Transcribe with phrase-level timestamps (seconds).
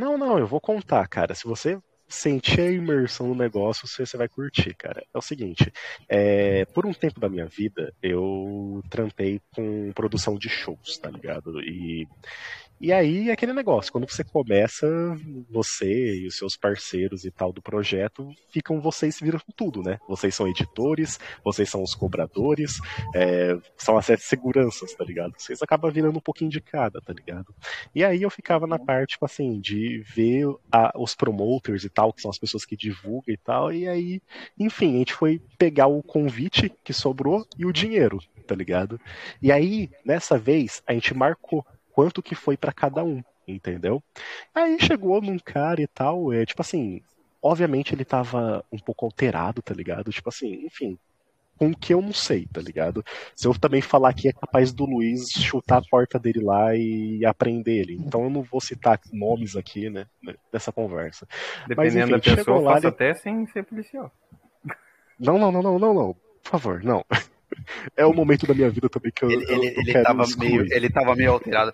[0.00, 1.34] Não, não, eu vou contar, cara.
[1.34, 1.78] Se você
[2.08, 5.04] sentir a imersão no negócio, você, você vai curtir, cara.
[5.12, 5.70] É o seguinte,
[6.08, 11.60] é, por um tempo da minha vida, eu trampei com produção de shows, tá ligado?
[11.60, 12.08] E,
[12.80, 14.86] e aí, é aquele negócio, quando você começa,
[15.50, 19.98] você e os seus parceiros e tal do projeto, ficam vocês viram tudo, né?
[20.08, 22.78] Vocês são editores, vocês são os cobradores,
[23.14, 25.34] é, são as sete seguranças, tá ligado?
[25.36, 27.54] Vocês acabam virando um pouquinho de cada, tá ligado?
[27.94, 32.14] E aí eu ficava na parte, tipo assim, de ver a, os promoters e tal,
[32.14, 34.22] que são as pessoas que divulgam e tal, e aí,
[34.58, 38.98] enfim, a gente foi pegar o convite que sobrou e o dinheiro, tá ligado?
[39.42, 41.62] E aí, nessa vez, a gente marcou
[41.92, 44.02] quanto que foi para cada um, entendeu?
[44.54, 47.02] Aí chegou num cara e tal, é tipo assim,
[47.42, 50.10] obviamente ele tava um pouco alterado, tá ligado?
[50.10, 50.98] Tipo assim, enfim,
[51.60, 53.04] com o que eu não sei, tá ligado?
[53.36, 57.22] Se eu também falar aqui, é capaz do Luiz chutar a porta dele lá e
[57.26, 57.94] aprender ele.
[57.96, 60.06] Então eu não vou citar nomes aqui, né,
[60.50, 61.28] nessa conversa.
[61.68, 62.86] Dependendo Mas, enfim, da pessoa, lá, ele...
[62.86, 64.10] até sem ser policial.
[65.18, 66.16] Não, não, não, não, não, não.
[66.42, 67.04] Por favor, não.
[67.96, 69.30] É o momento da minha vida também que eu.
[69.30, 71.72] Ele, eu, ele, eu ele, tava, meio, ele tava meio alterado.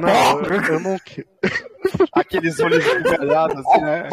[0.00, 0.96] não, eu, eu não.
[2.12, 4.08] Aqueles olhos esbugalhados, assim, né?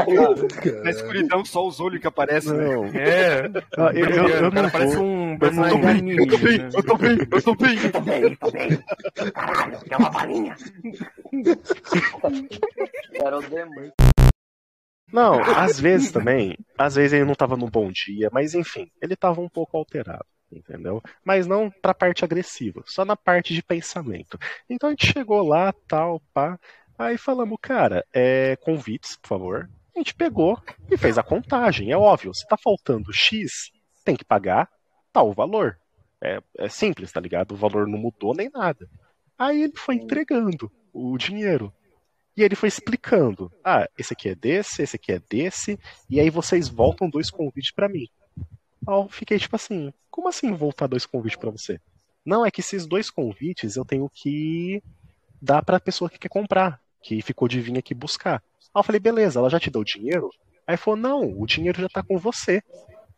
[0.83, 2.53] Na escuridão, só os olhos que aparecem.
[2.53, 2.75] Né?
[2.75, 2.85] Não.
[2.87, 3.49] É.
[3.77, 7.41] Ah, eu, eu, eu não parece um personagem Eu tô bem, eu tô bem, eu
[7.41, 7.77] tô bem.
[7.77, 8.83] Eu tô bem, tô bem.
[9.31, 10.55] Caralho, quer uma balinha?
[13.13, 13.93] Era o demônio.
[15.11, 19.15] Não, às vezes também, às vezes ele não tava num bom dia, mas enfim, ele
[19.15, 21.01] tava um pouco alterado, entendeu?
[21.23, 24.37] Mas não pra parte agressiva, só na parte de pensamento.
[24.69, 26.59] Então a gente chegou lá, tal, pá,
[26.97, 29.69] aí falamos, cara, é, convites, por favor.
[29.95, 30.57] A gente pegou
[30.89, 33.71] e fez a contagem, é óbvio, se tá faltando X,
[34.05, 34.69] tem que pagar
[35.11, 35.77] tal valor.
[36.23, 37.53] É, é simples, tá ligado?
[37.53, 38.87] O valor não mudou nem nada.
[39.37, 41.73] Aí ele foi entregando o dinheiro.
[42.35, 45.79] E ele foi explicando: ah, esse aqui é desse, esse aqui é desse,
[46.09, 48.07] e aí vocês voltam dois convites para mim.
[48.87, 51.79] Aí eu fiquei tipo assim: como assim voltar dois convites para você?
[52.25, 54.81] Não, é que esses dois convites eu tenho que
[55.41, 58.43] dar pra pessoa que quer comprar, que ficou de vir aqui buscar.
[58.73, 60.29] Aí eu falei: beleza, ela já te deu o dinheiro?
[60.65, 62.61] Aí falou: não, o dinheiro já tá com você.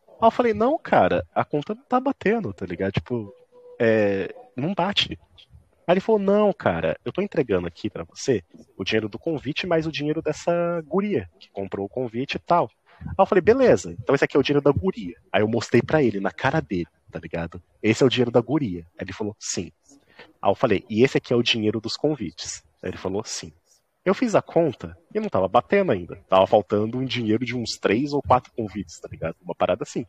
[0.07, 2.93] Aí eu falei: não, cara, a conta não tá batendo, tá ligado?
[2.93, 3.33] Tipo,
[3.79, 5.19] é, não bate.
[5.88, 8.44] Aí ele falou: Não, cara, eu tô entregando aqui para você
[8.77, 12.69] o dinheiro do convite, mais o dinheiro dessa guria que comprou o convite e tal.
[13.01, 15.16] Aí eu falei: Beleza, então esse aqui é o dinheiro da guria.
[15.31, 17.61] Aí eu mostrei para ele, na cara dele, tá ligado?
[17.81, 18.85] Esse é o dinheiro da guria.
[18.97, 19.71] Aí ele falou: Sim.
[20.41, 22.63] Aí eu falei: E esse aqui é o dinheiro dos convites.
[22.81, 23.51] Aí ele falou: Sim.
[24.05, 26.17] Eu fiz a conta e não tava batendo ainda.
[26.27, 29.38] Tava faltando um dinheiro de uns três ou quatro convites, tá ligado?
[29.41, 30.05] Uma parada assim.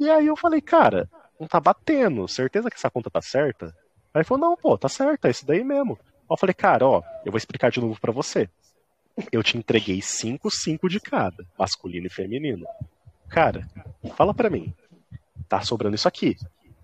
[0.00, 2.26] E aí eu falei, cara, não tá batendo.
[2.26, 3.76] Certeza que essa conta tá certa?
[4.14, 5.98] Aí ele falou, não, pô, tá certo, é isso daí mesmo.
[6.30, 8.48] eu falei, cara, ó, eu vou explicar de novo para você.
[9.30, 12.66] Eu te entreguei cinco, cinco de cada, masculino e feminino.
[13.28, 13.66] Cara,
[14.16, 14.74] fala para mim,
[15.48, 16.36] tá sobrando isso aqui.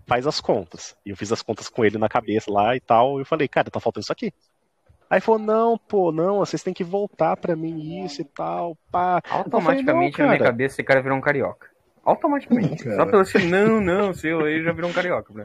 [0.06, 0.96] Faz as contas.
[1.04, 3.18] E eu fiz as contas com ele na cabeça lá e tal.
[3.18, 4.32] E eu falei, cara, tá faltando isso aqui.
[5.10, 9.22] Aí falou, não, pô, não, vocês têm que voltar pra mim isso e tal, pá.
[9.30, 11.68] Automaticamente falei, na minha cabeça esse cara virou um carioca.
[12.04, 12.84] Automaticamente.
[12.94, 15.32] Só pelo assim, não, não, seu aí já virou um carioca.
[15.32, 15.44] Né?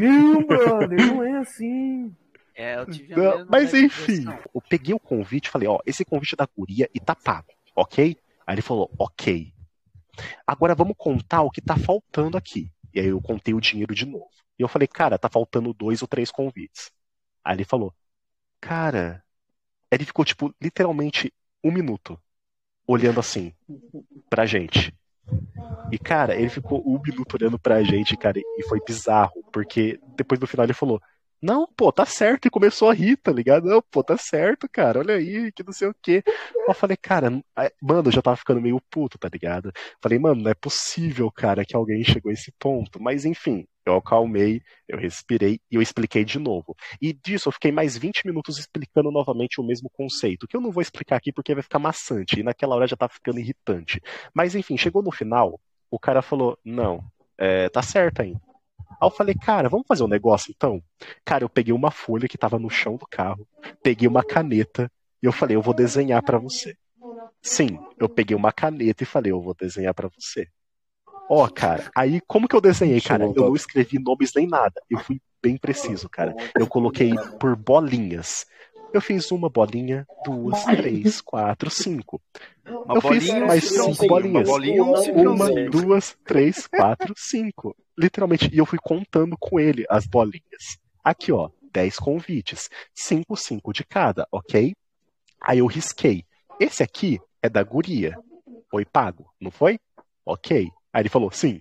[0.00, 2.14] Não, brother, não é assim.
[2.54, 6.34] É, eu tive não, Mas enfim, eu peguei o convite e falei, ó, esse convite
[6.34, 8.16] é da guria e tá pago, ok?
[8.46, 9.52] Aí ele falou, ok.
[10.46, 12.70] Agora vamos contar o que tá faltando aqui.
[12.92, 14.28] E aí eu contei o dinheiro de novo.
[14.58, 16.92] E eu falei, cara, tá faltando dois ou três convites.
[17.42, 17.92] Aí ele falou,
[18.60, 19.22] cara.
[19.90, 21.32] Ele ficou, tipo, literalmente
[21.62, 22.20] um minuto
[22.86, 23.52] olhando assim
[24.28, 24.94] pra gente.
[25.90, 30.40] E, cara, ele ficou um minuto olhando pra gente, cara, e foi bizarro, porque depois
[30.40, 31.00] do final ele falou:
[31.44, 33.66] Não, pô, tá certo, e começou a rir, tá ligado?
[33.66, 36.22] Não, pô, tá certo, cara, olha aí, que não sei o quê.
[36.66, 37.30] Eu falei, cara,
[37.82, 39.70] mano, eu já tava ficando meio puto, tá ligado?
[40.02, 42.98] Falei, mano, não é possível, cara, que alguém chegou a esse ponto.
[42.98, 46.74] Mas enfim, eu acalmei, eu respirei e eu expliquei de novo.
[46.98, 50.72] E disso eu fiquei mais 20 minutos explicando novamente o mesmo conceito, que eu não
[50.72, 54.00] vou explicar aqui porque vai ficar maçante, e naquela hora já tá ficando irritante.
[54.32, 57.04] Mas enfim, chegou no final, o cara falou: Não,
[57.36, 58.53] é, tá certo ainda.
[59.00, 60.82] Aí eu falei, cara, vamos fazer um negócio então?
[61.24, 63.46] Cara, eu peguei uma folha que tava no chão do carro,
[63.82, 64.90] peguei uma caneta
[65.22, 66.76] e eu falei, eu vou desenhar para você.
[67.42, 70.48] Sim, eu peguei uma caneta e falei, eu vou desenhar para você.
[71.28, 73.24] Ó, oh, cara, aí como que eu desenhei, cara?
[73.24, 74.80] Eu não escrevi nomes nem nada.
[74.90, 76.34] Eu fui bem preciso, cara.
[76.58, 78.46] Eu coloquei por bolinhas.
[78.94, 82.22] Eu fiz uma bolinha, duas, três, quatro, cinco.
[82.64, 84.48] Uma eu fiz mais cinco bolinhas.
[84.48, 87.76] Uma, bolinha, uma duas, três, quatro, cinco.
[87.98, 88.48] Literalmente.
[88.54, 90.78] E eu fui contando com ele as bolinhas.
[91.02, 91.50] Aqui, ó.
[91.72, 92.70] 10 convites.
[92.94, 94.76] 5, 5 de cada, ok?
[95.40, 96.24] Aí eu risquei.
[96.60, 98.16] Esse aqui é da guria.
[98.70, 99.80] Foi pago, não foi?
[100.24, 100.70] Ok.
[100.92, 101.60] Aí ele falou, sim.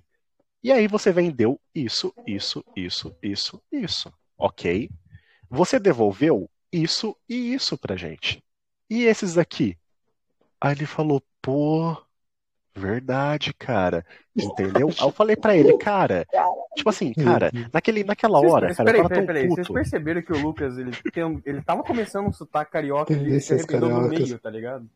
[0.63, 4.13] E aí você vendeu isso, isso, isso, isso, isso.
[4.38, 4.88] Ok?
[5.50, 8.43] Você devolveu isso e isso pra gente.
[8.89, 9.77] E esses aqui?
[10.61, 11.95] Aí ele falou, pô,
[12.75, 14.05] verdade, cara.
[14.35, 14.88] Entendeu?
[14.89, 16.25] Aí eu falei pra ele, cara,
[16.75, 19.47] tipo assim, cara, naquele, naquela hora, Vocês- cara, eu peraí, peraí, peraí.
[19.47, 19.74] Vocês puto.
[19.80, 23.53] perceberam que o Lucas, ele, tem ele tava começando um sotaque carioca e ele se
[23.53, 24.89] arrependeu no meio, tá ligado?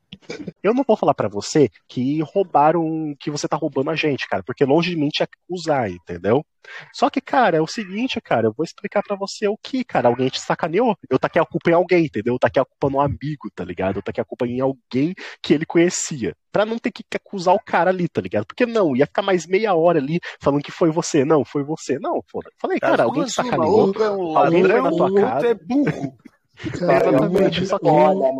[0.63, 4.41] Eu não vou falar pra você que roubaram, que você tá roubando a gente, cara,
[4.43, 6.43] porque longe de mim te acusar, entendeu?
[6.91, 10.09] Só que, cara, é o seguinte, cara, eu vou explicar pra você o que, cara,
[10.09, 10.97] alguém te sacaneou.
[11.09, 12.33] Eu taquei a culpa em alguém, entendeu?
[12.33, 13.97] Eu taquei a culpa no amigo, tá ligado?
[13.97, 16.35] Eu taquei a culpa em alguém que ele conhecia.
[16.51, 18.45] Pra não ter que acusar o cara ali, tá ligado?
[18.45, 21.25] Porque não, ia ficar mais meia hora ali falando que foi você.
[21.25, 21.99] Não, foi você.
[21.99, 22.49] Não, foda.
[22.57, 23.93] Falei, cara, alguém te sacaneou.
[23.93, 25.47] É um Alguém foi na tua casa.
[25.47, 26.17] é burro.
[26.79, 27.65] Cara, Exatamente.
[27.67, 27.85] Só que,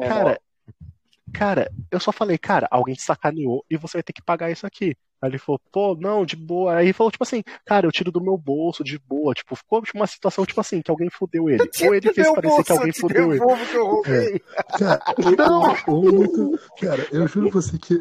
[0.08, 0.42] cara,
[1.32, 4.66] cara, eu só falei, cara, alguém te sacaneou e você vai ter que pagar isso
[4.66, 4.98] aqui.
[5.22, 6.76] Aí ele falou, pô, não, de boa.
[6.76, 9.34] Aí ele falou, tipo assim, cara, eu tiro do meu bolso, de boa.
[9.34, 11.64] Tipo, ficou tipo, uma situação, tipo assim, que alguém fudeu ele.
[11.84, 13.42] Ou ele fez parecer bolso, que alguém eu fudeu ele.
[13.74, 14.42] eu roubei.
[14.78, 15.02] Cara,
[15.88, 17.96] o- o Lucas- cara, eu juro pra você que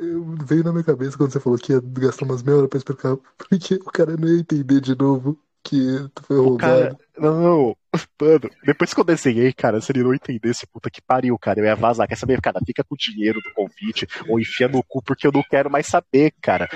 [0.44, 3.16] veio na minha cabeça quando você falou que ia gastar umas meia hora pra explicar,
[3.38, 6.98] porque o cara não ia entender de novo que tu foi O cara, roubado.
[7.18, 7.76] não,
[8.20, 11.64] mano, depois que eu desenhei, cara, se ele não entendesse, puta que pariu, cara, eu
[11.64, 12.06] ia vazar.
[12.08, 15.32] Quer saber, cara, fica com o dinheiro do convite ou enfia no cu, porque eu
[15.32, 16.68] não quero mais saber, cara.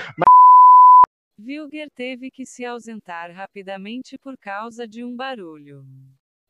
[1.38, 5.84] Vilger teve que se ausentar rapidamente por causa de um barulho.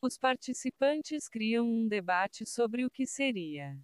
[0.02, 3.76] Os participantes criam um debate sobre o que seria.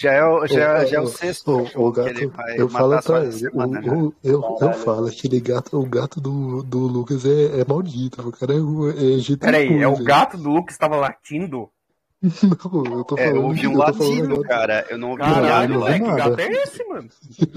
[0.00, 3.32] Já é, o- já, Ô, já é o sexto o que gato, eu falo o,
[3.32, 3.80] semana.
[3.80, 4.78] o- eu, eu Caralho.
[4.78, 9.18] falo, aquele gato, o gato do, do Lucas é, é maldito, o cara é, é
[9.18, 11.68] jeito Peraí, é o gato do Lucas que estava latindo?
[12.22, 14.86] Não, eu tô É, falando, eu ouvi um eu latido, cara.
[14.90, 16.04] Eu não ouvi um Caralho, latido.
[16.04, 17.08] velho, que gato é esse, mano?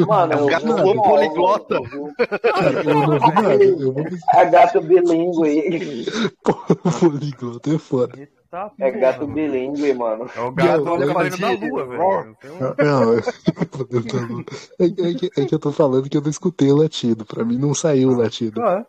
[0.08, 1.76] Mano, É um eu gato uma- poliglota.
[1.76, 4.06] eu um- eu não vi nada, eu vou
[4.36, 6.06] É gato bilíngue.
[7.00, 8.30] poliglota, é foda.
[8.54, 9.34] Eita, É porra, gato mano.
[9.34, 10.30] bilíngue, mano.
[10.36, 11.52] É o gato Não, do eu Cavaleiro da.
[11.52, 12.38] Lua, velho.
[12.78, 17.26] Não, é, é que, é que eu tô falando que eu não escutei o latido.
[17.26, 18.62] Pra mim não saiu o latido.
[18.62, 18.86] Ah,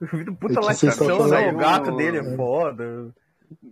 [0.00, 1.16] O vídeo puta É latição, né?
[1.16, 3.14] falando- O gato dele é foda.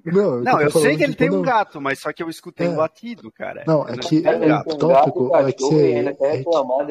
[0.04, 2.66] Não, é Não, eu sei que ele tem um gato, mas só que eu escutei
[2.66, 2.70] É.
[2.70, 3.64] um latido, cara.
[3.66, 6.02] Não, é que um tem o gato, tópico é que você- e é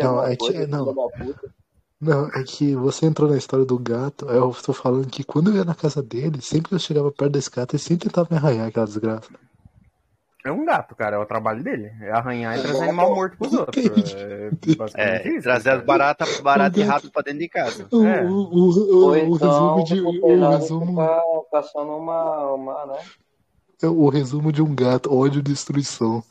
[0.04, 0.96] não, é que- não.
[2.02, 4.30] Não, é que você entrou na história do gato.
[4.30, 7.12] aí Eu tô falando que quando eu ia na casa dele, sempre que eu chegava
[7.12, 9.30] perto desse gato, ele sempre tentava me arranhar aquela desgraça.
[10.46, 11.18] É um gato, cara.
[11.18, 11.92] É o trabalho dele.
[12.02, 13.86] É arranhar e trazer animal morto pros outros.
[14.96, 15.44] É É, isso.
[15.44, 17.88] trazer as baratas barata e rato pra dentro de casa.
[17.92, 18.24] O, É.
[18.24, 20.02] o, o, o, o então, resumo de.
[20.02, 23.00] o resumo, caçando uma, uma, né?
[23.84, 26.24] o resumo de um gato, ódio e destruição.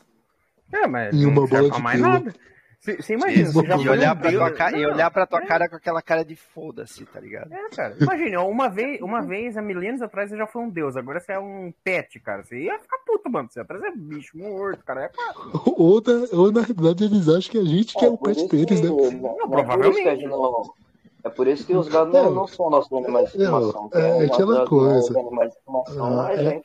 [0.71, 2.11] É, mas E não uma serve bola pra de mais pelo.
[2.11, 2.35] nada.
[2.81, 5.11] Você imagina, Isso, você já e foi olhar um pra tua deus- cara, e olhar
[5.11, 5.45] pra tua é.
[5.45, 7.51] cara com aquela cara de foda-se, tá ligado?
[7.51, 7.93] É, cara.
[7.99, 10.95] Imagina, uma vez, uma vez, há milênios atrás, você já foi um deus.
[10.95, 12.41] Agora você é um pet, cara.
[12.41, 13.49] Você ia ficar puto, mano.
[13.51, 15.03] Você ia trazer bicho morto, cara.
[15.03, 15.61] É claro.
[15.75, 18.81] Ou na, ou na realidade eles acham que a gente que é o pet deles,
[18.81, 18.87] né?
[18.89, 20.25] não, é provavelmente.
[20.25, 20.73] não-
[21.21, 23.89] É por isso que os gatos não, não são nossos animais de estimação.
[23.93, 25.19] é Quem aquela coisa.
[25.19, 26.61] animais de estimação Ah, é é-.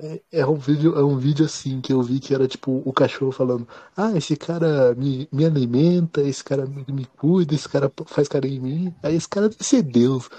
[0.00, 2.92] É, é um vídeo, é um vídeo assim que eu vi que era tipo o
[2.92, 7.90] cachorro falando: Ah, esse cara me, me alimenta, esse cara me, me cuida, esse cara
[8.06, 8.94] faz carinho em mim.
[9.02, 10.30] Aí esse cara deve ser Deus.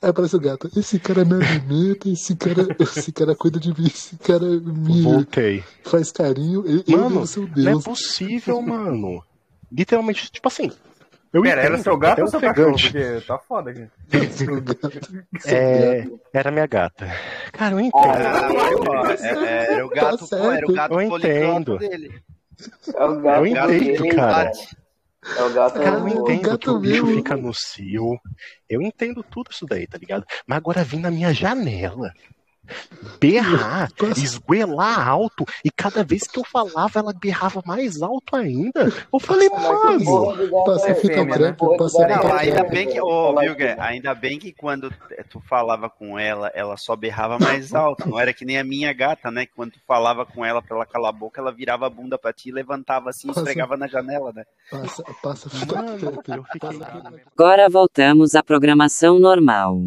[0.00, 3.86] Aí aparece o gato, esse cara me alimenta, esse cara, esse cara cuida de mim,
[3.86, 5.64] esse cara me Voltei.
[5.82, 7.84] faz carinho, eu, eu Mano, devo ser o Não é Deus.
[7.84, 9.20] possível, mano.
[9.72, 10.70] Literalmente, tipo assim.
[11.34, 12.74] Eu Pera, era entendo, seu gato até ou seu cachorro?
[12.74, 12.92] ofegante.
[12.92, 13.88] Porque tá foda aqui.
[15.46, 17.06] É, era minha gata.
[17.52, 18.04] Cara, eu entendo.
[18.04, 18.48] Ah,
[18.88, 21.78] ó, é- é- era o gato, Tá era o gato Eu entendo.
[21.78, 22.22] dele.
[22.94, 24.52] É o gato Eu entendo, dele, cara.
[25.36, 27.16] É o gato Cara, eu do- entendo gato que o bicho mesmo.
[27.18, 28.18] fica no cio.
[28.68, 30.24] Eu entendo tudo isso daí, tá ligado?
[30.46, 32.12] Mas agora vir na minha janela,
[33.20, 38.92] berrar, Passa- esguelar alto, e cada vez que eu falava, ela berrava mais alto ainda.
[39.12, 40.64] Eu falei, mano.
[40.64, 40.94] Passa né?
[41.76, 43.34] passa ainda bem que, ô,
[43.78, 44.90] ainda bem que quando
[45.28, 48.08] tu falava com ela, ela só berrava mais alto.
[48.08, 49.46] Não era que nem a minha gata, né?
[49.46, 52.32] Quando tu falava com ela pra ela calar a boca, ela virava a bunda pra
[52.32, 53.40] ti, levantava assim e Nossa.
[53.40, 54.44] esfregava na janela, né?
[54.70, 56.30] Passa, passa fita Mano, crepe.
[56.32, 56.60] eu fiquei.
[56.60, 57.22] Passa fita crepe.
[57.36, 59.78] Agora voltamos à programação normal.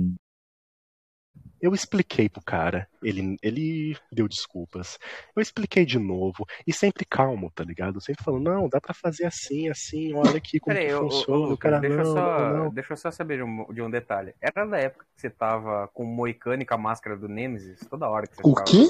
[1.62, 4.98] Eu expliquei pro cara, ele, ele deu desculpas.
[5.36, 8.00] Eu expliquei de novo, e sempre calmo, tá ligado?
[8.00, 11.54] Sempre falando, não, dá pra fazer assim, assim, olha aqui como Peraí, funciona.
[11.54, 12.70] o cara, deixa, eu não, só, não, não.
[12.72, 14.34] deixa eu só saber de um, de um detalhe.
[14.42, 17.80] Era da época que você tava com o Moicano e com a máscara do Nemesis?
[17.90, 18.88] Toda hora que você O tava- quê?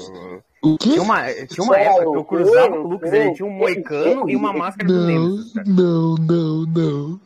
[0.62, 0.90] O quê?
[0.90, 4.28] Tinha uma, tinha uma época que eu cruzava com o Lucas, ele tinha um moicano
[4.28, 5.52] e uma máscara do Não, Nemesis.
[5.52, 5.68] cara.
[5.68, 7.20] não, não, não.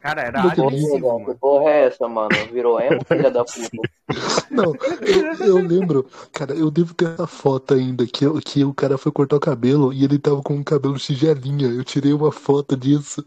[0.00, 2.30] Cara, era Ô, agressivo, que porra é essa, mano?
[2.50, 3.68] Virou emo, filha da puta.
[4.50, 8.96] Não, eu, eu lembro, cara, eu devo ter essa foto ainda, que, que o cara
[8.96, 11.68] foi cortar o cabelo e ele tava com um cabelo tigelinha.
[11.68, 13.24] Eu tirei uma foto disso.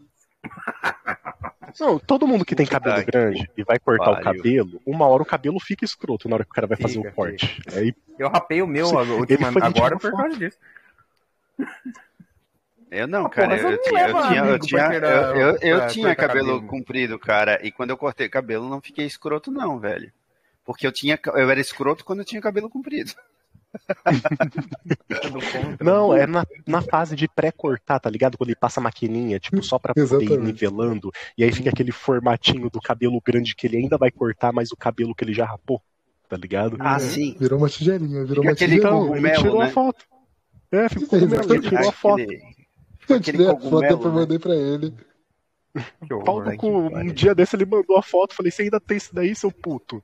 [1.80, 5.26] Não, todo mundo que tem cabelo grande e vai cortar o cabelo, uma hora o
[5.26, 7.62] cabelo fica escroto na hora que o cara vai fazer Fica, o corte.
[7.72, 10.58] Aí, Eu rapei o meu agora tirar por causa disso.
[12.96, 15.86] Eu não, Ah, cara, porra, eu, eu eu tinha, eu tinha, eu, eu, eu pra
[15.88, 16.66] tinha cabelo cabelo.
[16.66, 20.12] comprido, cara, e quando eu cortei cabelo não fiquei escroto não, velho.
[20.64, 23.12] Porque eu tinha, eu era escroto quando eu tinha cabelo comprido.
[25.80, 28.36] não, é na, na fase de pré-cortar, tá ligado?
[28.38, 30.44] Quando ele passa a maquininha, tipo, só pra poder ir Exatamente.
[30.44, 34.70] nivelando, e aí fica aquele formatinho do cabelo grande que ele ainda vai cortar, mas
[34.70, 35.82] o cabelo que ele já rapou,
[36.28, 36.76] tá ligado?
[36.80, 37.36] Ah, sim.
[37.38, 38.78] Virou uma tigelinha, virou Fica uma tigelinha.
[38.78, 39.70] Então, ele tirou a né?
[39.70, 40.04] foto.
[40.72, 42.22] É, ficou com medo, ele tirou a foto.
[42.22, 42.63] Aquele-
[43.08, 44.20] Eu aquele tirei a foto e cogumelo, eu né?
[44.20, 44.94] mandei pra ele.
[46.06, 46.52] Que horror, Pau né?
[46.52, 49.34] no cu, um dia desse ele mandou a foto, falei, você ainda tem isso daí,
[49.34, 50.02] seu puto?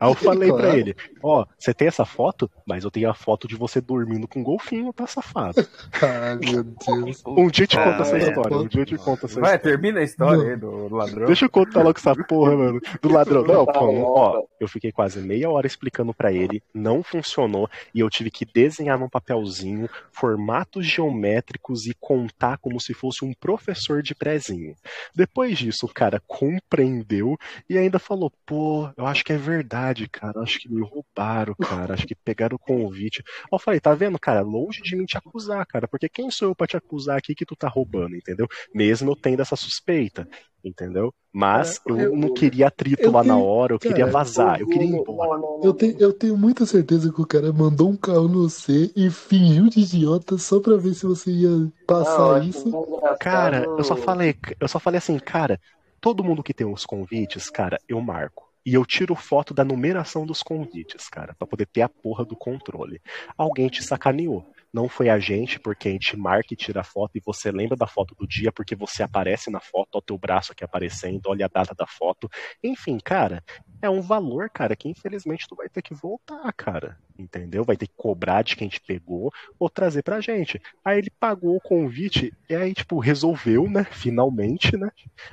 [0.00, 0.78] Aí eu falei pra Claro.
[0.78, 2.50] ele, ó, você tem essa foto?
[2.66, 5.66] Mas eu tenho a foto de você dormindo com um golfinho, tá safado.
[6.02, 7.22] Ai, meu Deus.
[7.26, 8.20] Um dia eu te Ah, conto essa é.
[8.20, 9.58] história, um dia eu te conto essa Vai, história.
[9.78, 11.26] termina a história aí do ladrão.
[11.26, 12.80] Deixa eu contar logo essa porra, mano.
[13.02, 13.42] Do ladrão.
[13.44, 18.08] Não, pô, ó, eu fiquei quase meia hora explicando pra ele, não funcionou, e eu
[18.08, 24.14] tive que desenhar num papelzinho formatos geométricos e contar como se fosse um professor de
[24.14, 24.74] prézinho.
[25.14, 27.36] Depois disso, o cara compreendeu
[27.68, 29.65] e ainda falou: pô, eu acho que é verdade,
[30.08, 30.40] cara.
[30.42, 31.94] Acho que me roubaram, cara.
[31.94, 33.22] Acho que pegaram o convite.
[33.52, 34.40] Eu falei: tá vendo, cara?
[34.42, 35.88] Longe de mim te acusar, cara.
[35.88, 38.46] Porque quem sou eu pra te acusar aqui que tu tá roubando, entendeu?
[38.74, 40.28] Mesmo eu tendo essa suspeita,
[40.64, 41.12] entendeu?
[41.32, 44.12] Mas Cara, eu eu- não queria atrito eu lá na tenho- hora, eu queria cara,
[44.12, 45.30] vazar, eu queria ir embora.
[45.62, 49.10] Eu tenho, eu tenho muita certeza que o cara mandou um carro no você e
[49.10, 52.76] fingiu de idiota só pra ver se você ia passar isso.
[53.18, 55.60] Cara, eu só falei, eu só falei assim, cara,
[56.00, 58.45] todo mundo que tem os convites, cara, eu marco.
[58.66, 62.34] E eu tiro foto da numeração dos convites, cara, pra poder ter a porra do
[62.34, 63.00] controle.
[63.38, 64.44] Alguém te sacaneou.
[64.74, 67.76] Não foi a gente, porque a gente marca e tira a foto e você lembra
[67.76, 71.46] da foto do dia porque você aparece na foto, ó, teu braço aqui aparecendo, olha
[71.46, 72.28] a data da foto.
[72.62, 73.40] Enfim, cara,
[73.80, 76.98] é um valor, cara, que infelizmente tu vai ter que voltar, cara.
[77.18, 77.64] Entendeu?
[77.64, 80.60] Vai ter que cobrar de quem te pegou ou trazer pra gente.
[80.84, 83.84] Aí ele pagou o convite e aí, tipo, resolveu, né?
[83.84, 84.90] Finalmente, né?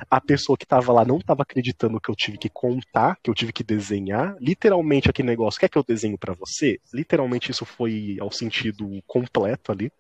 [0.10, 3.34] A pessoa que tava lá não tava acreditando que eu tive que contar, que eu
[3.34, 4.36] tive que desenhar.
[4.40, 6.80] Literalmente aquele negócio, quer que eu desenho pra você?
[6.94, 9.92] Literalmente isso foi ao sentido completo ali.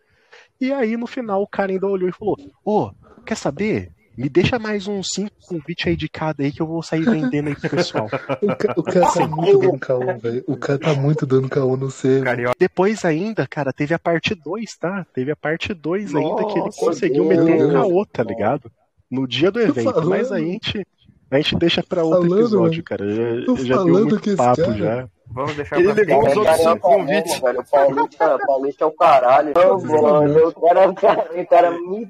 [0.59, 2.91] E aí, no final, o cara ainda olhou e falou: Ô,
[3.25, 3.91] quer saber?
[4.15, 7.47] Me deixa mais uns cinco convites aí de cada aí que eu vou sair vendendo
[7.49, 8.05] aí pro pessoal.
[8.41, 10.43] O, ca- o cara tá muito dando caô, velho.
[10.47, 12.21] O cara tá muito dando caô no C.
[12.59, 15.03] Depois ainda, cara, teve a parte 2, tá?
[15.13, 17.39] Teve a parte 2 ainda que ele conseguiu Deus.
[17.45, 18.71] meter um caô, tá ligado?
[19.09, 19.83] No dia do evento.
[19.83, 20.09] falando.
[20.09, 20.87] Mas aí a gente,
[21.31, 23.09] a gente deixa pra outro Falando, episódio, cara.
[23.39, 25.09] Já, Tô já deu falando muito que esse papo cara- já.
[25.31, 26.31] Vamos deixar Ele pra levou frente.
[26.31, 27.39] os outros cinco convites.
[27.39, 29.53] Velho, o Paulista, Paulista é o caralho.
[29.55, 32.09] Mano, o cara, o cara, o cara me.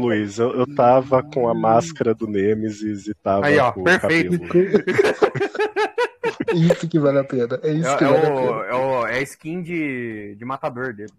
[0.00, 4.34] Luiz, eu, eu tava com a máscara do Nemesis e tava Aí, ó, com perfeito.
[4.34, 4.84] o cabelo.
[6.54, 7.58] Isso que vale a pena.
[7.62, 8.64] É É, isso que é vale a o, pena.
[8.66, 11.12] é, o, é a skin de, de matador dele.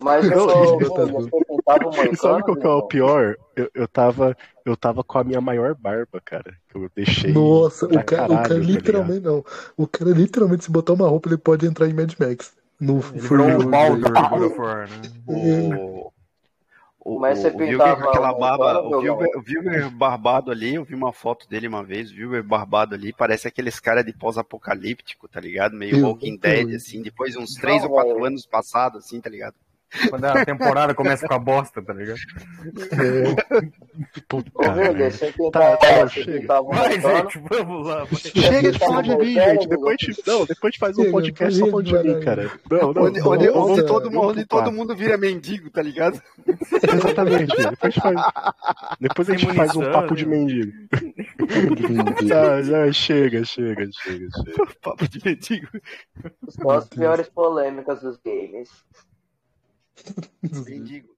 [0.00, 3.36] Mas eu Não, sou, e- você pintava o E sabe qual que é o pior?
[3.56, 6.54] Eu, eu, tava, eu tava com a minha maior barba, cara.
[6.68, 7.32] Que eu deixei.
[7.32, 9.44] Nossa, o cara, o caralho, cara tá literalmente não.
[9.76, 12.52] O cara literalmente, se botar uma roupa, ele pode entrar em Mad Max.
[12.80, 13.02] No o
[13.70, 14.96] Baldur of War, né?
[15.28, 16.12] O,
[17.04, 20.94] o, Mas você o com aquela o barba, o o Wilber barbado ali, eu vi
[20.94, 25.38] uma foto dele uma vez, o Wilber barbado ali, parece aqueles caras de pós-apocalíptico, tá
[25.38, 25.76] ligado?
[25.76, 28.24] Meio Walking Dead, assim, depois de uns 3 Não, ou 4 velho.
[28.24, 29.54] anos passados, assim, tá ligado?
[30.10, 32.18] Quando a temporada começa com a bosta, tá ligado?
[34.28, 36.46] Puta, Ô, Tá, tá, você chega.
[36.62, 36.62] Vai,
[36.98, 37.30] moicano.
[37.30, 38.04] gente, vamos lá.
[38.04, 38.16] vai.
[38.16, 39.68] Chega de Tá falar de mim, gente.
[39.68, 42.50] Depois te, não, depois te faz um Chega, podcast só falando de mim, cara.
[42.70, 45.82] Não, não, onde não, onde, vamos- onde nossa, todo, onde todo mundo vira mendigo, tá
[45.82, 46.20] ligado?
[46.92, 47.54] Exatamente.
[47.56, 48.16] Depois, faz,
[49.00, 50.72] depois a gente faz um papo de mendigo.
[52.26, 54.66] Já, já, chega, chega, chega, chega.
[54.82, 55.68] Papo de mendigo.
[56.70, 58.68] As piores polêmicas dos games.
[60.42, 61.16] Mendigo.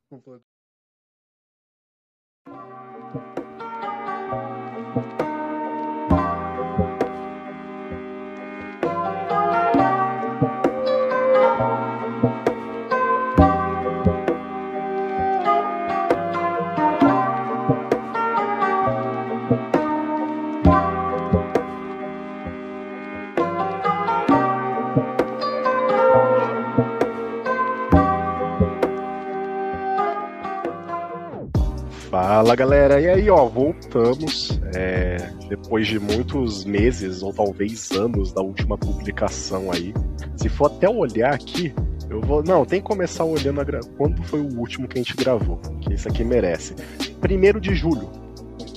[32.27, 38.43] Fala galera, e aí ó, voltamos é, depois de muitos meses ou talvez anos da
[38.43, 39.95] última publicação aí.
[40.35, 41.73] Se for até olhar aqui,
[42.11, 42.43] eu vou.
[42.43, 43.79] Não, tem que começar olhando a gra...
[43.97, 46.75] quando foi o último que a gente gravou, que isso aqui merece.
[47.21, 48.11] Primeiro de julho.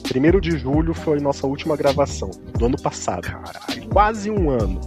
[0.07, 3.23] Primeiro de julho foi nossa última gravação, do ano passado.
[3.23, 3.89] Caralho.
[3.91, 4.79] Quase um ano.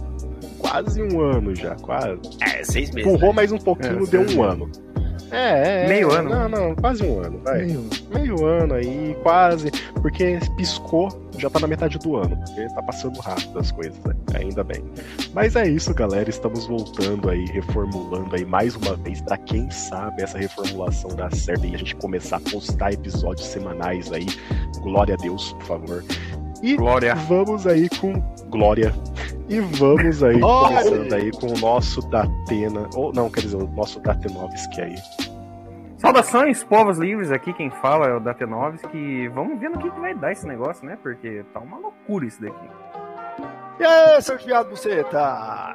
[0.59, 2.17] Quase um ano já, quase.
[2.39, 3.11] É, seis meses.
[3.11, 3.35] Empurrou né?
[3.35, 4.92] mais um pouquinho, É, deu um meses.
[5.33, 5.87] É, é.
[5.87, 6.29] Meio ano.
[6.29, 7.63] Não, não, quase um ano, vai.
[7.65, 7.89] Meio.
[8.13, 9.71] Meio ano aí, quase.
[10.01, 12.37] Porque piscou, já tá na metade do ano.
[12.37, 14.13] Porque tá passando rápido as coisas, né?
[14.35, 14.83] Ainda bem.
[15.33, 16.29] Mas é isso, galera.
[16.29, 19.21] Estamos voltando aí, reformulando aí mais uma vez.
[19.21, 24.11] Pra quem sabe essa reformulação dá certo e a gente começar a postar episódios semanais
[24.11, 24.27] aí.
[24.81, 26.03] Glória a Deus, por favor.
[26.61, 27.13] E Glória.
[27.15, 28.13] vamos aí com
[28.49, 28.93] Glória.
[29.49, 30.83] E vamos aí, Glória!
[30.83, 32.89] começando aí com o nosso Datena.
[32.95, 34.95] Ou não, quer dizer, o nosso Datenovski aí.
[36.03, 39.29] Saudações, povos livres, aqui quem fala é o Datenovski.
[39.29, 40.97] Vamos ver no que, que vai dar esse negócio, né?
[41.01, 42.69] Porque tá uma loucura isso daqui.
[43.79, 45.23] E aí, seu viado buceta?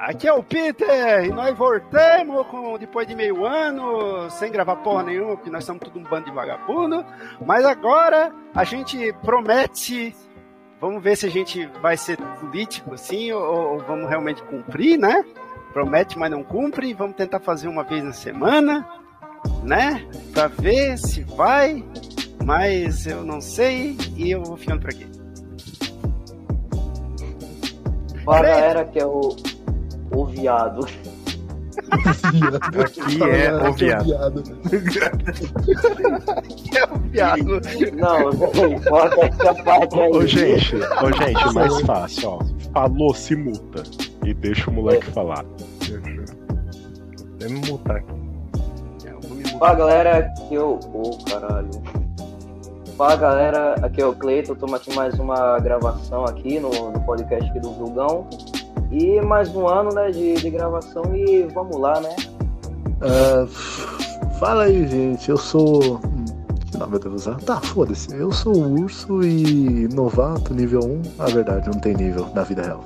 [0.01, 5.01] Aqui é o Peter e nós voltamos com, depois de meio ano, sem gravar porra
[5.01, 7.03] nenhuma, porque nós somos tudo um bando de vagabundo.
[7.43, 10.15] Mas agora a gente promete.
[10.79, 15.25] Vamos ver se a gente vai ser político assim ou, ou vamos realmente cumprir, né?
[15.73, 16.93] Promete, mas não cumpre.
[16.93, 18.87] Vamos tentar fazer uma vez na semana,
[19.63, 20.05] né?
[20.33, 21.83] Pra ver se vai.
[22.45, 25.05] Mas eu não sei e eu vou ficando por aqui.
[28.23, 29.35] Fala galera que é o,
[30.11, 30.87] o viado.
[31.91, 34.43] Aqui é o viado.
[36.75, 37.61] É o viado.
[37.95, 40.11] Não, véi, corta essa parte aí.
[40.11, 42.39] Ô, gente, ô, gente, mais fácil, ó.
[42.73, 43.83] Falou, se muta.
[44.25, 45.43] E deixa o moleque falar.
[45.79, 46.01] Deixa
[47.41, 48.28] eu me mutar aqui.
[49.59, 50.79] Fala galera, aqui é o.
[50.93, 51.69] Ô caralho.
[52.95, 57.49] Fala galera, aqui é o Cleiton, estamos aqui mais uma gravação aqui no, no podcast
[57.49, 58.25] aqui do Vulgão.
[58.89, 62.15] E mais um ano né, de, de gravação e vamos lá, né?
[63.01, 63.45] Ah,
[64.39, 65.29] fala aí, gente.
[65.29, 65.95] Eu sou.
[65.97, 66.25] hum,
[66.71, 67.35] Que nome eu devo usar?
[67.41, 68.13] Tá, foda-se.
[68.15, 71.01] Eu sou urso e novato, nível 1.
[71.17, 72.83] Na verdade, não tem nível na vida real.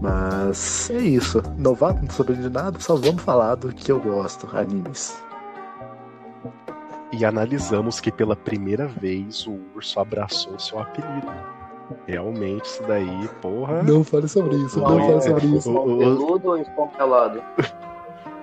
[0.00, 1.42] Mas é isso.
[1.58, 5.20] Novato, não sabendo de nada, só vamos falar do que eu gosto: animes.
[7.12, 11.26] E analisamos que pela primeira vez o urso abraçou seu apelido.
[12.06, 13.82] Realmente, isso daí, porra.
[13.82, 15.70] Não fale sobre isso, não, Não, fale é, sobre isso.
[15.72, 17.42] o- o- Peludo ou espompelado?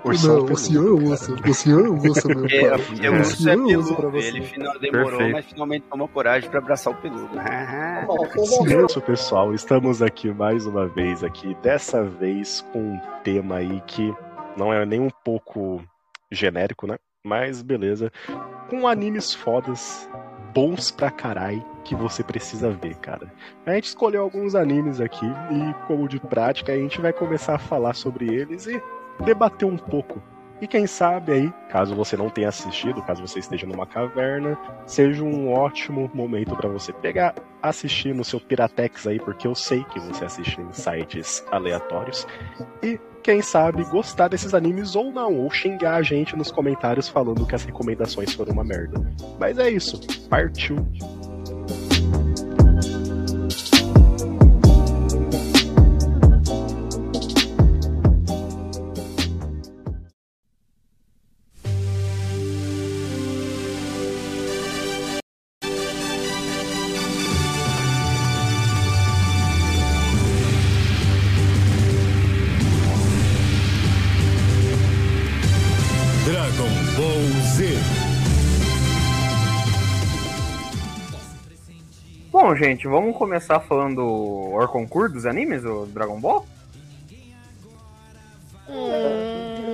[0.03, 1.09] Ursão não, o peludo, senhor é o cara.
[1.09, 1.33] urso.
[1.49, 2.79] O senhor é o urso, meu É, pai.
[3.01, 4.11] é, o urso é senhor é o urso pra peludo.
[4.21, 4.27] você.
[4.27, 5.31] Ele final, demorou, Perfeito.
[5.33, 7.29] mas finalmente tomou coragem pra abraçar o peludo.
[7.39, 13.81] É Isso, pessoal, estamos aqui mais uma vez aqui, dessa vez com um tema aí
[13.87, 14.13] que
[14.55, 15.81] não é nem um pouco
[16.31, 16.97] genérico, né?
[17.25, 18.11] Mas beleza.
[18.69, 20.09] Com animes fodas,
[20.53, 23.31] bons pra carai, que você precisa ver, cara.
[23.65, 27.59] A gente escolheu alguns animes aqui e, como de prática, a gente vai começar a
[27.59, 28.81] falar sobre eles e
[29.23, 30.21] debater um pouco.
[30.59, 35.23] E quem sabe aí, caso você não tenha assistido, caso você esteja numa caverna, seja
[35.23, 39.99] um ótimo momento pra você pegar, assistir no seu Piratex aí, porque eu sei que
[39.99, 42.25] você assiste em sites aleatórios.
[42.81, 47.45] E quem sabe gostar desses animes ou não, ou xingar a gente nos comentários falando
[47.45, 49.05] que as recomendações foram uma merda.
[49.37, 50.77] Mas é isso, partiu.
[82.57, 86.45] Gente, vamos começar falando o Orconcourt dos animes, o Dragon Ball?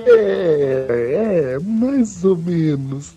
[0.06, 3.14] É, é, mais ou menos.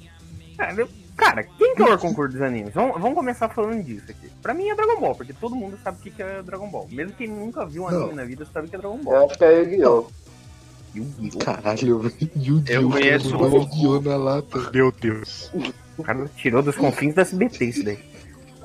[0.60, 2.72] É, eu- Cara, quem que é o Orconcourt dos animes?
[2.76, 4.30] Vamos, vamos começar falando disso aqui.
[4.40, 6.88] Pra mim é Dragon Ball, porque todo mundo sabe o que que é Dragon Ball.
[6.92, 8.16] Mesmo quem nunca viu um anime Não.
[8.16, 9.26] na vida sabe o que é Dragon Eu Ball.
[9.26, 10.06] acho que é Yu-Gi-Oh!
[10.96, 11.40] Yu-Gi-Oh!
[11.40, 12.12] Caralho.
[12.38, 12.72] Yu-Gi-Oh!
[12.72, 14.00] Eu conheço Yu-Gi-Oh!
[14.02, 14.70] na lata.
[14.72, 15.52] Meu Deus.
[15.98, 17.98] O cara tirou dos confins da SBT isso daí.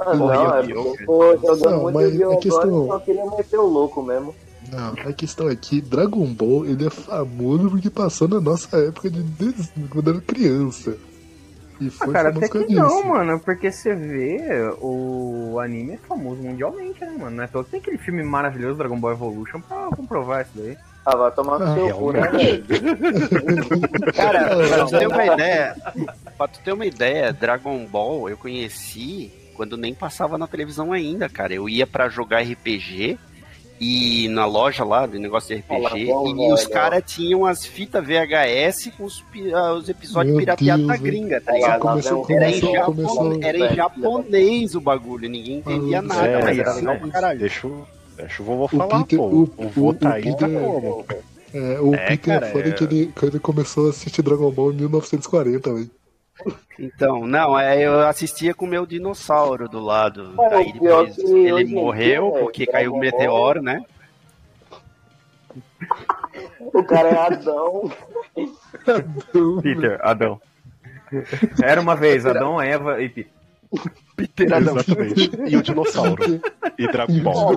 [0.00, 2.32] Ah, não, é porque eu tô jogando Não, muito mas Yu-Gi-Oh!
[2.32, 4.34] a questão- só queria meter o louco mesmo.
[4.70, 9.10] Não, a questão é que Dragon Ball ele é famoso porque passou na nossa época
[9.10, 9.22] de,
[9.90, 10.96] quando era criança.
[11.80, 13.08] E Ah, foi cara, famoso até que causa não, disso.
[13.08, 14.40] mano, porque você vê,
[14.80, 17.36] o anime é famoso mundialmente, né, mano?
[17.36, 20.76] Não é que tem aquele filme maravilhoso, Dragon Ball Evolution, pra comprovar isso daí.
[21.04, 22.20] Ah, vai tomar no seu cu, né?
[24.14, 25.76] Cara, pra tu ter uma Cara, ideia,
[26.38, 31.28] pra tu ter uma ideia, Dragon Ball eu conheci quando nem passava na televisão ainda,
[31.28, 31.52] cara.
[31.54, 33.18] Eu ia pra jogar RPG
[33.80, 37.64] e na loja lá do negócio de RPG Olha, bom, e os caras tinham as
[37.66, 41.80] fitas VHS com os, ah, os episódios pirateados da gringa, tá ligado?
[41.80, 46.26] começou- Era em, começou- japo- começou- era em japonês o bagulho, ninguém entendia Ah, nada,
[46.28, 47.40] é, mas era é, legal pra caralho.
[47.40, 47.86] Deixa, o-
[48.16, 49.24] deixa o vovô O falar, Peter- pô.
[49.26, 51.04] o- O vô o- tá aí, tá Peter- como?
[51.54, 54.22] É, o É, Peter cara, é foda é- que ele, quando ele começou a assistir
[54.22, 55.90] Dragon Ball em 1940, velho.
[56.78, 60.34] Então, não, é, eu assistia com o meu dinossauro do lado.
[60.40, 63.84] É, pior depois ele morreu dia, porque caiu o Ball- meteoro, né?
[66.60, 67.90] O cara é Adão.
[69.62, 70.40] Peter, Adão.
[71.62, 73.32] Era uma vez, Adão, Eva e Peter.
[74.16, 74.52] Peter.
[74.52, 75.30] Exatamente.
[75.46, 76.40] E o dinossauro.
[76.78, 77.56] E Dragon Ball.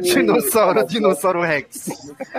[0.00, 1.88] Dinossauro, o dinossauro Rex.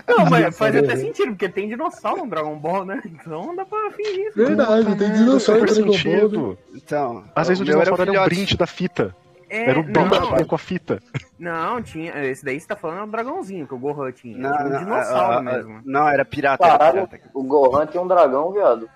[0.08, 3.02] Não, mas faz até sentido, porque tem dinossauro no Dragon Ball, né?
[3.06, 4.38] Então dá pra fingir isso.
[4.38, 6.14] Verdade, tem dinossauro Super em Dragon Ball.
[6.14, 6.20] né?
[6.20, 6.58] sentido.
[6.76, 8.30] Então, Às vezes o dinossauro era, um filhote.
[8.36, 9.16] brinde da fita.
[9.50, 11.00] É, Era o brinde que não, vinha com a fita.
[11.40, 12.26] não, tinha.
[12.26, 14.38] Esse daí você tá falando é o dragãozinho que o Gohan tinha.
[14.38, 15.82] Não, tinha um não, dinossauro ah, ah, mesmo.
[15.86, 16.66] Não, era pirata.
[16.66, 17.30] Era Caralho, pirata.
[17.34, 18.90] o Gohan tinha um dragão, viado.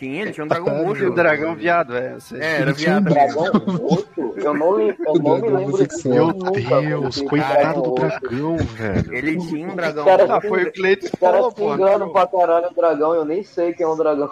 [0.00, 1.06] Tinha, ele tinha um dragão Ah, roxo.
[1.06, 2.16] O dragão viado, é.
[2.32, 3.12] É, era Ele tinha um viado.
[3.34, 4.34] Dragão roxo?
[4.36, 5.78] Eu não, li- eu não me lembro.
[5.78, 9.14] Meu disso nunca, Deus, coitado do dragão velho.
[9.14, 10.32] Ele tinha um dragão roxo.
[10.32, 12.10] Ah, foi o Cleiton que Os caras falou, pô.
[12.12, 14.30] pra caralho o dragão, eu nem sei quem é um dragão.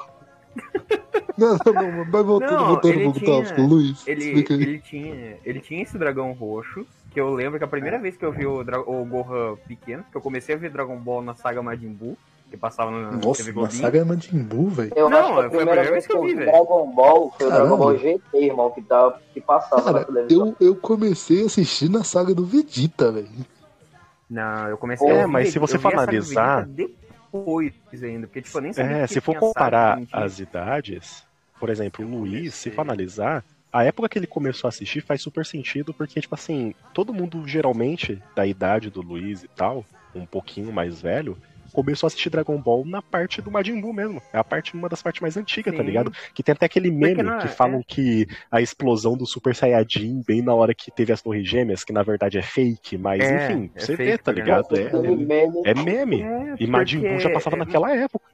[1.39, 3.61] Não, não, não, vai voltando, Não, voltando ele pro tinha- tópico.
[3.63, 7.97] Luiz, Ele, ele, tinha, ele tinha esse dragão roxo, que eu lembro que a primeira
[7.97, 11.23] vez que eu vi o, o Gohan pequeno, que eu comecei a ver Dragon Ball
[11.23, 12.19] na saga Majin Buu,
[12.51, 13.81] que passava na Nossa, TV na Globinho.
[13.83, 14.93] saga Majin Buu, velho.
[14.97, 16.51] Eu Não, acho que foi a primeira vez que eu vi velho.
[16.51, 17.51] Dragon Ball foi o.
[17.51, 20.57] Dragon Ball GT, irmão, que, tá, que passava na Cara, televisão.
[20.61, 23.29] eu, eu comecei a assistir na saga do Vegeta, velho.
[24.29, 28.63] Não, eu comecei É, a mas se você for analisar- depois ainda, porque tipo, eu
[28.63, 31.25] nem sabia É, que se for saga, comparar as idades,
[31.59, 35.21] por exemplo, o Luiz, se for analisar, a época que ele começou a assistir faz
[35.23, 39.85] super sentido, porque, tipo assim, todo mundo geralmente, da idade do Luiz e tal,
[40.15, 41.37] um pouquinho mais velho,
[41.73, 44.21] começou a assistir Dragon Ball na parte do Majin Buu mesmo.
[44.33, 45.87] É a parte, uma das partes mais antigas, tá Sim.
[45.87, 46.13] ligado?
[46.35, 50.23] Que tem até aquele meme não é- que falam que a explosão do Super Saiyajin,
[50.27, 53.37] bem na hora que teve as torres gêmeas, que na verdade é fake, mas É,
[53.53, 54.75] enfim, é você fake, vê, tá tá ligado?
[54.75, 56.23] Aquele É, meme, é meme.
[56.23, 58.25] É, E Majin Buu já passava naquela época.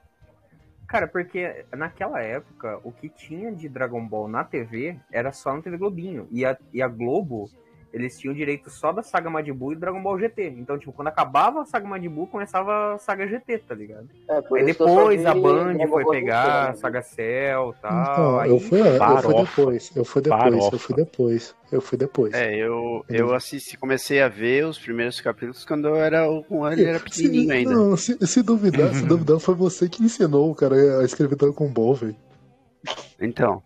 [0.87, 5.61] Cara, porque naquela época, o que tinha de Dragon Ball na TV era só na
[5.63, 6.29] TV Globinho.
[6.31, 7.51] E a, e a Globo,
[7.95, 10.49] eles tinham direito só da saga Majin Buu e Dragon Ball GT.
[10.59, 14.09] Então, tipo, quando acabava a saga Majin Buu, começava a saga GT, tá ligado?
[14.29, 18.03] é, Aí eu depois a Band foi Ball pegar a GT, saga Cell e tal.
[18.03, 18.51] Então, aí...
[18.51, 20.79] eu fui, eu fui depois, eu fui depois, eu Farofa.
[20.79, 22.35] fui depois, eu fui depois.
[22.35, 26.85] É, eu, eu assisti, comecei a ver os primeiros capítulos quando eu era, o- ele
[26.85, 27.71] era pequenininho se, ainda.
[27.71, 31.69] Não, se, se duvidar, se duvidar, foi você que ensinou o cara a escrever Dragon
[31.73, 32.17] Ball, velho.
[33.21, 33.63] Então.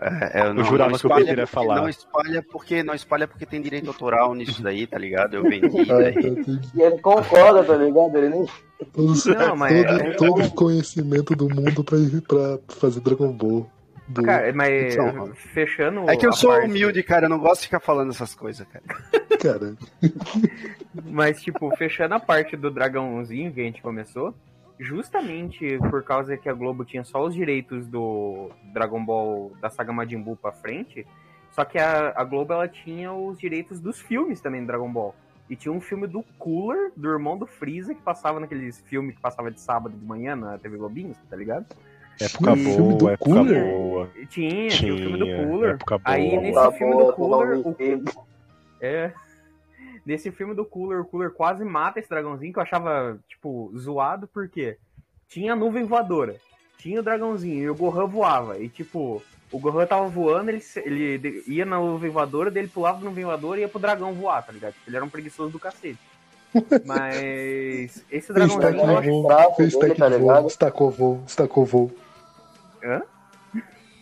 [0.00, 1.76] É, eu não, jurava não que o espalha Peter ia porque- falar.
[1.80, 5.34] Não espalha porque não espalha porque tem direito autoral nisso daí, tá ligado?
[5.34, 6.14] Eu vendi daí.
[6.14, 6.52] tá.
[6.74, 8.16] E ele concorda, tá ligado?
[8.16, 8.46] Ele nem.
[8.92, 13.68] Todos- Não, mas- todo, todo o conhecimento do mundo pra, pra fazer Dragon Ball.
[14.06, 16.08] Do- Cara, mas Então, fechando.
[16.08, 18.66] É que eu sou parte- humilde, cara, eu não gosto de ficar falando essas coisas,
[18.68, 18.84] cara.
[19.38, 19.74] Cara,
[21.04, 24.34] Mas, tipo, fechando a parte do dragãozinho que a gente começou,
[24.78, 29.92] justamente por causa que a Globo tinha só os direitos do Dragon Ball da saga
[29.92, 31.06] Majin Buu pra frente,
[31.50, 35.14] só que a, a Globo ela tinha os direitos dos filmes também do Dragon Ball.
[35.50, 39.20] E tinha um filme do Cooler, do irmão do Freeza, que passava naqueles filmes que
[39.20, 41.64] passava de sábado de manhã na TV Globinho, tá ligado?
[42.20, 43.64] Época Tinha filme do boa, época Cooler?
[43.64, 44.10] boa.
[44.16, 45.74] E Tinha, tinha, o filme do Tinha, Cooler.
[45.74, 47.74] época Aí nesse filme do Cooler, o.
[48.80, 49.12] É.
[50.08, 54.26] Nesse filme do Cooler, o Cooler quase mata esse dragãozinho que eu achava, tipo, zoado,
[54.26, 54.78] porque
[55.28, 56.36] tinha a nuvem voadora,
[56.78, 58.58] tinha o dragãozinho e o Gohan voava.
[58.58, 63.00] E, tipo, o Gohan tava voando, ele, ele ia na nuvem voadora, daí ele pulava
[63.00, 64.74] na nuvem voadora e ia pro dragão voar, tá ligado?
[64.86, 65.98] Ele era um preguiçoso do cacete.
[66.86, 69.10] Mas esse dragãozinho eu acho.
[69.10, 70.46] voo, fraco fez dele, tá voo, ligado?
[70.46, 71.92] estacou voo, estacou voo.
[72.82, 73.02] Hã?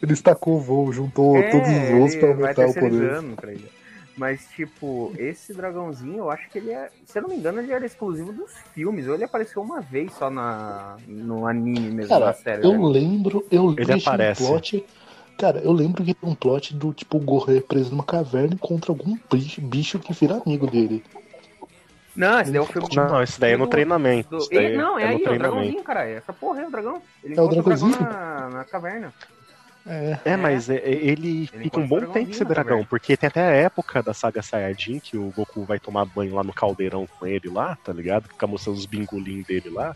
[0.01, 3.25] Ele estacou voo, juntou É, todos os voos pra aumentar o poder.
[3.49, 3.77] ele.
[4.17, 6.89] Mas, tipo, esse dragãozinho, eu acho que ele é.
[7.05, 9.07] Se eu não me engano, ele era exclusivo dos filmes.
[9.07, 12.65] Ou ele apareceu uma vez só na, no anime mesmo, na Cara, série.
[12.65, 12.79] eu né?
[12.89, 14.43] lembro, eu lembro Ele aparece.
[14.43, 14.87] um plot.
[15.37, 18.59] Cara, eu lembro que tem um plot do tipo o Gohan preso numa caverna e
[18.59, 21.05] contra algum bicho, bicho que vira amigo dele.
[22.15, 22.89] Não, esse daí é o filme.
[22.97, 24.31] Não, esse daí é no treinamento.
[24.31, 25.39] do- Esse daí ele- não, é, é no aí, é o treinamento.
[25.55, 26.09] dragãozinho, cara.
[26.09, 27.03] Essa porra é o dragão.
[27.23, 28.11] Ele É o encontra o dragão dragãozinho?
[28.11, 29.13] na, na caverna.
[29.87, 30.19] É.
[30.25, 32.89] É, mas é- é- ele, Ele fica um bom tempo esse dragão, verdade.
[32.89, 36.43] porque tem até a época da saga Saiyajin que o Goku vai tomar banho lá
[36.43, 38.29] no caldeirão com ele lá, tá ligado?
[38.29, 39.95] Fica mostrando os bingolinhos dele lá.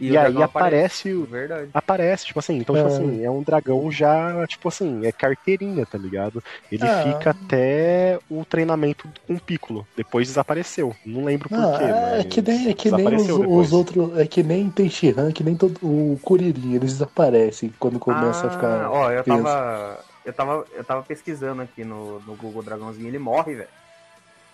[0.00, 1.24] E, o aí aparece o.
[1.26, 1.68] Verdade.
[1.74, 2.78] Aparece, tipo assim, então, É.
[2.82, 6.42] tipo assim, é um dragão já, tipo assim, é carteirinha, tá ligado?
[6.72, 7.02] Ele Ah.
[7.02, 9.86] fica até o treinamento com o Piccolo.
[9.96, 10.96] Depois desapareceu.
[11.04, 14.18] Não lembro por Não, quê, é, mas que nem, é que nem os, os outros.
[14.18, 18.48] É que nem tem Shihan, que nem todo, o Kuririn, eles desaparecem quando começa a
[18.48, 18.90] Ah, ficar.
[18.90, 20.04] Ó, eu tava.
[20.24, 23.68] Eu tava, eu tava pesquisando aqui no, no Google Dragãozinho, ele morre, velho.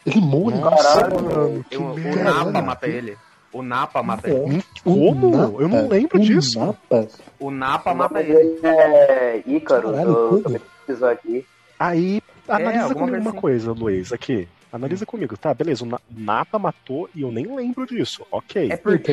[0.06, 1.94] Ele morre, Nossa, Caralho, mano, que O.
[2.24, 3.16] Napa mata ele.
[3.58, 4.56] O Napa mata ele.
[4.56, 5.60] Hum, Como?
[5.60, 6.58] Eu não lembro o disso.
[6.60, 7.08] Napa?
[7.38, 8.60] O Napa O mata nome ele.
[8.66, 10.44] é Ícaro, Caralho,
[10.88, 11.46] eu aqui.
[11.78, 13.40] Aí, analisa alguma comigo uma assim.
[13.40, 14.48] coisa, Luiz, aqui.
[14.72, 15.54] Analisa comigo, tá?
[15.54, 18.26] Beleza, o Na- Napa matou e eu nem lembro disso.
[18.30, 18.70] Ok.
[18.70, 19.12] É porque,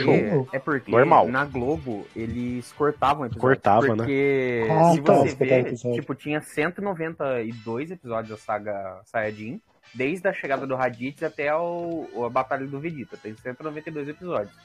[0.51, 1.27] é porque normal.
[1.29, 3.41] na Globo eles cortavam episódios.
[3.61, 3.95] Cortava, né?
[3.97, 9.61] porque Ah, se tá, você ver, tipo, tinha 192 episódios da saga Saiyajin,
[9.93, 13.17] desde a chegada do Raditz até o, a Batalha do Vegeta.
[13.17, 14.55] Tem 192 episódios.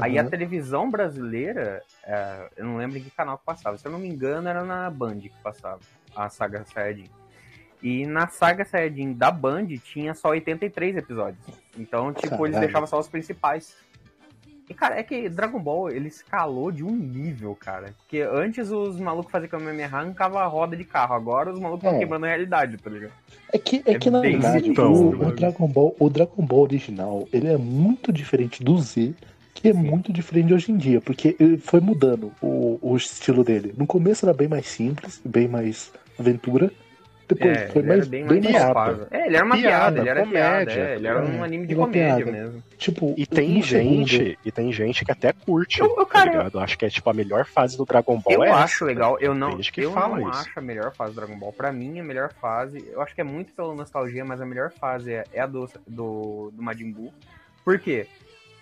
[0.00, 3.76] Aí a televisão brasileira, é, eu não lembro em que canal que passava.
[3.76, 5.80] Se eu não me engano, era na Band que passava
[6.14, 7.10] a saga Saiyajin.
[7.82, 11.44] E na saga Saiyajin da Band tinha só 83 episódios.
[11.76, 12.60] Então, tipo, eles Caralho.
[12.60, 13.76] deixavam só os principais.
[14.68, 17.94] E, cara, é que Dragon Ball, ele escalou de um nível, cara.
[17.98, 21.14] Porque antes os malucos faziam Kamehameha arrancavam a roda de carro.
[21.14, 21.98] Agora os malucos estão É.
[22.00, 23.12] quebrando a realidade, tá ligado?
[23.52, 26.62] É que, é É que na verdade então, o, o Dragon Ball, o Dragon Ball
[26.62, 29.14] original, ele é muito diferente do Z,
[29.54, 33.72] que é muito diferente hoje em dia, porque ele foi mudando o, o estilo dele.
[33.76, 36.70] No começo era bem mais simples, bem mais aventura.
[37.28, 39.08] Depois É, foi ele mais, era bem bem mais piada.
[39.10, 40.90] É, ele era uma Piada, piada, ele era comédia, piada.
[40.90, 42.30] É, ele era um anime de uma comédia piada.
[42.32, 42.62] mesmo.
[42.78, 43.14] tipo.
[43.16, 46.60] E tem gente, segundo- e tem gente que até curte, Eu- eu, tá cara, ligado?
[46.60, 48.84] Acho que é tipo a melhor fase do Dragon Ball Eu é acho essa.
[48.84, 50.38] legal, eu Tem não, que eu fala não isso.
[50.40, 51.52] acho a melhor fase do Dragon Ball.
[51.52, 54.70] Pra mim, a melhor fase, eu acho que é muito pela nostalgia, mas a melhor
[54.70, 57.12] fase é, é a do, do, do Majin Buu.
[57.64, 58.06] Por quê?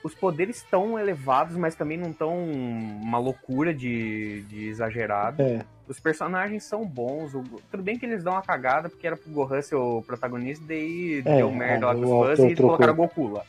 [0.05, 5.41] Os poderes estão elevados, mas também não estão uma loucura de, de exagerado.
[5.43, 7.35] É, Os personagens são bons.
[7.35, 10.63] o- tudo bem que eles dão uma cagada, porque era pro Gohan ser o protagonista,
[10.69, 12.67] daí É, deu merda lá com os fãs e trocou.
[12.77, 13.43] colocaram o Goku lá.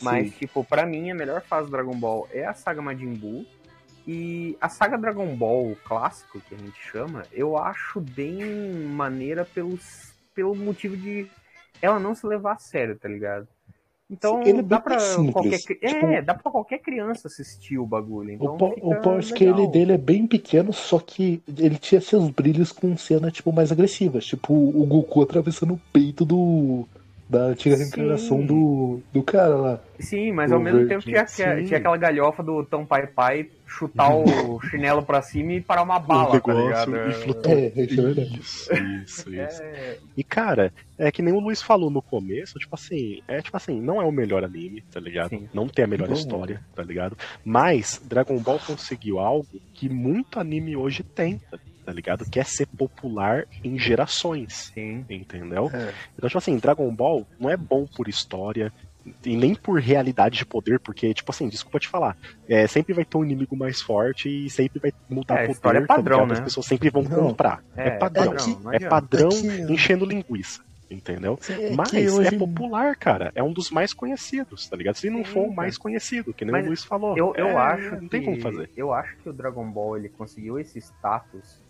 [0.00, 0.38] Mas, sim.
[0.38, 3.44] tipo, pra mim, a melhor fase do Dragon Ball é a saga Majin Buu.
[4.06, 8.38] E a saga Dragon Ball clássico, que a gente chama, eu acho bem
[8.86, 11.26] maneira pelos, pelo motivo de
[11.82, 13.46] ela não se levar a sério, tá ligado?
[14.10, 17.86] Então, Ele é dá simples, qualquer, cri- é, tipo- dá pra qualquer criança assistir o
[17.86, 18.32] bagulho.
[18.32, 22.72] Então O, o power scale dele é bem pequeno, só que ele tinha seus brilhos
[22.72, 24.24] com cenas tipo, mais agressivas.
[24.26, 26.86] Tipo o Goku atravessando o peito do.
[27.30, 29.80] Da antiga reencarnação do, do cara lá.
[30.00, 34.12] Sim, mas Do ao mesmo tempo tinha, tinha, aquela galhofa do Tom Pai Pai chutar
[34.12, 37.56] o chinelo pra cima e parar uma bala, o tá negócio e flutuar.
[37.56, 38.40] É, isso é verdade.
[38.40, 39.62] Isso, isso, isso.
[39.62, 43.56] É, E, cara, é que nem o Luiz falou no começo, tipo assim, é tipo
[43.56, 45.28] assim, não é o melhor anime, tá ligado?
[45.28, 45.48] Sim.
[45.54, 46.16] Não tem a melhor Não.
[46.16, 47.16] história, tá ligado?
[47.44, 51.69] Mas Dragon Ball conseguiu algo que muito anime hoje tem, tá ligado?
[52.30, 54.70] Que é ser popular em gerações.
[54.74, 55.04] sim.
[55.08, 55.70] Entendeu?
[55.72, 55.92] É.
[56.16, 58.72] Então, tipo assim, Dragon Ball não é bom por história
[59.24, 62.16] e nem por realidade de poder, porque, tipo assim, desculpa te falar,
[62.48, 65.52] é, sempre vai ter um inimigo mais forte e sempre vai mudar É, a poder,
[65.52, 66.28] história é tá padrão, ligado?
[66.28, 66.34] né?
[66.34, 67.28] As pessoas sempre vão Não.
[67.28, 67.64] comprar.
[67.76, 68.34] É, É, padrão.
[68.34, 68.94] padrão, não É adianta.
[68.94, 70.62] padrão É que- enchendo linguiça.
[70.90, 71.38] Entendeu?
[71.48, 73.30] É Mas que é hoje- popular, cara.
[73.36, 74.96] É um dos mais conhecidos, tá ligado?
[74.96, 77.16] Se não for o mais conhecido, que nem Mas o Luiz falou.
[77.16, 78.68] Eu, eu É, acho Não que, tem como fazer.
[78.76, 81.60] Eu acho que o Dragon Ball ele conseguiu esse status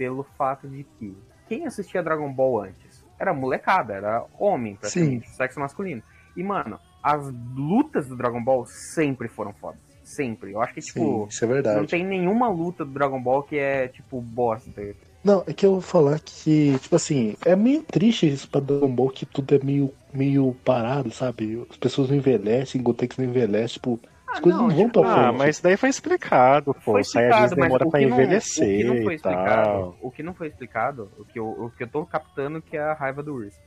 [0.00, 1.14] pelo fato de que
[1.46, 6.02] quem assistia Dragon Ball antes era molecada, era homem, praticamente, sexo masculino.
[6.34, 9.78] E, mano, as lutas do Dragon Ball sempre foram fodas.
[10.02, 10.52] Sempre.
[10.52, 13.58] Eu acho que, Sim, tipo, isso é não tem nenhuma luta do Dragon Ball que
[13.58, 14.70] é, tipo, bosta.
[15.22, 18.90] Não, é que eu vou falar que, tipo assim, é meio triste isso pra Dragon
[18.90, 21.62] Ball que tudo é meio, meio parado, sabe?
[21.68, 24.00] As pessoas não envelhecem, Gotenks não envelhece, tipo,
[24.32, 25.38] as Ah, coisas não, não, vão tipo, Ah, frente.
[25.38, 26.80] mas daí foi explicado, pô.
[26.80, 29.12] Foi O Saiyajins explicado, mas demora o pra que não- envelhecer o que não foi
[29.12, 29.96] e explicado, tal.
[30.00, 32.80] o que não foi explicado, o que eu, o que eu tô captando que é
[32.80, 33.58] a raiva do Urso.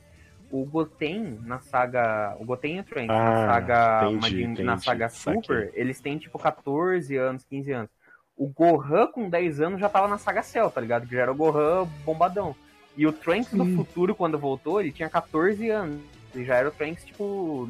[0.50, 4.52] O Goten na saga, o Goten e o Trunks Ah, na saga entendi, Majin- na
[4.72, 5.42] entendi, saga saquei.
[5.42, 7.90] Super, eles têm tipo 14 anos, 15 anos.
[8.36, 11.06] O Gohan com 10 anos já tava na saga Cell, tá ligado?
[11.06, 12.54] Que já era o Gohan bombadão.
[12.96, 13.76] E o Trunks do Sim.
[13.76, 16.00] futuro quando voltou, ele tinha 14 anos.
[16.34, 17.68] E já era o Trunks tipo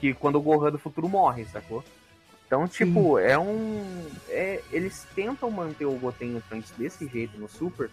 [0.00, 1.84] que quando o Gohan do futuro morre, sacou?
[2.50, 3.80] Então, tipo, é um.
[4.28, 7.88] é- eles tentam manter o Goten e o Trunks desse jeito no Super,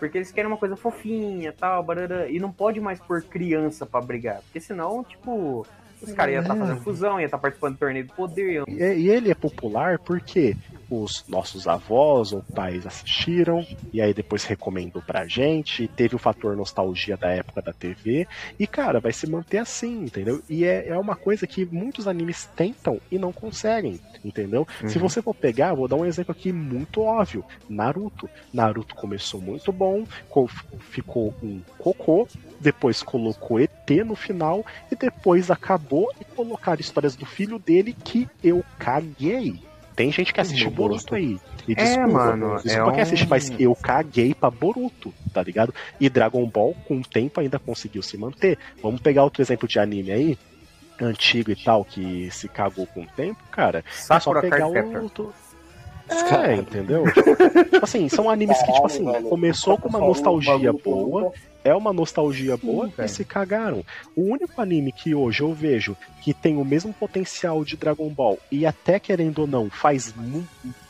[0.00, 4.00] porque eles querem uma coisa fofinha tal, barará, e não pode mais pôr criança pra
[4.00, 4.40] brigar.
[4.42, 5.64] Porque senão, tipo,
[6.02, 6.58] os caras iam estar É.
[6.58, 8.50] fazendo fusão, ia estar participando do torneio do poder.
[8.54, 10.56] iam- E, e ele é popular porque
[10.90, 16.56] os nossos avós ou pais assistiram, e aí depois recomendou pra gente, teve o fator
[16.56, 18.26] nostalgia da época da TV,
[18.58, 20.42] e cara, vai se manter assim, entendeu?
[20.48, 24.66] E é, é uma coisa que muitos animes tentam e não conseguem, entendeu?
[24.86, 25.02] Se Uhum.
[25.08, 28.28] você for pegar, vou dar um exemplo aqui muito óbvio: Naruto.
[28.52, 30.48] Naruto começou muito bom, co-
[30.80, 32.26] ficou um cocô,
[32.58, 33.70] depois colocou ET
[34.04, 39.54] no final, e depois acabou e colocaram histórias do filho dele que eu caguei.
[40.00, 41.38] Tem gente que assiste Boruto aí.
[41.68, 45.42] E É, desculpa, mano, desculpa é quem assiste, um- mas eu caguei pra Boruto, tá
[45.42, 45.74] ligado?
[46.00, 48.56] E Dragon Ball, com o tempo, ainda conseguiu se manter.
[48.82, 50.38] Vamos pegar outro exemplo de anime aí,
[50.98, 53.84] antigo e tal, que se cagou com o tempo, cara.
[54.16, 54.72] É só pegar o.
[54.74, 55.00] outro-
[56.44, 57.04] É, entendeu?
[57.70, 61.32] tipo assim, são animes que, tipo assim, começou com uma Só um nostalgia boa,
[61.64, 63.08] é uma nostalgia boa e velho.
[63.08, 63.84] se cagaram.
[64.16, 68.38] O único anime que hoje eu vejo que tem o mesmo potencial de Dragon Ball
[68.50, 70.14] e até querendo ou não faz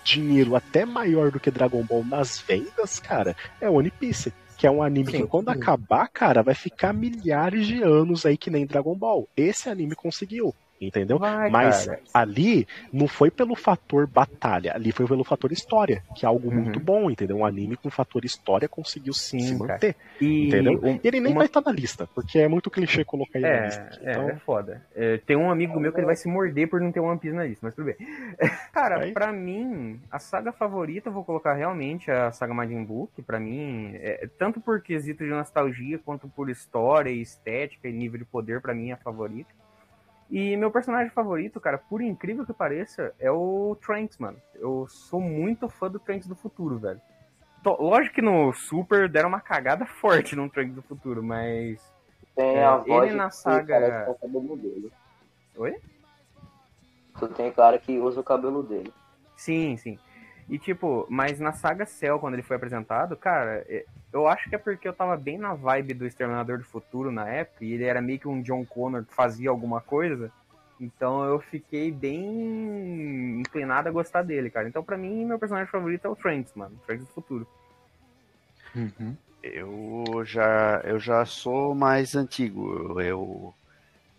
[0.05, 4.33] dinheiro até maior do que Dragon Ball nas vendas, cara, é One Piece.
[4.57, 8.51] Que é um anime que quando acabar, cara, vai ficar milhares de anos aí que
[8.51, 9.27] nem Dragon Ball.
[9.35, 10.55] Esse anime conseguiu.
[10.81, 11.19] Entendeu?
[11.19, 12.01] Vai, Mas cara.
[12.15, 16.55] ali não foi pelo fator batalha, ali foi pelo fator história, que é algo Uhum.
[16.55, 17.37] muito bom, entendeu?
[17.37, 19.95] Um anime com fator história conseguiu sim, se manter.
[20.19, 20.81] E Entendeu?
[20.83, 23.49] um- E ele nem uma- vai estar na lista, porque é muito clichê colocar ele
[23.51, 23.91] na lista.
[24.01, 24.87] É, é, Então, é foda.
[24.95, 27.37] É, tem um amigo meu que ele vai se morder por não ter One Piece
[27.37, 27.97] na lista, mas tudo bem.
[28.73, 29.13] Cara, Aí.
[29.13, 33.39] pra mim, a saga favorita eu vou colocar realmente a saga Majin Buu, que pra
[33.39, 38.25] mim, é, tanto por quesito de nostalgia, quanto por história e estética e nível de
[38.25, 39.51] poder, pra mim é a favorita.
[40.31, 44.39] E meu personagem favorito, cara, por incrível que pareça, é o Trunks, mano.
[44.55, 47.01] Eu sou muito fã do Trunks do futuro, velho.
[47.63, 51.81] Tô- Lógico que no Super deram uma cagada forte no Trunks do futuro, mas
[52.37, 54.93] Tem É, a voz ele na saga- com o cabelo dele.
[55.57, 55.77] Oi?
[57.19, 58.93] Tu tem cara que usa o cabelo dele.
[59.37, 59.99] Sim, sim.
[60.51, 64.57] E tipo, mas na saga Cell, quando ele foi apresentado, cara, é- eu acho que
[64.57, 67.85] é porque eu tava bem na vibe do Exterminador do Futuro na época, e ele
[67.85, 70.31] era meio que um John Connor que fazia alguma coisa.
[70.81, 74.67] Então eu fiquei bem inclinado a gostar dele, cara.
[74.67, 76.77] Então pra mim, meu personagem favorito é o Trunks, mano.
[76.85, 77.47] Trunks do futuro.
[78.75, 79.17] Uhum.
[79.41, 82.99] Eu já, eu já sou mais antigo.
[82.99, 83.55] Eu, eu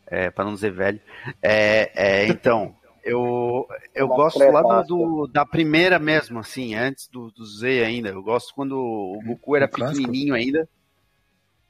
[0.07, 0.99] é, para não dizer velho.
[1.41, 7.07] É, é, então, eu, eu Uma gosto lá do, do- da primeira mesmo, assim, antes
[7.07, 8.09] do, do Z ainda.
[8.09, 9.97] Eu gosto quando o Goku era O clássico?
[9.97, 10.67] pequenininho ainda.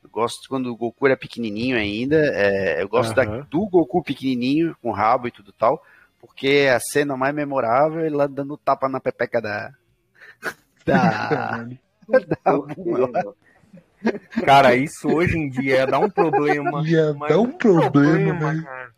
[0.04, 2.18] Eu gosto quando o Goku era pequenininho ainda.
[2.18, 3.48] é, eu gosto da- Aham.
[3.50, 5.82] do Goku pequenininho, com rabo e tudo tal.
[6.20, 9.72] Porque a cena mais memorável é ele lá dando tapa na pepeca da.
[10.86, 11.66] Da.
[13.14, 13.34] da?
[14.44, 16.84] Cara, isso hoje em dia ia dar um problema.
[16.88, 18.64] Ia dar um problema, velho.
[18.64, 18.92] cara.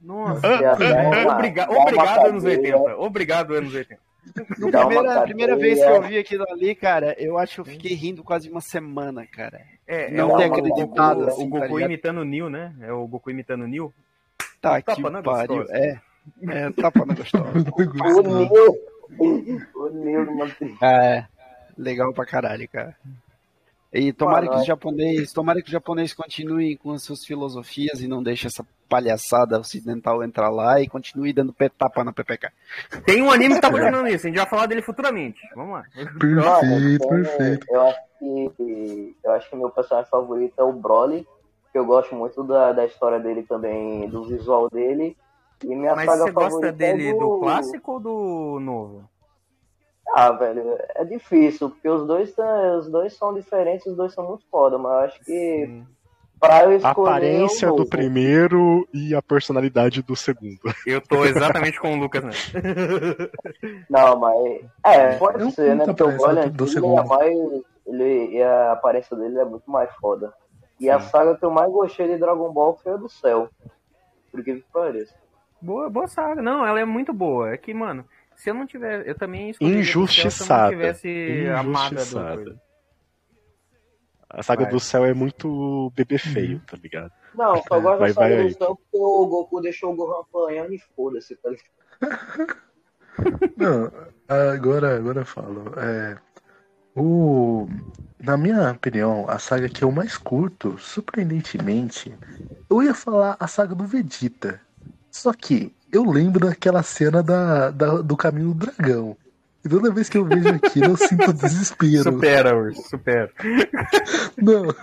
[0.00, 0.40] Nossa.
[0.40, 2.96] Você até uma- Obriga- dá uma obrigado, anos cadeira, 80.
[2.98, 4.00] Obrigado, anos 80.
[4.58, 7.64] No primeira, a primeira vez que eu vi aquilo ali, cara, eu acho que eu
[7.64, 9.60] fiquei rindo quase uma semana, cara.
[9.86, 11.90] É, Não é ter o, acreditado, o Goku, assim, o tá Goku ligado?
[11.90, 12.74] imitando o Neil, né?
[12.82, 13.92] É o Goku imitando o Neil.
[14.60, 15.56] Tá Tapa que na pariu.
[15.56, 15.76] gostosa.
[15.76, 16.00] É,
[16.48, 17.44] é, tapa na gostosa.
[18.18, 19.70] O Nil.
[19.74, 20.52] O Nil, mano.
[20.82, 21.24] É,
[21.76, 22.94] legal pra caralho, cara.
[23.92, 27.24] E tomara Mano, que é- os japonês, tomara que os japonês continuem com as suas
[27.24, 32.50] filosofias e não deixem essa palhaçada ocidental entrar lá e continue dando tapa na PPK.
[33.06, 35.40] Tem um anime que tá funcionando isso, a gente vai falar dele futuramente.
[35.54, 35.84] Vamos lá.
[35.94, 37.66] Perfeito, perfeito.
[37.70, 41.26] Eu acho que eu acho que meu personagem favorito é o Broly,
[41.70, 45.16] que eu gosto muito da, da história dele também, do visual dele.
[45.62, 49.08] E minha Mas saga você gosta favorita dele é do clássico ou do novo?
[50.12, 52.34] Ah, velho, é difícil, porque os dois,
[52.78, 55.86] os dois são diferentes, os dois são muito foda, mas eu acho que Sim.
[56.40, 56.90] Pra eu a escolher.
[57.10, 60.58] aparência do primeiro e a personalidade do segundo.
[60.86, 62.30] Eu tô exatamente com o Lucas, né?
[63.88, 64.60] Não, mas.
[64.84, 65.84] É, pode Eu ser, né?
[65.84, 67.06] Porque o é segundo.
[67.06, 67.38] mais.
[67.86, 70.32] Ele, e a aparência dele é muito mais foda.
[70.78, 73.48] E a saga que eu mais gostei de Dragon Ball foi a do céu.
[74.30, 75.14] Por que pareça.
[75.60, 76.40] Boa, boa saga.
[76.40, 77.50] Não, ela é muito boa.
[77.52, 79.08] É que, mano, se eu não tivesse.
[79.08, 80.62] Eu também céu se eu Injustiçada.
[80.64, 82.60] não tivesse amada do Injustiçada.
[84.30, 84.72] A saga Vai.
[84.72, 87.10] do céu é muito bebê feio, tá ligado?
[87.34, 90.20] Não, só gosto Vai, da saga vai do céu porque o Goku deixou o Gohan
[90.20, 91.70] apanhando e foda-se, tá ligado?
[93.56, 93.90] Não,
[94.28, 95.72] agora, agora eu falo.
[95.76, 96.16] É,
[96.94, 97.68] o,
[98.18, 102.14] na minha opinião, a saga que eu mais curto, surpreendentemente,
[102.68, 104.60] eu ia falar a saga do Vegeta.
[105.10, 109.16] Só que eu lembro daquela cena da, da- do caminho do dragão.
[109.64, 112.02] E toda vez que eu vejo aquilo, eu sinto desespero.
[112.04, 113.30] Supera, Urso, supera.
[114.36, 114.74] Não.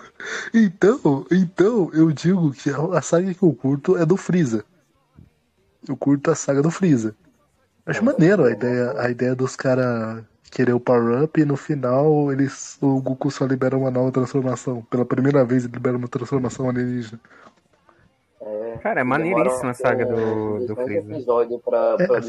[0.53, 4.63] Então, então eu digo que a saga que eu curto é do Freeza.
[5.87, 7.15] Eu curto a saga do Freeza.
[7.85, 12.77] Acho maneiro a ideia, a ideia dos caras querer o power-up e no final eles,
[12.81, 14.81] o Goku só libera uma nova transformação.
[14.89, 17.19] Pela primeira vez ele libera uma transformação alienígena.
[18.81, 21.59] Cara, é maneiríssima a saga do, do 10 Freeza.
[21.63, 22.07] pra, É.
[22.07, 22.21] pra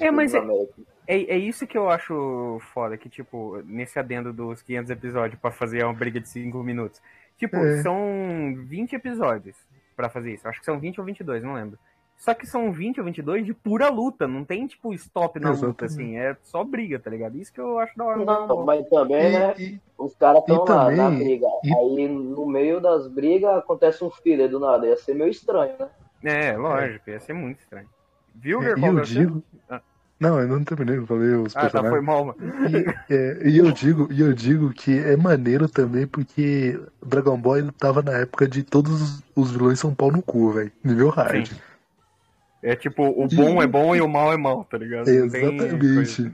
[0.00, 0.42] É, mas é-.
[1.06, 5.50] É, é isso que eu acho foda, que, tipo, nesse adendo dos 500 episódios pra
[5.50, 7.00] fazer uma briga de 5 minutos.
[7.36, 7.82] Tipo, É.
[7.82, 9.56] são 20 episódios
[9.96, 10.46] pra fazer isso.
[10.46, 11.78] Acho que são 20 ou 22, não lembro.
[12.16, 15.86] Só que são 20 ou 22 de pura luta, não tem, tipo, stop na luta,
[15.86, 15.92] Exatamente.
[15.94, 16.16] assim.
[16.18, 17.36] É só briga, tá ligado?
[17.36, 18.24] Isso que eu acho da hora.
[18.24, 18.64] Não, Ball.
[18.64, 19.54] mas também, né?
[19.58, 21.46] E, e- Os caras estão E lá na também- briga.
[21.64, 24.86] e- Aí no meio das brigas acontece um filler do nada.
[24.86, 25.88] Ia ser meio estranho, né?
[26.24, 27.88] É, lógico, ia ser muito estranho.
[28.36, 28.78] Viu, e Ger?
[28.78, 29.42] Qual eu que é digo.
[29.68, 29.80] Ah.
[30.22, 31.90] Não, eu não terminei, eu falei os Ah, tá, personagens.
[31.90, 32.38] foi mal, mano.
[32.70, 37.58] E, é, e eu digo, e eu digo que é maneiro também porque Dragon Ball
[37.58, 40.70] ele tava na época de todos os- vilões são pau no cu, velho.
[40.84, 41.48] Nível hard.
[41.48, 41.56] Sim.
[42.62, 45.08] É tipo, o bom é bom e o mal é mal, tá ligado?
[45.08, 46.32] Exatamente.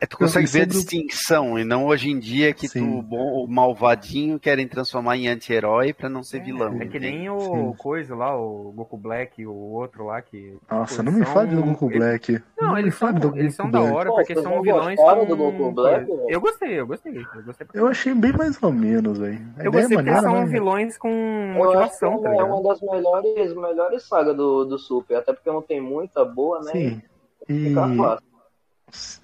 [0.00, 2.80] É, tu consegue ver a sobre o- distinção, e não hoje em dia que Sim.
[2.90, 6.74] tu, o bom, o malvadinho querem transformar em anti-herói pra não ser vilão.
[6.76, 7.10] É que entende?
[7.18, 7.74] nem o Sim.
[7.76, 10.56] coisa lá, o Goku Black o outro lá que.
[10.70, 12.42] Nossa, tipo, não me são- fale do Goku Black.
[12.58, 13.96] Não, me eles são, do eles são Goku da Black.
[13.96, 14.98] hora Pô, porque são não vilões
[15.28, 16.10] do Goku Black?
[16.28, 17.16] Eu gostei, eu gostei.
[17.18, 19.38] Eu gostei, Eu achei bem mais ou menos, velho.
[19.58, 22.62] A eu gostei é porque maneira, são mas- vilões com Eu motivação, tá é uma
[22.62, 25.16] das melhores, melhores sagas do, do Super.
[25.18, 26.72] Até porque não tem muita boa, né?
[26.72, 27.02] Sim.
[27.48, 28.29] E, Fica fácil.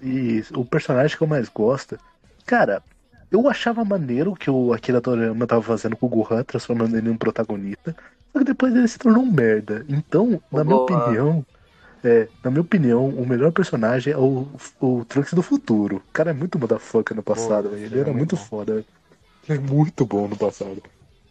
[0.01, 1.97] E o personagem que eu mais gosto.
[2.45, 2.81] Cara,
[3.31, 7.11] eu achava maneiro que o Akira Toriyama tava fazendo com o Gohan, transformando ele em
[7.11, 7.95] um protagonista.
[8.31, 9.85] Só que depois ele se tornou um merda.
[9.89, 11.45] Então, na minha opinião.
[12.03, 14.47] É, na minha opinião, o melhor personagem é o,
[14.79, 15.97] o Trunks do futuro.
[15.97, 18.41] O cara é muito motherfucker no passado, ele era muito bom.
[18.41, 18.85] foda, velho.
[19.49, 20.81] Ele é muito bom no passado.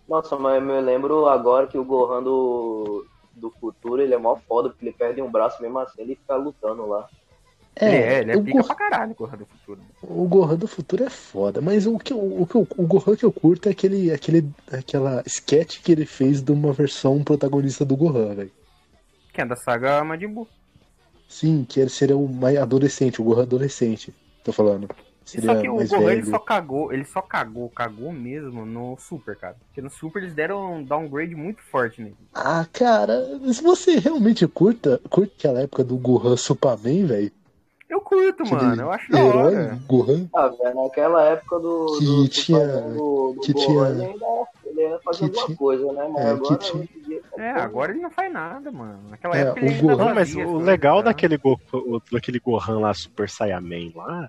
[0.09, 4.37] Nossa, mas eu me lembro agora que o Gohan do, do futuro, ele é mó
[4.37, 7.09] foda, porque ele perde um braço mesmo assim, ele fica lutando lá.
[7.79, 9.81] Ele é, ele é o, pica Gohan, pra caralho, Corra do Futuro.
[10.03, 13.15] o Gohan do futuro é foda, mas o que eu- o, que eu- o Gohan
[13.17, 17.85] que eu curto é aquele, aquele aquela sketch que ele fez de uma versão protagonista
[17.85, 18.53] do Gohan, velho.
[19.33, 20.49] Que é da saga Majin Buu.
[21.29, 24.89] Sim, que ele seria o mais adolescente, o Gohan adolescente, tô falando.
[25.25, 29.37] Seria Só que o Gohan ele só cagou, ele só cagou, cagou mesmo no Super,
[29.37, 29.57] cara.
[29.67, 32.17] Porque no Super eles deram um downgrade muito forte nele.
[32.33, 33.23] Ah, cara,
[33.53, 37.33] se você realmente curta, curte aquela época do Gohan Superman, velho.
[37.89, 39.79] Eu curto, aquele mano, eu acho da herói hora.
[39.87, 40.29] Gohan.
[40.35, 44.27] Ah, velho, naquela época do, Que do tinha- do, do que Gohan, tinha- ele ainda
[44.65, 46.09] ele ia fazer que alguma tinha- coisa, né?
[46.13, 49.09] Mas é, que agora, tinha- dia, É, tudo- agora ele não faz nada, mano.
[49.11, 51.03] Naquela É, época ele Gohan- mas fazia as o legal tá?
[51.05, 54.29] daquele, Goku, o- daquele Gohan lá, Super Saiyaman lá,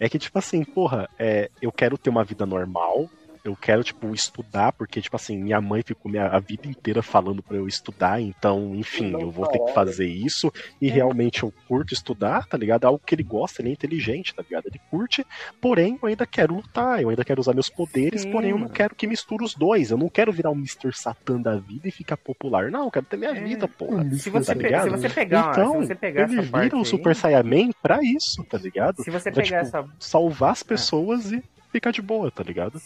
[0.00, 3.08] é que, tipo assim, porra, é, eu quero ter uma vida normal,
[3.48, 7.42] eu quero, tipo, estudar, porque, tipo assim, minha mãe ficou minha, a vida inteira falando
[7.42, 11.92] pra eu estudar, então, enfim, eu vou ter que fazer isso, e realmente eu curto
[11.94, 12.84] estudar, tá ligado?
[12.84, 14.66] É algo que ele gosta, ele é inteligente, tá ligado?
[14.66, 15.24] Ele curte,
[15.60, 18.68] porém, eu ainda quero lutar, eu ainda quero usar meus poderes, Sim, porém, eu não
[18.68, 20.90] quero que misture os dois, eu não quero virar um Mr.
[20.92, 23.40] Satan da vida e ficar popular, não, eu quero ter minha É.
[23.44, 24.08] vida, porra.
[24.12, 24.84] Se você, tá pe- ligado?
[24.84, 27.70] se você pegar, Então, se você pegar ele essa parte vira o aí, Super Saiyaman
[27.82, 29.02] pra isso, tá ligado?
[29.02, 31.42] se você pra, pegar tipo, essa salvar as pessoas e
[31.72, 32.80] ficar de boa, tá ligado?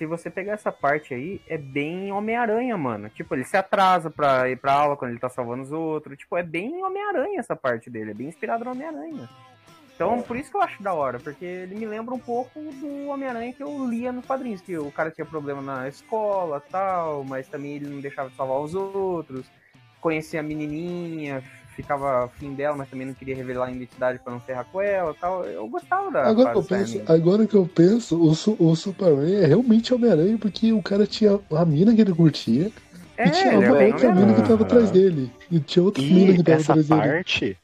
[0.00, 3.10] Se você pegar essa parte aí, é bem Homem-Aranha, mano.
[3.10, 6.16] Tipo, ele se atrasa pra ir pra aula quando ele tá salvando os outros.
[6.16, 8.12] Tipo, é bem Homem-Aranha essa parte dele.
[8.12, 9.28] É bem inspirado no Homem-Aranha.
[9.94, 13.08] Então, por isso que eu acho da hora, porque ele me lembra um pouco do
[13.08, 17.46] Homem-Aranha que eu lia nos quadrinhos, que o cara tinha problema na escola tal, mas
[17.46, 19.52] também ele não deixava de salvar os outros,
[20.00, 21.44] conhecia a menininha,
[21.82, 25.14] ficava afim dela, mas também não queria revelar a identidade pra não ferrar com ela
[25.20, 25.44] tal.
[25.44, 29.34] Eu gostava da Agora que, eu penso, agora que eu penso, o, Su- o Superman
[29.42, 32.70] é realmente Homem-Aranha, porque o cara tinha a mina que ele curtia
[33.16, 34.34] É, e tinha é uma outra mina Homem-Aranha.
[34.42, 35.30] que tava atrás dele.
[35.50, 37.00] E tinha outra mina E que tava atrás dele.
[37.00, 37.56] parte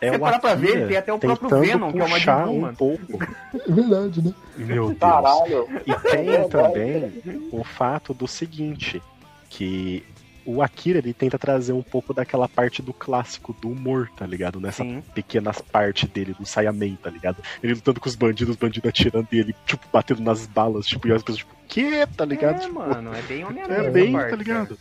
[0.00, 2.60] é Você parar pra ver, tem até o próprio Venom, que é puxar Buu, um
[2.60, 2.76] mano.
[2.76, 3.18] pouco.
[3.54, 4.34] É verdade, né?
[4.56, 4.98] Meu Deus.
[4.98, 5.66] Caralho.
[5.86, 7.12] E tem também
[7.50, 9.00] o fato do seguinte,
[9.48, 10.02] que
[10.46, 14.60] o Akira ele tenta trazer um pouco daquela parte do clássico do humor, tá ligado?
[14.60, 15.02] Nessa Sim.
[15.14, 17.42] pequenas partes dele, do Saiyaman, tá ligado?
[17.62, 21.08] Ele lutando com os bandidos, os bandidos atirando e ele, tipo, batendo nas balas, tipo,
[21.08, 22.06] e as pessoas, tipo, que?
[22.16, 22.56] Tá ligado?
[22.56, 23.88] É, Tipo, mano, é bem Homem-Aranha.
[23.88, 24.78] é bem, parte, tá ligado?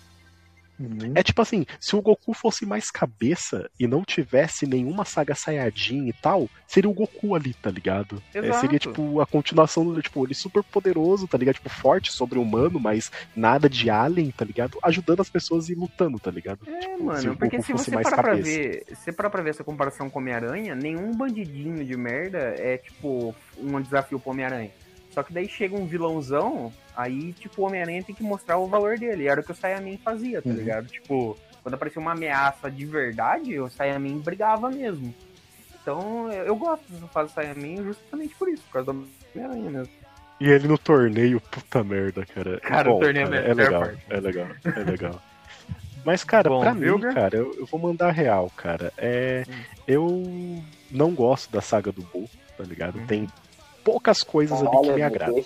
[0.84, 1.12] Uhum.
[1.16, 6.08] É tipo assim, se o Goku fosse mais cabeça e não tivesse nenhuma saga Saiyajin
[6.08, 8.22] e tal, seria o Goku ali, tá ligado?
[8.34, 11.56] É, seria tipo a continuação do, tipo, ele super poderoso, tá ligado?
[11.56, 14.78] Tipo, forte, sobre-humano, mas nada de alien, tá ligado?
[14.84, 16.60] Ajudando as pessoas e lutando, tá ligado?
[16.68, 19.12] É, Tipo, mano, se o porque se fosse você mais parar pra ver, se você
[19.12, 24.20] parar pra ver essa comparação com Homem-Aranha, nenhum bandidinho de merda é, tipo, um desafio
[24.20, 24.72] pro Homem-Aranha.
[25.12, 28.98] Só que daí chega um vilãozão, aí, tipo, o Homem-Aranha tem que mostrar o valor
[28.98, 29.28] dele.
[29.28, 30.56] Era o que o Saiyaman fazia, tá Uhum.
[30.56, 30.88] ligado?
[30.88, 35.14] Tipo, quando aparecia uma ameaça de verdade, o Saiyaman brigava mesmo.
[35.82, 39.94] Então eu eu gosto da fase Saiyaman justamente por isso, por causa do Homem-Aranha mesmo.
[40.40, 42.60] E ele no torneio, puta merda, cara.
[42.60, 44.04] Cara, o torneio é a é melhor legal, parte.
[44.10, 45.22] é legal, é legal.
[46.06, 47.14] Mas, cara, Bom, pra mim, Vilger?
[47.14, 48.92] cara, eu, eu vou mandar real, cara.
[48.98, 49.54] É, Hum.
[49.88, 52.98] eu não gosto da saga do Bull, tá ligado?
[53.00, 53.08] Uhum.
[53.08, 53.28] Tem
[53.86, 55.44] poucas coisas ali que Caralho, me é agradam.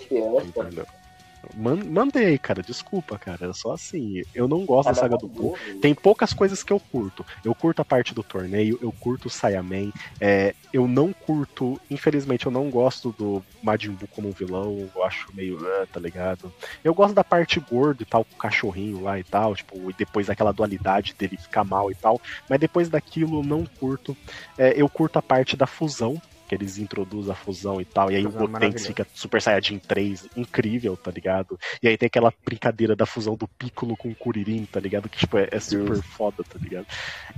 [1.54, 3.48] Man- Mandei, cara, desculpa, cara.
[3.48, 4.22] É só assim.
[4.34, 5.56] Eu não gosto da saga do Bull.
[5.80, 7.24] Tem poucas coisas que eu curto.
[7.44, 9.90] Eu curto a parte do torneio, eu curto o Saiyaman.
[10.20, 14.88] É, eu não curto, infelizmente, eu não gosto do Majin Buu como vilão.
[14.94, 16.52] Eu acho meio, ah, tá ligado?
[16.84, 19.94] Eu gosto da parte gordo e tal, com o cachorrinho lá e tal, tipo, e
[19.94, 22.20] depois daquela dualidade dele ficar mal e tal.
[22.48, 24.16] Mas depois daquilo eu não curto.
[24.56, 26.20] É, eu curto a parte da fusão.
[26.48, 28.86] Que eles introduzem a fusão e tal, e aí Fusão o Gotenks maravilhosa.
[28.86, 31.58] fica Super Saiyajin 3, incrível, tá ligado?
[31.82, 35.08] E aí tem aquela brincadeira da fusão do Piccolo com o Kuririn, tá ligado?
[35.08, 36.86] Que tipo, é, é super foda, tá ligado?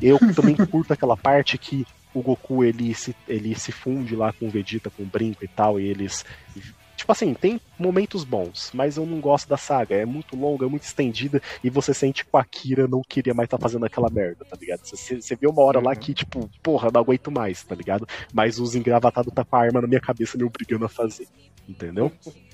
[0.01, 1.85] Eu também curto aquela parte que
[2.15, 5.49] o Goku ele se, ele se funde lá com o Vegeta, com o Brinco e
[5.49, 6.25] tal, e eles.
[7.01, 9.94] Tipo assim, tem momentos bons, mas eu não gosto da saga.
[9.94, 13.46] É muito longa, é muito estendida, e você sente que o Akira não queria mais
[13.46, 14.82] estar fazendo aquela merda, tá ligado?
[14.84, 18.07] Você, você vê uma hora lá que, tipo, porra, não aguento mais, tá ligado?
[18.34, 21.26] Mas os engravatados tá com a arma na minha cabeça me obrigando a fazer.
[21.66, 22.12] Entendeu?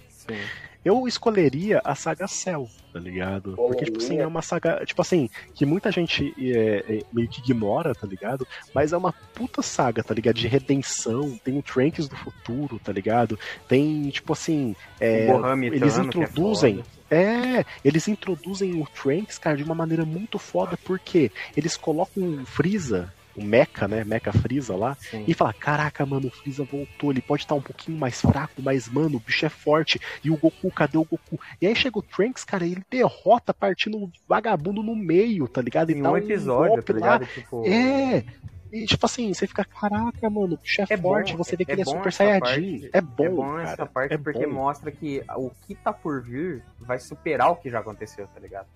[0.08, 0.38] Sim.
[0.86, 3.56] Eu escolheria a saga Cell, tá ligado?
[3.56, 7.40] Porque, tipo assim, é uma saga, tipo assim, que muita gente é, é, meio que
[7.40, 8.46] ignora, tá ligado?
[8.72, 10.36] Mas é uma puta saga, tá ligado?
[10.36, 13.36] De redenção, tem o Tranks do futuro, tá ligado?
[13.66, 15.26] Tem, tipo assim, é,
[15.64, 16.84] eles é introduzem.
[17.10, 22.46] É, eles introduzem o Tranks, cara, de uma maneira muito foda, porque eles colocam o
[22.46, 24.04] Freeza, o Mecha, né?
[24.04, 27.98] Mecha Freeza lá, e fala: Caraca, mano, o Freeza voltou, ele pode estar um pouquinho
[27.98, 30.00] mais fraco, mas, mano, o bicho é forte.
[30.24, 31.38] E o Goku, cadê o Goku?
[31.60, 35.60] E aí chega o Trunks, cara, e ele derrota partindo o vagabundo no meio, tá
[35.60, 35.90] ligado?
[35.90, 37.26] E Em dá um episódio, tá ligado?
[37.26, 38.24] Tipo, É.
[38.72, 41.64] E tipo assim, você fica, caraca, mano, o bicho é, É bom, forte, você vê
[41.64, 42.40] que é ele é bom Super Saiyajin.
[42.40, 42.90] parte.
[42.92, 43.62] É bom, é bom cara.
[43.62, 44.52] essa parte é porque bom.
[44.54, 48.66] mostra que o que tá por vir vai superar o que já aconteceu, tá ligado?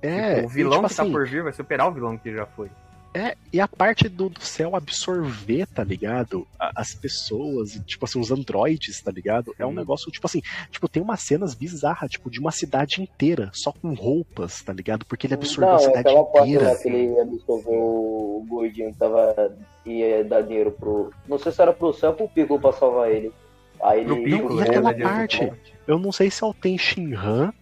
[0.00, 2.16] É, Tipo, o vilão e, tipo que tá assim, por vir vai superar o vilão
[2.16, 2.70] que já foi.
[3.12, 6.46] É, e a parte do, do céu absorver, tá ligado?
[6.58, 9.52] A- As pessoas, tipo assim, os androides, tá ligado?
[9.58, 10.40] É um negócio, tipo assim,
[10.70, 15.04] tipo, tem umas cenas bizarras, tipo, de uma cidade inteira, só com roupas, tá ligado?
[15.06, 16.70] Porque ele absorveu Não, a cidade aquela parte inteira.
[16.70, 21.10] lá que ele absorveu o gordinho que tava ia dar dinheiro pro.
[21.26, 23.32] Não sei se era pro céu ou pro Piccolo pra salvar ele.
[23.82, 24.08] Aí ele.
[24.08, 24.62] Não, e né?
[24.62, 25.52] aquela parte,
[25.86, 27.52] eu não sei se é o Ten Shinhan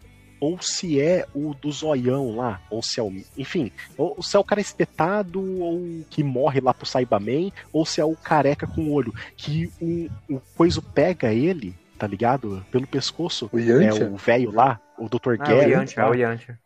[0.40, 3.12] ou se é o do zoião lá, ou se é o.
[3.36, 8.00] Enfim, ou se é o cara espetado, ou que morre lá pro Saibaman, ou se
[8.00, 9.14] é o careca com o olho.
[9.36, 12.64] Que o, o coiso pega ele, tá ligado?
[12.70, 13.48] Pelo pescoço.
[13.52, 15.16] O É o velho lá, o Dr.
[15.30, 15.70] Ah, o Garrett.
[15.70, 16.58] Yantia, é o Yantia.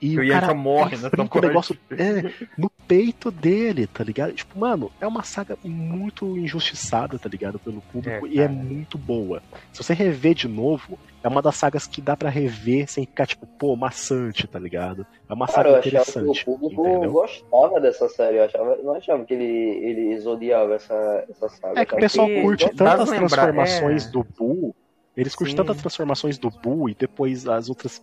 [0.00, 4.32] E o cara morre nessa brinca o negócio é, no peito dele, tá ligado?
[4.32, 7.58] Tipo, mano, é uma saga muito injustiçada, tá ligado?
[7.58, 9.42] Pelo público É, e é muito boa.
[9.72, 13.26] Se você rever de novo, é uma das sagas que dá pra rever sem ficar,
[13.26, 15.06] tipo, pô, maçante, tá ligado?
[15.28, 16.44] É uma Cara, eu saga achava que o interessante.
[16.44, 17.12] público entendeu?
[17.12, 18.36] gostava dessa série.
[18.36, 21.80] Eu achava, não achava que ele, eles odiavam essa, essa saga.
[21.80, 24.10] É que o pessoal que curte tantas transformações é.
[24.10, 24.74] do Buu.
[25.16, 27.98] Eles curtem tantas transformações do Buu e depois as outras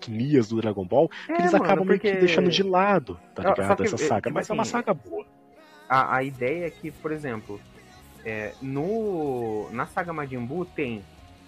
[0.00, 3.18] pirotecnias do Dragon Ball que É, eles mano, acabam meio que porque- deixando de lado,
[3.34, 3.76] tá ligado?
[3.76, 4.20] que, Essa eh, saga.
[4.22, 5.26] tipo Mas é uma assim, saga boa.
[5.88, 7.60] A, a ideia é que, por exemplo,
[8.24, 11.02] é, no, na saga Majin Buu tem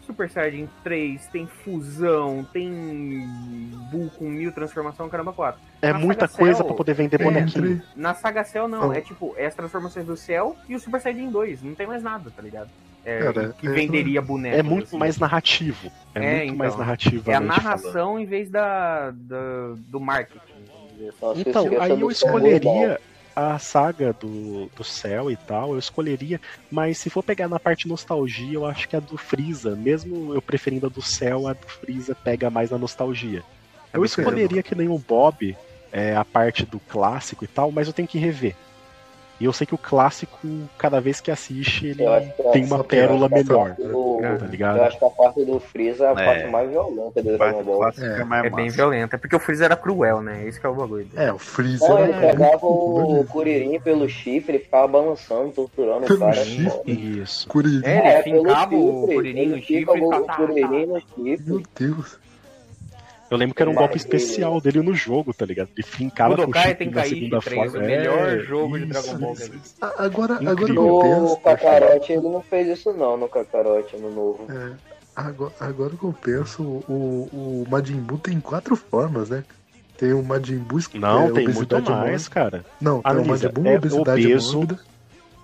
[0.05, 2.69] Super Saiyajin 3, tem fusão, tem
[3.91, 5.61] Buu com mil transformação, caramba, 4.
[5.81, 7.81] É Na muita coisa Cell, pra poder vender bonequinho.
[7.95, 8.89] Na saga Cell, não.
[8.89, 8.93] Oh.
[8.93, 11.63] É tipo, é as transformações do Cell e o Super Saiyajin 2.
[11.63, 12.69] Não tem mais nada, tá ligado?
[13.05, 14.57] É, Cara, que é- venderia boneco.
[14.57, 14.99] É muito assim.
[14.99, 15.91] mais narrativo.
[16.15, 16.57] É, É, muito então.
[16.57, 18.21] mais É a narrativamente narração falando.
[18.21, 20.39] em vez da, da- do marketing.
[20.39, 21.41] assim.
[21.41, 23.01] Então, aí do eu escolheria
[23.35, 26.41] a saga do, do céu e tal, eu escolheria,
[26.71, 30.43] mas se for pegar na parte nostalgia, eu acho que a do Freeza, mesmo eu
[30.43, 33.43] preferindo a do céu, a do Freeza pega mais na nostalgia.
[33.93, 35.57] A Eu escolheria que nem o Bob,
[35.91, 38.55] é, a parte do clássico e tal, mas eu tenho que rever.
[39.43, 40.39] E eu sei que o clássico,
[40.79, 42.05] cada vez que assiste, ele
[42.37, 44.77] que tem uma pérola a melhor, do- tá ligado?
[44.79, 46.25] Eu acho que a parte do Freeza é a É.
[46.25, 47.89] parte mais violenta do Dragon Ball.
[47.89, 48.21] É.
[48.21, 49.03] é mais É bem.
[49.03, 50.47] É porque o Freeza era cruel, né?
[50.47, 51.09] Esse que é o bagulho.
[51.17, 51.89] É, o Freeza.
[51.89, 53.25] Não, ele era pegava o.
[53.29, 56.35] Kuririn pelo chifre, ele ficava balançando, torturando Pelo o cara.
[56.45, 56.93] chifre?
[57.21, 57.49] Isso.
[57.49, 57.81] Kuririn.
[57.85, 61.63] É, ele É, fincava o Kuririn no chifre e o Kuririn no Meu chifre.
[61.81, 62.19] Deus.
[63.33, 65.71] Eu lembro que era um golpe especial dele no jogo, tá ligado?
[65.75, 67.79] Ele fincava com o chip na segunda 3, forma.
[67.79, 69.37] o melhor É, jogo de Dragon Ball
[69.81, 70.99] Agora, agora Incrível.
[71.01, 71.37] que eu No.
[71.39, 74.47] Kakarote ele não fez isso não, no Kakarote, no novo.
[74.53, 74.73] É,
[75.17, 79.43] agora, agora que eu penso, o, o Majin Buu tem quatro formas, né?
[79.97, 82.31] Tem o Majin Buu Não, é, tem muito mais, mórbida.
[82.31, 82.65] cara.
[82.79, 84.81] Não, tem o Analisa, Majin Buu é obesidade obeso, mórbida.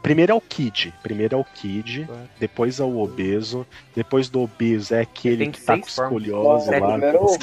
[0.08, 0.94] Primeiro é o Kid.
[1.02, 2.08] Primeiro é o Kid,
[2.40, 6.92] depois é o obeso, depois do obeso é aquele que tá com escoliose É, lá.
[6.92, 7.38] primeiro o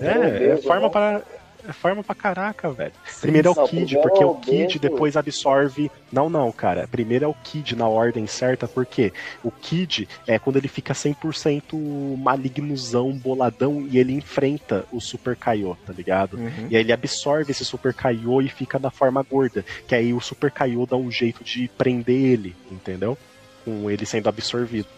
[0.00, 0.88] É, é forma né?
[0.88, 1.22] para.
[1.68, 2.92] É forma pra caraca, velho.
[3.20, 5.90] Primeiro é o Kid, primeiro porque é o Kid depois absorve.
[6.12, 6.88] Não, não, cara.
[6.88, 12.16] Primeiro é o Kid na ordem certa, porque o Kid é quando ele fica 100%
[12.16, 16.36] malignozão, boladão, e ele enfrenta o Super Kaiô, tá ligado?
[16.36, 16.68] Uhum.
[16.70, 19.64] E aí ele absorve esse Super Kaiô e fica na forma gorda.
[19.86, 23.16] Que aí o Super Kaiô dá um jeito de prender ele, entendeu?
[23.64, 24.88] Com ele sendo absorvido.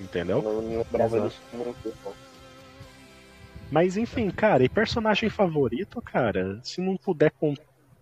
[0.00, 0.42] Entendeu?
[0.42, 2.23] Não, não não.
[3.74, 7.56] Mas enfim, cara, e personagem favorito, cara, se não puder con-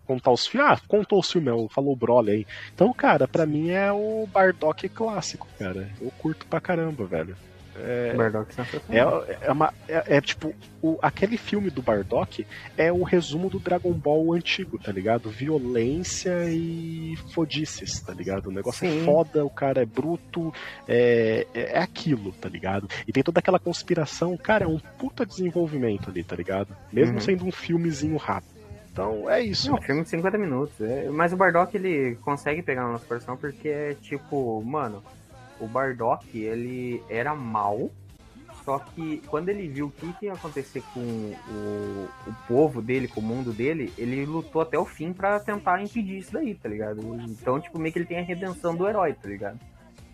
[0.07, 0.71] contar os filmes.
[0.71, 2.47] Ah, contou os filmes, é, falou o Broly aí.
[2.75, 5.89] Então, cara, pra mim é o Bardock clássico, cara.
[5.99, 7.35] Eu curto pra caramba, velho.
[7.77, 9.25] É, Bardock sensacional.
[9.27, 12.47] é, é, uma, é, é tipo, o, aquele filme do Bardock
[12.77, 15.31] é o resumo do Dragon Ball antigo, tá ligado?
[15.31, 18.49] Violência e fodices, tá ligado?
[18.49, 19.01] O negócio Sim.
[19.01, 20.53] é foda, o cara é bruto,
[20.87, 22.89] é, é, é aquilo, tá ligado?
[23.07, 26.77] E tem toda aquela conspiração, cara, é um puta desenvolvimento ali, tá ligado?
[26.93, 27.21] Mesmo Uhum.
[27.21, 28.53] sendo um filmezinho rápido.
[28.93, 29.71] Então é isso.
[29.71, 30.79] Não, filme de 50 minutos.
[30.81, 31.09] é.
[31.09, 35.03] Mas o Bardock ele consegue pegar na nossa versão porque é tipo, mano,
[35.65, 37.91] o Bardock ele era mal,
[38.65, 43.09] só que quando ele viu o que, que ia acontecer com o, o povo dele,
[43.09, 46.69] com o mundo dele, ele lutou até o fim pra tentar impedir isso daí, tá
[46.69, 47.01] ligado?
[47.29, 49.59] Então, tipo, meio que ele tem a redenção do herói, tá ligado?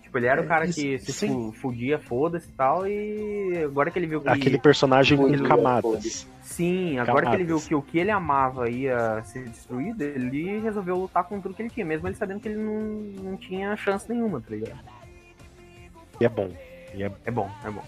[0.03, 1.29] Tipo, ele era o É, cara isso- que se sim.
[1.29, 4.29] fu- fudia, foda-se e tal, e agora que ele viu que.
[4.31, 6.27] Aquele personagem com camadas.
[6.41, 7.69] Sim, agora que ele viu Camadas.
[7.69, 11.69] que o que ele amava ia ser destruído, ele resolveu lutar com tudo que ele
[11.69, 12.81] tinha, mesmo ele sabendo que ele não,
[13.31, 14.79] não tinha chance nenhuma, tá ligado?
[16.21, 16.51] E é bom.
[16.95, 17.12] E é...
[17.25, 17.85] É bom, é bom.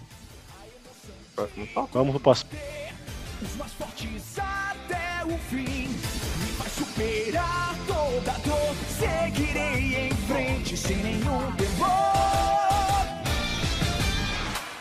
[1.35, 1.99] Próximo tópico.
[1.99, 2.51] Vamos pro próximo.
[3.43, 5.89] Os mais fortes até o fim.
[5.89, 8.75] Me faz superar toda dor.
[8.89, 11.91] Seguirei em frente sem nenhum temor.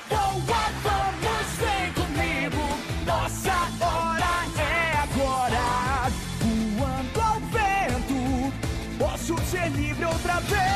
[0.10, 2.64] Boa, vamos, vem comigo.
[3.06, 6.12] Nossa hora é agora.
[6.42, 8.54] Voando ao vento,
[8.98, 10.69] posso ser livre outra vez.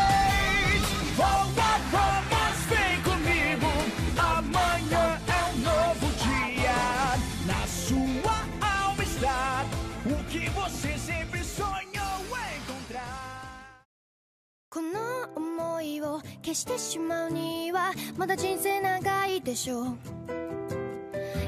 [16.53, 19.96] 消してしまうにはまだ人生長いでしょう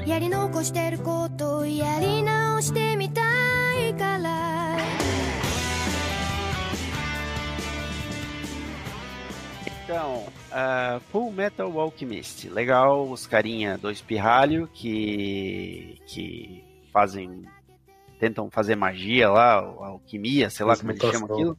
[0.05, 3.21] やり残してることをやり直してみた
[3.87, 4.77] いから
[9.83, 12.47] Então, ah, Full Metal Alchemist.
[12.49, 17.43] Legal, os carinha dois pirralho que que fazem
[18.17, 21.51] tentam fazer magia lá, alquimia, sei lá como eles chamam Transmutação.
[21.51, 21.57] aquilo.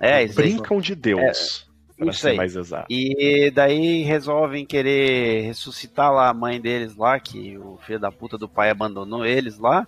[0.00, 0.48] É, isso aí.
[0.54, 1.70] Brincam de Deus.
[1.97, 2.37] pra isso ser aí.
[2.37, 2.87] mais exato.
[2.89, 8.37] E daí resolvem querer ressuscitar lá a mãe deles lá, que o filho da puta
[8.37, 9.87] do pai abandonou eles lá.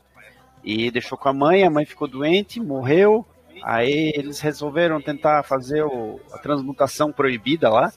[0.64, 3.26] E deixou com a mãe, a mãe ficou doente, morreu.
[3.64, 7.91] Aí eles resolveram tentar fazer o- a transmutação proibida lá,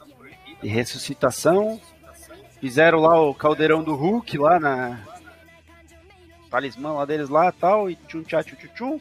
[0.63, 1.81] de ressuscitação.
[2.61, 5.01] Fizeram lá o caldeirão do Hulk lá na.
[6.51, 9.01] Talismã lá deles lá tal, e tchum tchá tchum tchum.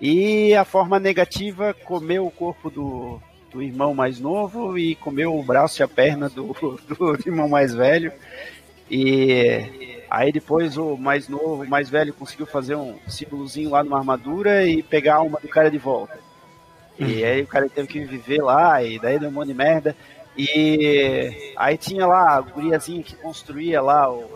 [0.00, 3.20] E a forma negativa comeu o corpo do,
[3.54, 6.52] do irmão mais novo e comeu o braço e a perna do,
[6.98, 8.12] do irmão mais velho.
[8.90, 13.98] E aí depois o mais novo, o mais velho conseguiu fazer um símbolozinho lá numa
[13.98, 16.18] armadura e pegar a alma do cara de volta.
[16.98, 19.96] E aí o cara teve que viver lá, e daí deu um monte de merda.
[20.36, 24.28] E aí tinha lá a guriazinha que construía lá o-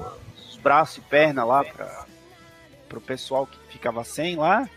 [0.48, 2.06] os braços e perna lá pra,
[2.88, 4.68] pro pessoal que ficava sem lá.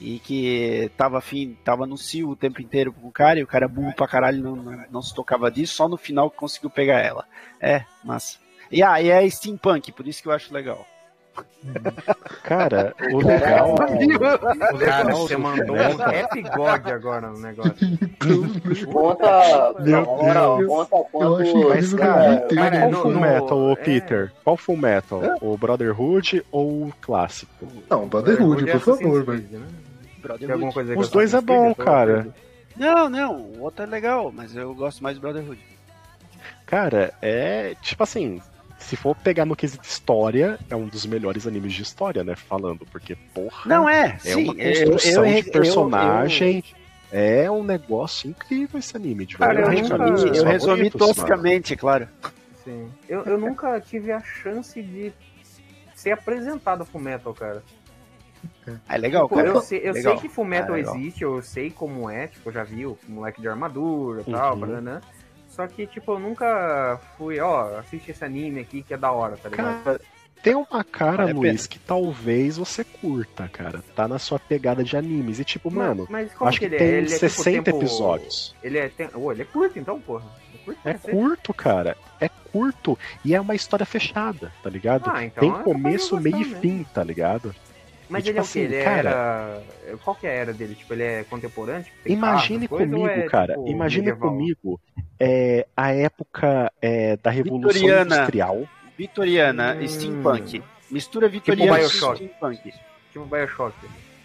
[0.00, 3.46] E que tava afim, tava no cio o tempo inteiro com o cara, e o
[3.46, 6.36] cara é burro pra caralho, não, não, não se tocava disso, só no final que
[6.36, 7.24] conseguiu pegar ela.
[7.60, 8.38] É, massa.
[8.70, 10.86] E ah, e é steampunk, por isso que eu acho legal.
[12.42, 13.74] Cara, o legal.
[13.74, 14.72] o Cara,
[15.04, 17.74] legal você do mandou um rap god agora no negócio.
[18.90, 20.04] Conta, Meu
[20.66, 21.42] conta quanto.
[21.42, 22.56] achei Mas, cara, mas gritei.
[22.90, 23.76] qual Full no- Metal, ô é.
[23.76, 24.32] Peter?
[24.44, 25.20] Qual Full Metal?
[25.40, 27.66] O Brotherhood ou o clássico?
[27.90, 29.46] Não, Brotherhood, por favor, velho.
[30.28, 30.52] Tem Brotherhood.
[30.52, 31.68] alguma coisa aí Os dois é bom?
[31.70, 32.28] Eu cara.
[32.76, 35.60] Não, não, o outro é legal, mas eu gosto mais do Brotherhood.
[36.66, 38.40] Cara, é tipo assim.
[38.78, 42.36] Se for pegar no quesito história, é um dos melhores animes de história, né?
[42.36, 43.62] Falando, porque, porra.
[43.64, 46.64] Não é, É sim, uma construção eu- eu- de personagem.
[47.10, 50.10] É um negócio incrível esse anime, de Cara, eu verdade, nunca- cara.
[50.10, 52.06] Eu, meus eu resumi toscamente, é claro.
[52.64, 52.90] Sim.
[53.08, 55.10] Eu, eu nunca tive a chance de
[55.94, 57.62] ser apresentado pro Metal, cara.
[58.88, 59.48] É legal, Tipo, cara.
[59.48, 60.12] eu sei, eu Legal.
[60.18, 60.96] sei que Fullmetal É, legal.
[60.96, 64.56] existe, eu sei como é, tipo, eu já vi o moleque de armadura e tal,
[64.56, 64.80] Uhum.
[64.80, 65.00] né?
[65.48, 69.36] Só que, tipo, eu nunca fui, ó, assiste esse anime aqui que é da hora,
[69.36, 69.82] tá ligado?
[69.84, 70.00] Cara,
[70.42, 73.82] tem uma cara, Vale Luiz, que talvez você curta, cara.
[73.94, 75.38] Tá na sua pegada de animes.
[75.40, 76.78] E tipo, mano, mas como acho que que, ele é?
[76.78, 78.54] tem Ele é, tipo, 60 tempo- episódios.
[78.62, 79.08] Ele é, tem...
[79.14, 80.24] Ô, ele é curto então, porra.
[80.52, 81.96] É curto, É curto, cara.
[82.20, 85.08] É curto e é uma história fechada, tá ligado?
[85.10, 87.54] Ah, então tem é começo, meio e fim, tá ligado?
[88.08, 88.58] Mas E, ele tipo é o quê?
[88.60, 88.98] assim, Ele cara-
[89.88, 89.96] era.
[90.04, 90.74] Qual que é a era dele?
[90.74, 91.84] Tipo, ele é contemporâneo?
[91.84, 93.54] Tipo, Imagine carro, comigo, é, cara.
[93.54, 94.30] tipo, imagine medieval?
[94.30, 94.80] comigo
[95.18, 98.14] é, a época é, da Revolução Vitoriana.
[98.16, 98.68] Industrial.
[98.96, 99.88] Vitoriana, Hum.
[99.88, 100.62] steampunk.
[100.90, 102.16] Mistura vitoriana com Bioshock.
[102.16, 102.74] steampunk.
[103.12, 103.74] Tipo Bioshock.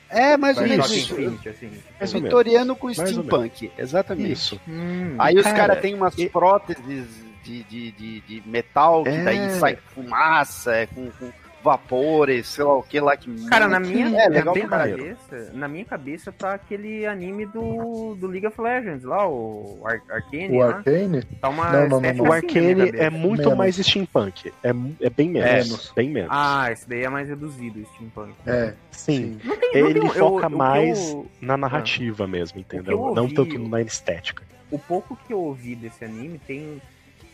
[0.10, 1.14] É, mais ou menos isso.
[1.14, 1.26] Assim.
[1.26, 2.12] Ou menos.
[2.14, 4.32] Vitoriano com steampunk, exatamente.
[4.34, 4.62] Isso.
[4.68, 7.08] Hum, Aí os Cara, caras têm umas e- próteses
[7.44, 9.24] de, de, de, de metal, que É.
[9.24, 11.32] daí sai fumaça, é, com, com
[11.64, 13.46] vapores, sei lá o que lá que.
[13.48, 18.16] Cara, na minha, é legal na, minha cabeça, na minha cabeça tá aquele anime do,
[18.16, 20.50] do League of Legends lá, o Ar Arcane.
[20.56, 20.76] O lá.
[20.78, 21.24] Arcane?
[21.40, 22.26] Tá uma Não, não, não, não.
[22.26, 23.58] O assim minha Arcane é muito Menos.
[23.58, 24.52] mais steampunk.
[24.64, 24.70] É,
[25.02, 25.52] é bem menos.
[25.68, 25.94] Menos.
[25.96, 26.30] Bem menos.
[26.32, 28.34] Ah, esse daí é mais reduzido, o steampunk.
[28.46, 28.74] É.
[28.92, 29.38] Sim.
[29.42, 29.50] Tem,
[29.82, 32.94] não Ele tem, eu- foca o que mais eu- na narrativa mesmo, entendeu?
[33.08, 34.44] eu Não ouvi- tanto na estética.
[34.70, 36.82] o pouco que eu ouvi desse anime tem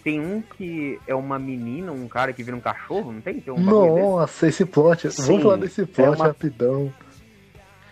[0.08, 3.42] tem um que é uma menina, um cara que vira um cachorro, não tem?
[3.42, 4.08] Tem um bagulho desse?
[4.08, 5.12] Nossa, esse plot.
[5.12, 6.94] Sim, Vamos falar desse plot é uma- rapidão.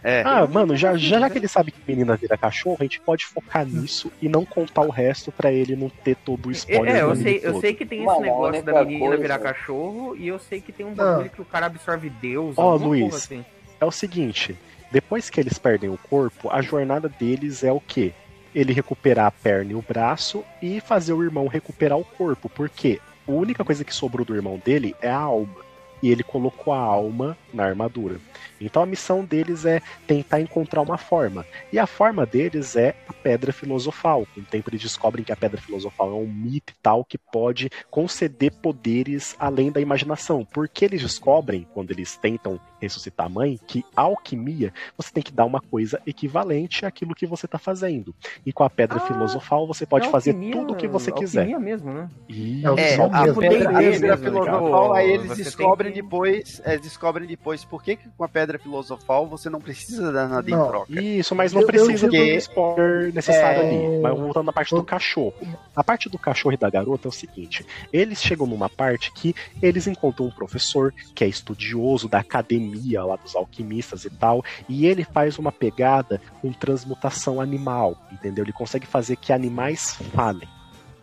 [0.01, 0.21] É.
[0.23, 3.25] Ah, mano, já, já, já que ele sabe que menina vira cachorro, a gente pode
[3.25, 7.01] focar nisso e não contar o resto pra ele não ter todo o spoiler É,
[7.01, 7.61] eu sei, eu todo.
[7.61, 10.61] sei que tem esse Mano, a negócio da menina coisa- virar cachorro e eu sei
[10.61, 12.53] que tem um bagulho que o cara absorve Deus.
[12.57, 13.43] Ó, alguma Luiz, assim.
[13.81, 14.55] É o seguinte,
[14.91, 18.13] depois que eles perdem o corpo, a jornada deles é o quê?
[18.55, 22.99] Ele recuperar a perna e o braço e fazer o irmão recuperar o corpo, porque
[23.27, 25.65] a única coisa que sobrou do irmão dele é a alma.
[26.01, 28.19] E ele colocou a alma na armadura.
[28.59, 31.45] Então a missão deles é tentar encontrar uma forma.
[31.73, 34.25] E a forma deles é a pedra filosofal.
[34.33, 37.17] Com o tempo eles descobrem que a pedra filosofal é um mito e tal que
[37.17, 40.45] pode conceder poderes além da imaginação.
[40.53, 45.31] Porque eles descobrem, quando eles tentam ressuscitar a mãe, que a alquimia você tem que
[45.31, 48.13] dar uma coisa equivalente àquilo que você está fazendo.
[48.45, 51.11] E com a pedra Ah, filosofal você pode É fazer alquimia- tudo o que você
[51.11, 51.39] quiser.
[51.41, 52.09] Alquimia mesmo, né?
[52.29, 53.39] Isso, É, É, Só a mesmo.
[53.41, 54.99] pedra, a pedra mesmo, filosofal, cara.
[54.99, 58.27] aí eles Você tem descobrem que- depois, é, descobrem depois por que, que com a
[58.27, 60.65] pedra filosofal você não precisa dar nada Não.
[60.65, 61.01] em troca.
[61.01, 63.67] Isso, mas não Eu- eu precisa do spoiler necessário É.
[63.67, 63.99] ali.
[64.01, 65.33] Mas voltando na parte do cachorro.
[65.75, 69.35] A parte do cachorro e da garota é o seguinte: eles chegam numa parte que
[69.61, 74.85] eles encontram um professor que é estudioso da academia lá dos alquimistas e tal, e
[74.87, 78.43] ele faz uma pegada com transmutação animal, entendeu?
[78.43, 80.47] Ele consegue fazer que animais falem.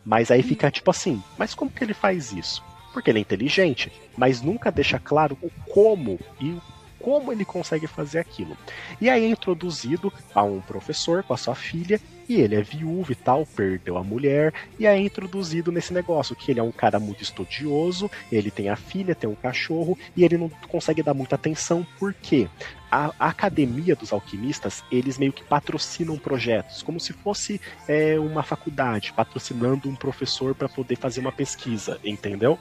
[0.04, 2.62] Mas aí fica tipo assim, mas como que ele faz isso?
[2.92, 6.56] Porque ele é inteligente, mas nunca deixa claro o como e
[7.02, 8.56] como ele consegue fazer aquilo.
[9.00, 13.12] E aí é introduzido a um professor com a sua filha, e ele é viúvo
[13.12, 16.72] e tal, perdeu a mulher, e aí é introduzido nesse negócio, que ele é um
[16.72, 21.14] cara muito estudioso, ele tem a filha, tem um cachorro, e ele não consegue dar
[21.14, 22.48] muita atenção, por quê?
[22.90, 28.42] A, a academia dos alquimistas, eles meio que patrocinam projetos, como se fosse é, uma
[28.42, 32.58] faculdade, patrocinando um professor para poder fazer uma pesquisa, entendeu?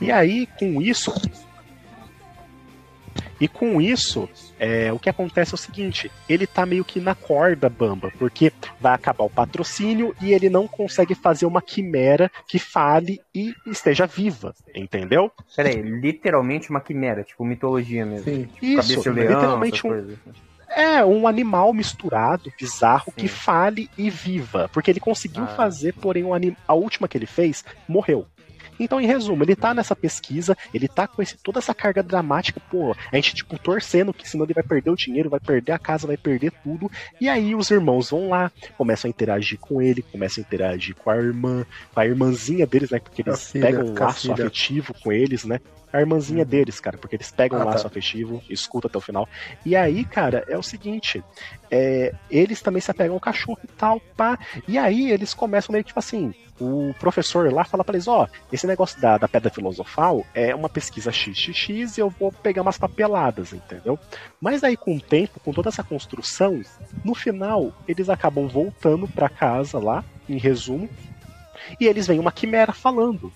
[0.00, 1.12] E aí, com isso,
[3.40, 7.14] e com isso, é, o que acontece é o seguinte: ele tá meio que na
[7.14, 12.58] corda bamba, porque vai acabar o patrocínio e ele não consegue fazer uma quimera que
[12.58, 15.30] fale e esteja viva, entendeu?
[15.54, 18.24] Pera aí, literalmente uma quimera, tipo mitologia mesmo.
[18.24, 18.48] Sim.
[18.62, 20.18] Isso, Cabeça de leão, literalmente um, coisas.
[20.68, 23.34] é um animal misturado, bizarro, que Sim.
[23.34, 24.68] fale e viva.
[24.72, 25.48] Porque ele conseguiu Ah.
[25.48, 26.56] fazer, porém o anim...
[26.66, 28.26] a última que ele fez morreu.
[28.78, 32.60] Então, em resumo, ele tá nessa pesquisa, ele tá com esse, toda essa carga dramática,
[32.70, 35.78] pô, a gente, tipo, torcendo que senão ele vai perder o dinheiro, vai perder a
[35.78, 36.90] casa, vai perder tudo.
[37.20, 41.10] E aí os irmãos vão lá, começam a interagir com ele, começam a interagir com
[41.10, 42.98] a irmã, com a irmãzinha deles, né?
[42.98, 44.34] Porque eles filha, pegam um laço filha.
[44.34, 45.60] afetivo com eles, né?
[45.92, 47.88] A irmãzinha deles, cara, porque eles pegam Ah, um laço tá.
[47.88, 49.26] afetivo, escuta até o final.
[49.64, 51.22] E aí, cara, é o seguinte:
[51.70, 54.38] é, eles também se apegam ao cachorro e tal, pá.
[54.68, 58.26] E aí eles começam meio que tipo assim: o professor lá fala pra eles: ó,
[58.52, 62.78] esse negócio da, da pedra filosofal é uma pesquisa XXX e eu vou pegar umas
[62.78, 63.98] papeladas, entendeu?
[64.40, 66.62] Mas aí com o tempo, com toda essa construção,
[67.04, 70.88] no final eles acabam voltando pra casa lá, em resumo,
[71.80, 73.32] e eles veem uma quimera falando.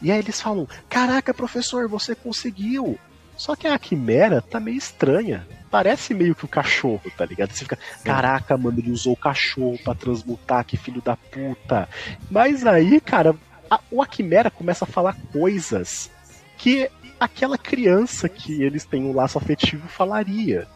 [0.00, 2.98] E aí eles falam: Caraca, professor, você conseguiu!
[3.38, 5.46] Só que a quimera tá meio estranha.
[5.70, 7.52] Parece meio que o cachorro, tá ligado?
[7.52, 11.88] Você fica, caraca, mano, ele usou o cachorro pra transmutar, que filho da puta.
[12.30, 13.36] Mas aí, cara,
[13.70, 16.10] a, o Aquimera começa a falar coisas
[16.56, 20.66] que aquela criança que eles têm um laço afetivo falaria.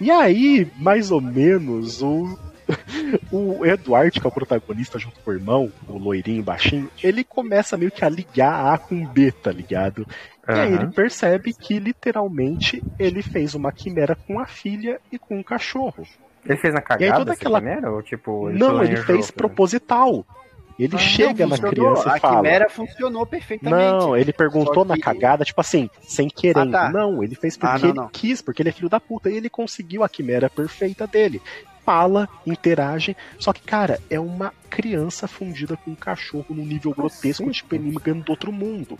[0.00, 2.38] E aí, mais ou menos, o,
[3.30, 7.76] o Eduardo, que é o protagonista junto com o irmão, o loirinho baixinho, ele começa
[7.76, 10.06] meio que a ligar A com B, tá ligado?
[10.48, 15.40] E aí ele percebe que literalmente ele fez uma quimera com a filha e com
[15.40, 16.06] o cachorro.
[16.44, 17.58] Ele fez na E aí cagada toda aquela.
[17.60, 17.90] quimera?
[17.90, 20.24] Ou tipo, ele não, ele fez pra- proposital.
[20.76, 22.36] Ele Ah, chega na criança e a fala.
[22.36, 23.80] quimera funcionou perfeitamente.
[24.04, 26.74] Não, ele perguntou Só na que- cagada, tipo assim, sem querendo.
[26.74, 26.90] Ah, tá.
[26.90, 28.08] Não, ele fez porque Ah, não, ele não.
[28.08, 29.30] quis, porque ele é filho da puta.
[29.30, 31.40] E ele conseguiu a quimera perfeita dele.
[31.84, 33.16] Fala, interage.
[33.38, 38.14] Só que, cara, é uma criança fundida com um cachorro num nível grotesco, tipo, inimigo
[38.22, 38.98] do outro mundo.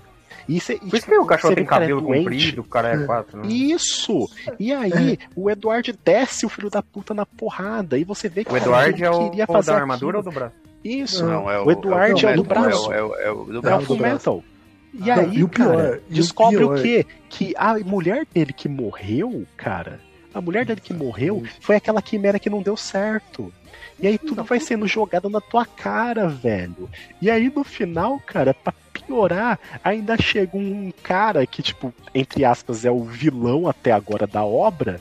[0.49, 2.19] Isso é, Por isso que o cachorro você tem é cabelo doente.
[2.25, 3.47] comprido, o cara é quatro, né?
[3.49, 4.29] Isso!
[4.59, 7.97] E aí, o Eduardo desce o filho da puta na porrada.
[7.97, 10.29] E você vê que O Eduardo ele é o, queria o fazer da armadura aquilo.
[10.29, 10.55] ou do braço?
[10.85, 12.93] Isso, Não, é o Eduardo é o do Fullmetal, braço.
[12.93, 13.87] É, o- é o do É o braço.
[13.87, 14.45] Full Metal.
[14.93, 17.07] E Não, aí, e o pior, cara, e o descobre o, pior- quê?
[17.31, 19.99] Que a mulher dele que morreu, cara,
[20.35, 23.53] a mulher dele que morreu foi aquela quimera que não deu certo.
[24.01, 26.91] E aí tudo vai sendo jogado na tua cara, velho.
[27.23, 32.85] E aí no final, cara, pra piorar, ainda chega um cara que, tipo, entre aspas,
[32.85, 35.01] é o vilão até agora da obra,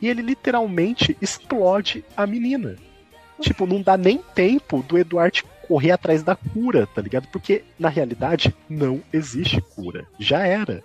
[0.00, 2.76] e ele literalmente explode a menina.
[3.40, 7.28] Tipo, não dá nem tempo do Eduardo correr atrás da cura, tá ligado?
[7.28, 10.04] Porque, na realidade, não existe cura.
[10.18, 10.82] Já era.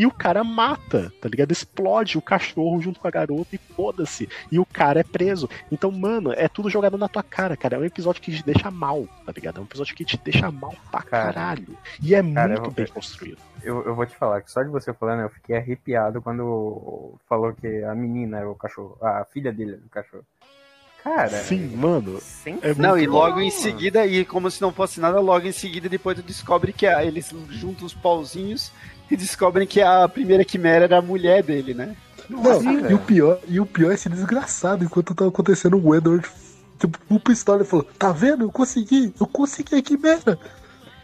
[0.00, 1.52] E o cara mata, tá ligado?
[1.52, 4.28] Explode o cachorro junto com a garota e foda-se.
[4.50, 5.46] E o cara é preso.
[5.70, 7.76] Então, mano, é tudo jogado na tua cara, cara.
[7.76, 9.58] É um episódio que te deixa mal, tá ligado?
[9.58, 11.76] É um episódio que te deixa mal pra Cara, caralho.
[12.02, 13.38] E é cara, muito eu- bem construído.
[13.62, 17.52] Eu, eu vou te falar que só de você falando, eu fiquei arrepiado quando falou
[17.52, 20.24] que a menina era o cachorro, a filha dele era o cachorro.
[21.04, 22.20] Cara, Sim, mano.
[22.20, 23.14] sem É Não, e bom.
[23.14, 26.72] logo em seguida, e como se não fosse nada, logo em seguida depois tu descobre
[26.74, 28.70] que a- eles juntam os pauzinhos
[29.10, 31.96] e descobrem que a primeira quimera era a mulher dele, né?
[32.28, 36.24] Não, e o pior, e o pior é esse desgraçado, enquanto tava acontecendo, o Edward,
[36.78, 38.44] tipo, o pistola e falou, tá vendo?
[38.44, 40.38] Eu consegui, eu consegui a quimera.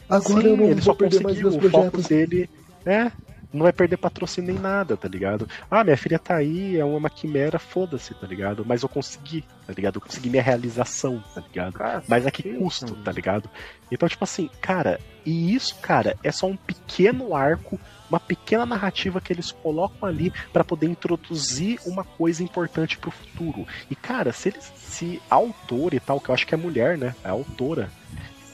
[0.09, 2.07] Agora Sim, eu não ele vou só perder mais meus projetos.
[2.07, 2.49] dele
[2.85, 3.11] é.
[3.57, 5.49] Não vai perder patrocínio nem nada, tá ligado?
[5.71, 8.65] Ah, minha filha tá aí, é uma quimera, foda-se, tá ligado?
[8.67, 9.97] Mas eu consegui, tá ligado?
[9.97, 11.73] Eu consegui minha realização, tá ligado?
[11.73, 13.49] Cara, Mas a que custo, tá ligado?
[13.91, 19.21] Então, tipo assim, cara, e isso, cara, é só um pequeno arco, uma pequena narrativa
[19.21, 23.67] que eles colocam ali pra poder introduzir uma coisa importante pro futuro.
[23.91, 26.97] E, cara, se eles, se a autora e tal, que eu acho que é mulher,
[26.97, 27.15] né?
[27.25, 27.91] A autora,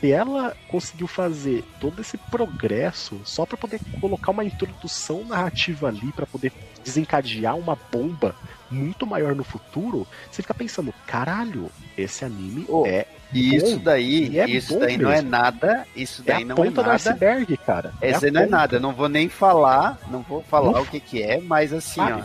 [0.03, 6.11] se ela conseguiu fazer todo esse progresso só pra poder colocar uma introdução narrativa ali,
[6.12, 8.34] pra poder desencadear uma bomba
[8.68, 13.82] muito maior no futuro, você fica pensando, caralho, esse anime Ô, é isso bom.
[13.84, 15.30] daí, é isso daí não é mesmo.
[15.30, 16.94] nnão isso É daí a não ponta é do nada.
[16.94, 17.94] iceberg, cara.
[18.00, 18.57] É Esse não é ponta.
[18.57, 21.72] nada, eu não vou nem falar, não vou falar Não o que que é, mas
[21.72, 22.22] assim, Fale.
[22.22, 22.24] ó,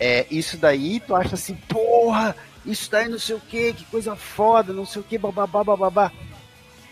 [0.00, 2.34] é, isso daí tu acha assim, porra,
[2.66, 6.10] isso daí não sei o que, que coisa foda, não sei o que, bababá, bababá.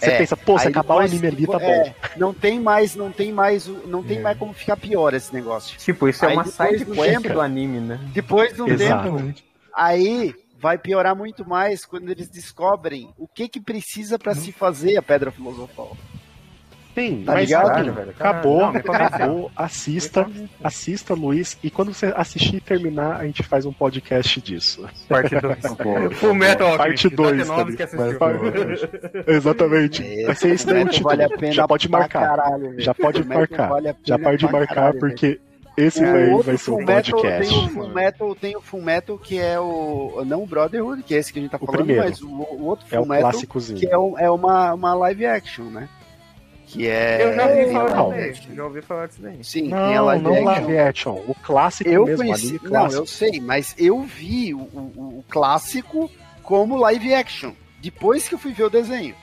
[0.01, 1.65] Você É, pensa, pô, se acabar o depois- anime ali, tá bom.
[1.67, 4.21] é, não tem mais, não tem mais, o- não tem É.
[4.21, 5.79] mais como ficar pior esse negócio.
[5.79, 8.01] Tipo, isso é Aí uma depois side do quest tempo- do anime, né?
[8.15, 9.05] Depois de um Exato.
[9.17, 9.35] tempo,
[9.75, 14.97] aí vai piorar muito mais quando eles descobrem o que que precisa pra se fazer
[14.97, 15.97] a pedra filosofal.
[16.95, 17.67] Sim, Tá mas ligado?
[17.67, 19.07] Caralho, velho, acabou, Não, me convenceu.
[19.07, 20.27] acabou, assista,
[20.63, 24.87] assista, Luiz, e quando você assistir e terminar, a gente faz um podcast disso.
[25.09, 25.59] Parte 2.
[26.19, 28.19] Full Metal Parte Alchemist, 2, Data Novos que assistiu.
[29.27, 30.03] Exatamente.
[30.23, 31.09] É, Vai ser isso daí o Fullmetal título.
[31.11, 32.29] vale a pena Já pode marcar.
[32.29, 32.81] caralho, velho.
[32.81, 33.69] Já pode marcar.
[33.69, 35.41] vale Já pode marcar, caralho, porque
[35.77, 37.49] esse O daí outro vai ser Fullmetal podcast.
[37.49, 40.23] Tem o Fullmetal, tem o Fullmetal que é o.
[40.27, 42.85] Não o Brotherhood, que é esse que a gente tá falando, mas o, o outro
[42.91, 43.79] É o clássicozinho.
[43.79, 45.89] que é, um- é uma, uma live action, né?
[46.73, 47.23] Que é.
[47.25, 48.11] Eu já ouvi falar a Não.
[48.11, 48.31] disso live daí.
[48.31, 48.55] action.
[48.55, 49.45] Já ouvi falar disso daí.
[49.45, 50.45] Sim, tem a Não, live não action.
[50.47, 51.13] live action.
[51.27, 53.03] O clássico Eu mesmo, conheci, não, clássico.
[53.03, 56.11] eu sei, mas eu vi o, o- o clássico
[56.43, 57.53] como live action.
[57.83, 59.15] Depois que eu fui ver o desenho.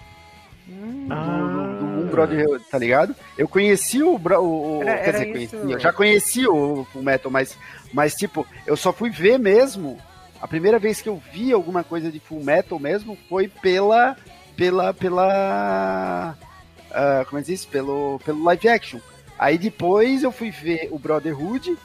[1.09, 1.37] Ah.
[1.79, 3.15] Do, do, do Brotherhood, tá ligado?
[3.37, 4.15] Eu conheci o.
[4.17, 7.57] O, o- Era- quer era dizer, conheci, eu já conheci o Full Metal, mas,
[7.93, 9.97] mas tipo, eu só fui ver mesmo.
[10.41, 14.17] A primeira vez que eu vi alguma coisa de Full Metal mesmo foi pela.
[14.57, 14.93] pela.
[14.93, 16.35] pela.
[16.97, 17.65] Ah, como é que diz?
[17.65, 18.99] Pelo, pelo live action.
[19.37, 21.77] Aí depois eu fui ver o Brotherhood.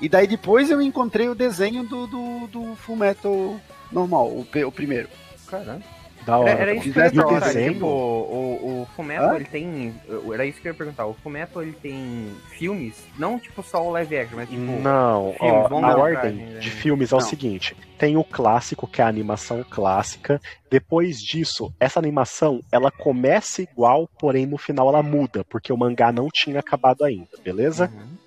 [0.00, 4.72] E daí depois eu encontrei o desenho do, do, do Full Metal normal, o, o
[4.72, 5.08] primeiro.
[5.46, 5.99] Caramba.
[6.24, 6.50] Da hora.
[6.50, 9.36] Era, era isso que eu ia o perguntar, tipo, o, o Fumeto, Hã?
[9.36, 9.94] ele tem...
[10.32, 13.90] Era isso que eu ia perguntar, o Fumeto, ele tem filmes, não tipo só o
[13.90, 14.60] live action, mas tipo...
[14.60, 16.74] Não, filmes, ó, vamos a ordem pra gente, de né?
[16.76, 17.26] filmes é o Não.
[17.26, 20.40] seguinte: tem o clássico, que é a animação clássica.
[20.70, 26.12] Depois disso, essa animação ela começa igual, porém no final ela muda, porque o mangá
[26.12, 27.90] não tinha acabado ainda, beleza?
[27.92, 28.19] Uhum.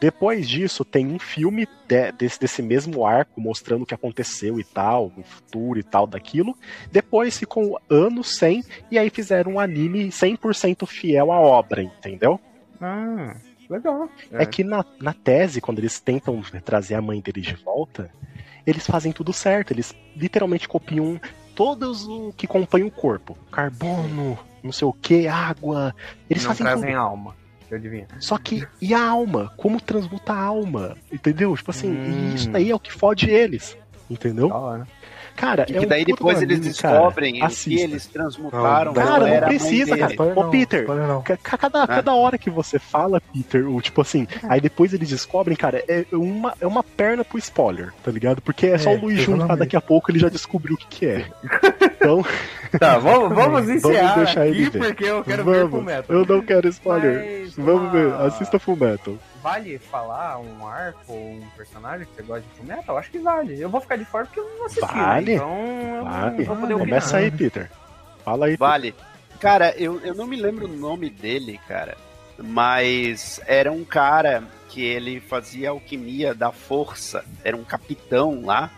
[0.00, 4.64] Depois disso, tem um filme de- desse, desse mesmo arco, mostrando o que aconteceu e
[4.64, 6.56] tal, no futuro e tal daquilo.
[6.90, 12.40] Depois ficou anos sem, e aí fizeram um anime 100% fiel à obra, entendeu?
[12.80, 13.36] Ah,
[13.68, 14.08] legal.
[14.32, 18.10] É que na, na tese, quando eles tentam trazer a mãe deles de volta,
[18.66, 19.72] eles fazem tudo certo.
[19.72, 21.20] Eles literalmente copiam
[21.54, 25.94] todos o que compõe o corpo: carbono, não sei o que, água.
[26.28, 26.98] Eles não fazem trazem tudo.
[26.98, 27.36] alma,
[27.70, 28.06] eu adivinho.
[28.18, 29.52] Só que, e a alma?
[29.56, 30.96] Como transmuta a alma?
[31.12, 31.54] Entendeu?
[31.56, 32.30] Tipo assim, Hum.
[32.32, 33.76] e isso daí é o que fode eles.
[34.08, 34.48] Entendeu?
[34.48, 34.88] Da hora.
[35.36, 36.94] Cara, E é que daí depois um eles anime, cara.
[36.98, 38.92] descobrem o que eles transmutaram.
[38.92, 39.98] Não, Cara, não precisa, dele.
[40.00, 40.10] cara.
[40.12, 41.22] Spoiler Ô, não, Peter, spoiler não.
[41.22, 45.56] Ca- Cada, cada hora que você fala, Peter, o tipo assim, aí depois eles descobrem,
[45.56, 48.42] cara, é uma, é uma perna pro spoiler, tá ligado?
[48.42, 50.86] Porque é só É, o Luiz Júnior, daqui a pouco ele já descobriu o que,
[50.88, 51.24] que é.
[52.00, 52.24] Então,
[52.78, 55.70] Tá, vamos, vamos encerrar deixar ele aqui porque eu quero ver vamos.
[55.70, 56.16] Fullmetal.
[56.16, 57.40] Eu não quero spoiler.
[57.42, 59.14] Mas Vamos uma- ver, assista Full Metal.
[59.42, 62.96] Vale falar um arco ou um personagem que você gosta de Fullmetal?
[62.96, 63.60] Acho que vale.
[63.60, 65.26] Eu vou ficar de fora porque eu não assisti, Vale.
[65.26, 65.34] né?
[65.34, 66.44] então eu Vale.
[66.44, 66.88] vou poder opinar.
[66.88, 67.70] Começa aí, Peter.
[68.24, 68.56] Fala aí.
[68.56, 68.94] Vale.
[69.40, 71.96] Cara, eu, eu não me lembro o nome dele, cara.
[72.38, 77.24] Mas era um cara que ele fazia alquimia da força.
[77.44, 78.70] Era um capitão lá.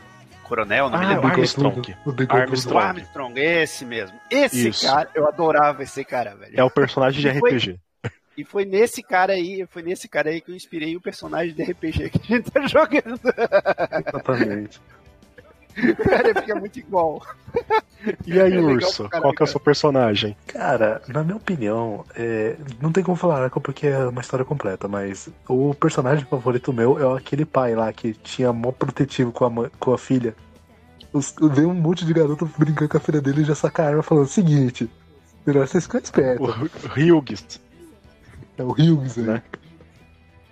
[0.53, 1.96] Coronel, não me Ah, o Armstrong.
[2.28, 2.78] Armstrong.
[2.78, 4.20] Armstrong, esse mesmo.
[4.30, 4.86] Esse Isso.
[4.86, 6.53] cara, eu adorava esse cara, velho.
[6.55, 7.80] É o personagem de RPG.
[8.34, 11.62] E foi nesse cara aí, foi nesse cara aí que eu inspirei o personagem de
[11.62, 13.20] RPG que a gente tá jogando.
[14.09, 14.80] Exatamente.
[16.05, 17.23] Cara, ele fica muito igual.
[18.27, 20.37] E aí, É Urso, caralho, qual que é o seu personagem?
[20.49, 24.89] Cara, na minha opinião, é, não tem como falar arco porque é uma história completa,
[24.89, 29.51] mas o personagem favorito meu é aquele pai lá que tinha mó protetivo com a,
[29.51, 30.35] mãe- com a filha.
[31.12, 33.87] Os, veio um monte de garoto brincando com a filha dele e já saca a
[33.87, 34.91] arma falando: seguinte,
[35.47, 36.97] melhor vocês ficarem O espertos.
[36.97, 37.61] Hughes.
[38.59, 39.25] É o Hughes aí.
[39.25, 39.43] Né?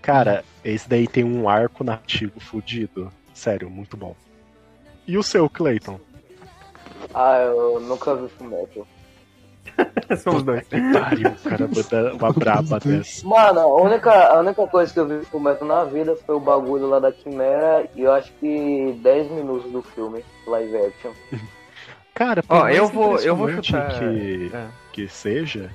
[0.01, 3.11] Cara, esse daí tem um arco nativo fudido.
[3.35, 4.15] Sério, muito bom.
[5.11, 5.99] E o seu, Clayton?
[7.13, 8.87] Ah, eu nunca vi Fullmetal.
[10.23, 10.65] Somos dois.
[10.69, 13.27] Que pariu, cara, manda uma braba dessa.
[13.27, 16.87] Mano, a única, a única coisa que eu vi Fullmetal na vida foi o bagulho
[16.89, 21.11] lá da Quimera e eu acho que 10 minutos do filme, live action.
[22.15, 23.99] Cara, por Ó, mais eu vou, eu vou chutar.
[23.99, 24.69] que, É.
[24.93, 25.75] que seja,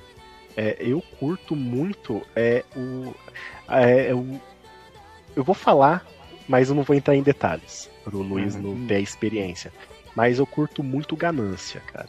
[0.56, 3.12] é, eu curto muito é o,
[3.68, 4.40] é, é o.
[5.36, 6.06] Eu vou falar,
[6.48, 8.62] mas eu não vou entrar em detalhes, pro Luiz Uhum.
[8.78, 9.72] não ter a experiência.
[10.14, 12.08] Mas eu curto muito Ganância, cara.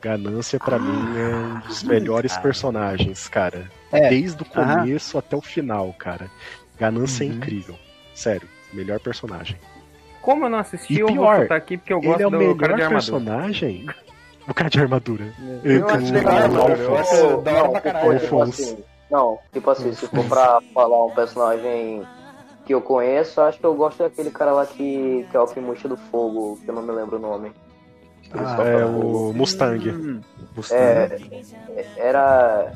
[0.00, 2.42] Ganância, pra mim, é um dos melhores cara.
[2.42, 3.68] personagens, cara.
[3.90, 4.08] É.
[4.10, 6.30] Desde o começo até o final, cara.
[6.78, 7.32] Ganância é Uhum.
[7.34, 7.74] incrível.
[8.14, 9.56] Sério, melhor personagem.
[10.22, 12.26] Como eu não assisti, E eu pior, vou chutar aqui porque eu gosto Ele é
[12.26, 12.94] o do melhor cara de armadura.
[13.18, 13.86] personagem.
[14.46, 15.32] O cara de armadura.
[15.64, 16.36] Eu Eu- acho legal,
[18.12, 18.78] Alfonso.
[19.10, 22.02] não, tipo assim, se for pra falar um personagem
[22.68, 25.88] que eu conheço, acho que eu gosto daquele cara lá que, que é o Alquimista
[25.88, 27.50] do Fogo, que eu não me lembro o nome.
[28.30, 29.32] Ah, É o.
[29.34, 29.88] Mustang.
[29.88, 30.20] Hum,
[30.54, 30.78] Mustang.
[30.78, 32.70] É, era.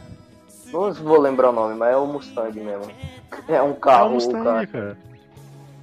[0.72, 2.90] Não vou lembrar o nome, mas é o Mustang mesmo.
[3.46, 4.66] É um É o carro, o Mustang, cara.
[4.66, 4.96] cara.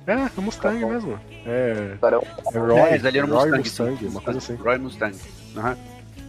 [0.08, 1.20] É, é o Mustang mesmo.
[1.46, 2.24] É, o cara é um-
[2.56, 4.08] é Roy, é, ele era um Roy Mustang, Mustang, sim.
[4.08, 4.56] uma coisa assim.
[4.56, 5.16] Roy Mustang.
[5.56, 5.78] Aham.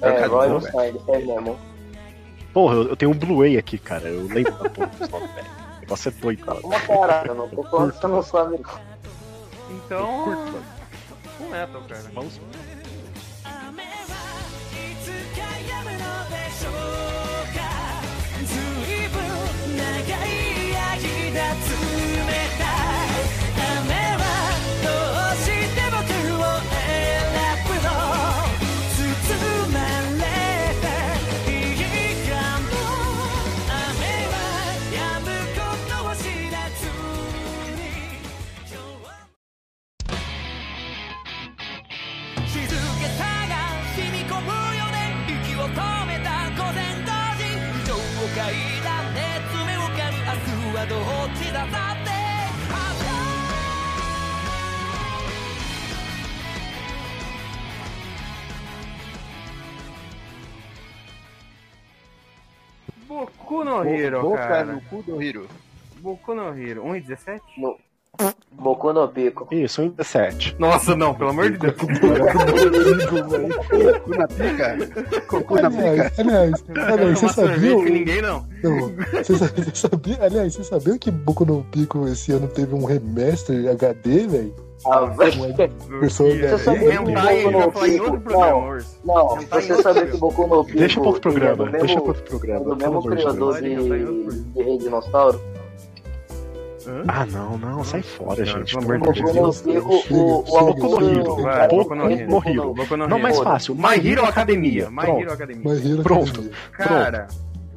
[0.02, 1.58] É, Roy não, Mustang, aí mesmo.
[2.52, 4.06] Porra, eu, eu tenho um Blu-ray aqui, cara.
[4.06, 4.86] Eu lembro da porra
[5.34, 5.59] velho.
[5.89, 6.59] O negócio é doido, cara.
[6.63, 8.59] Uma caralho, eu não tô falando que você não sabe.
[8.59, 8.95] não.
[9.77, 10.23] Então.
[10.23, 10.65] Curto, mano.
[11.37, 12.11] Full Metal, cara.
[12.13, 12.39] Vamos.
[13.45, 13.85] 雨は
[14.73, 15.05] いつ
[15.37, 17.59] か止むのでしょうか
[18.43, 18.49] ず
[18.91, 19.85] いぶん長
[20.25, 20.33] い
[20.73, 21.88] 間冷た
[63.50, 64.64] Boku no Hero, Boca cara.
[64.64, 65.48] no cu do Hiro.
[66.00, 66.84] Boku no Hero.
[66.84, 67.42] 1 e 17?
[67.58, 67.76] No-
[68.52, 69.48] Boku no Pico.
[69.50, 70.54] Isso, 1,17.
[70.58, 71.74] Nossa, não, pelo amor de Deus.
[71.74, 71.90] Cocu
[74.16, 74.76] na pica?
[75.26, 76.22] Cocu na Aliás, pica?
[76.22, 77.74] aliás, aliás, você sabia?
[77.74, 78.46] com ninguém, não.
[78.62, 80.18] Não, você sa- você sabia?
[80.22, 84.54] Aliás, você sabia que Boku no Pico esse ano teve um remaster HD, velho?
[84.86, 88.90] Ah, Versão Você sabia que Hentai, Boku vai no programa, Pico...
[89.04, 90.18] Não, você sabia que programa.
[90.18, 90.78] Boku no Pico...
[90.78, 92.60] Deixa pro outro programa, ele é deixa mesmo- pro outro programa.
[92.60, 93.74] é do mesmo criador de,
[94.54, 95.40] de Rei Dinossauro.
[97.06, 98.74] Ah, não, não, sai fora, gente.
[98.76, 99.60] pelo amor de de Deus.
[99.60, 101.36] Boku no Hero.
[101.68, 103.06] Boku no Hero.
[103.08, 103.74] Não, mais fácil.
[103.74, 104.90] My Hero Academia.
[104.90, 105.20] My Pronto.
[105.20, 106.02] Hero Academia.
[106.02, 106.50] Pronto.
[106.72, 107.28] Cara,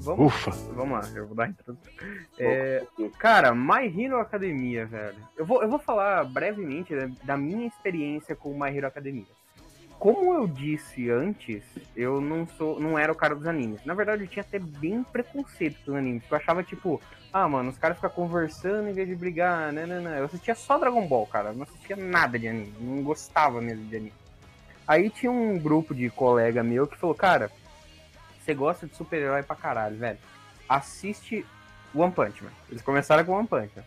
[0.03, 0.51] vamos, Ufa.
[0.73, 1.91] vamos lá, eu vou dar a introdução.
[2.37, 2.85] É,
[3.17, 5.17] cara, My Hero Academia, velho.
[5.37, 9.25] Eu vou, eu vou falar brevemente da, da minha experiência com My Hero Academia.
[9.97, 11.63] Como eu disse antes,
[11.95, 13.85] eu não sou, não era o cara dos animes.
[13.85, 16.23] Na verdade, eu tinha até bem preconceito com os animes.
[16.29, 17.01] Eu achava tipo,
[17.31, 20.19] ah, mano, os caras ficam conversando em vez de brigar, né, né, né.
[20.19, 21.49] Eu assistia só Dragon Ball, cara.
[21.49, 22.73] Eu não assistia nada de anime.
[22.81, 24.13] Não gostava mesmo de anime.
[24.85, 27.49] Aí tinha um grupo de colega meu que falou, cara,
[28.43, 30.17] você gosta de super-herói pra caralho, velho.
[30.67, 31.45] Assiste
[31.95, 32.51] One Punch Man.
[32.69, 33.83] Eles começaram com One Punch Man.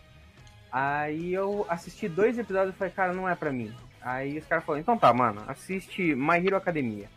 [0.73, 3.75] Aí eu assisti dois episódios e falei, cara, não é pra mim.
[4.01, 7.09] Aí os caras falaram, então tá, mano, assiste My Hero Academia.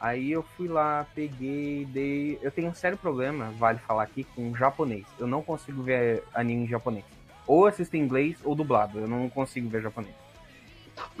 [0.00, 2.38] Aí eu fui lá, peguei, dei.
[2.42, 5.06] Eu tenho um sério problema, vale falar aqui, com japonês.
[5.18, 7.04] Eu não consigo ver anime em japonês.
[7.46, 8.98] Ou assisto em inglês ou dublado.
[8.98, 10.14] Eu não consigo ver japonês.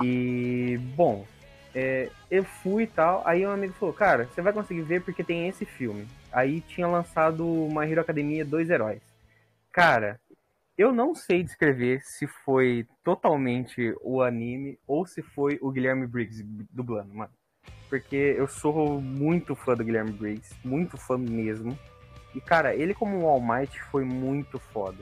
[0.02, 1.24] E, bom,
[1.74, 3.22] é, eu fui e tal.
[3.26, 6.06] Aí um amigo falou, cara, você vai conseguir ver porque tem esse filme.
[6.32, 9.02] Aí tinha lançado My Hero Academia Dois Heróis.
[9.72, 10.20] Cara,
[10.78, 16.44] eu não sei descrever se foi totalmente o anime ou se foi o Guilherme Briggs
[16.70, 17.32] dublando, mano.
[17.88, 21.78] Porque eu sou muito fã do Guilherme Briggs, muito fã mesmo.
[22.34, 24.98] E, cara, ele como All Might foi muito foda.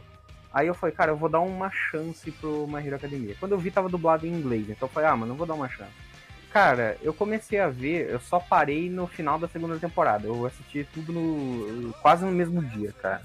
[0.52, 3.34] Aí eu falei, cara, eu vou dar uma chance pro My Hero Academia.
[3.40, 4.68] Quando eu vi, tava dublado em inglês.
[4.68, 6.11] Então eu falei, ah, mano, eu vou dar uma chance.
[6.52, 10.26] Cara, eu comecei a ver, eu só parei no final da segunda temporada.
[10.26, 11.92] Eu assisti tudo no.
[12.02, 13.22] quase no mesmo dia, cara.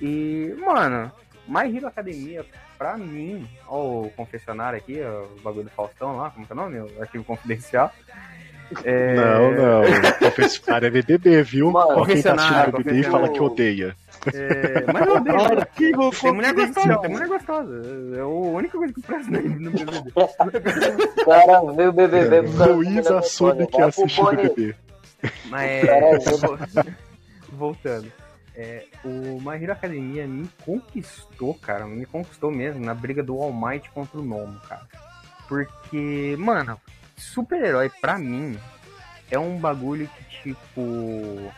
[0.00, 1.12] E, mano,
[1.46, 2.44] My Hero Academia,
[2.76, 6.54] pra mim, ó, o confessionário aqui, ó, o bagulho do Faustão lá, como que é
[6.54, 6.80] o nome?
[6.80, 7.92] O arquivo confidencial.
[8.84, 9.82] É, Não, não.
[10.18, 11.70] Confessionário é BBB, viu?
[11.70, 13.96] Mano, Ó, quem tá assistindo BBB e fala que odeia.
[14.32, 15.36] É, mas eu odeio.
[15.36, 15.60] né?
[15.60, 17.82] Arquivo Tem mulher gostosa, tem mulher gostosa.
[18.16, 20.12] É a única coisa que presta no no BBB.
[20.14, 24.30] O cara vê o BBB do Luísa soube que assiste o.
[24.30, 24.74] BBB.
[25.46, 25.84] Mas
[27.52, 28.10] voltando.
[28.54, 31.86] É, o My Hero Academia me conquistou, cara.
[31.86, 34.82] Me conquistou mesmo na briga do All Might contra o Nomo, cara.
[35.48, 36.78] Porque, mano,
[37.22, 38.58] super-herói pra mim
[39.30, 41.52] é um bagulho que, tipo,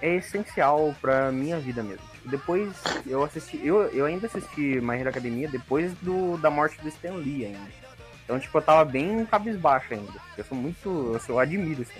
[0.00, 2.04] é essencial pra minha vida mesmo.
[2.24, 2.72] Depois
[3.06, 7.14] eu assisti, eu, eu ainda assisti My Hero Academia depois do, da morte do Stan
[7.14, 7.82] Lee ainda.
[8.24, 10.12] Então, tipo, eu tava bem cabisbaixo ainda.
[10.36, 11.10] Eu sou muito.
[11.14, 11.92] Eu, sou, eu admiro isso.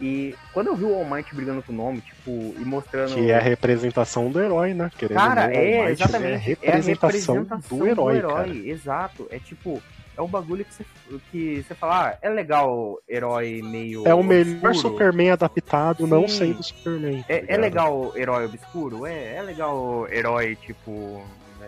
[0.00, 3.14] E quando eu vi o All Might brigando com o nome, tipo, e mostrando.
[3.14, 4.90] Que é a representação do herói, né?
[4.98, 6.58] Querendo Cara, não, é, All Might, exatamente.
[6.60, 8.48] É a representação, do herói, cara.
[8.48, 9.28] Exato.
[9.30, 9.82] É tipo,
[10.16, 10.84] é o bagulho que você,
[11.30, 14.06] que você fala, ah, é legal herói meio.
[14.06, 14.92] É o melhor obscuro.
[14.92, 16.38] Superman adaptado, não Sim.
[16.38, 17.22] sendo Superman.
[17.22, 19.06] tá É, é legal herói obscuro?
[19.06, 21.22] É, é legal herói, tipo,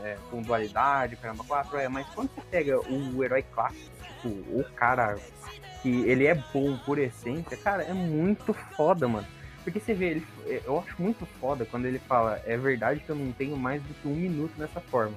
[0.05, 3.91] é, com dualidade, caramba, quatro, é, mas quando você pega o herói clássico,
[4.23, 5.17] tipo, o cara
[5.83, 9.27] que ele é bom por essência, cara, é muito foda, mano.
[9.65, 10.27] Porque você vê, ele,
[10.65, 13.95] eu acho muito foda quando ele fala, é verdade que eu não tenho mais do
[13.95, 15.15] que um minuto nessa forma.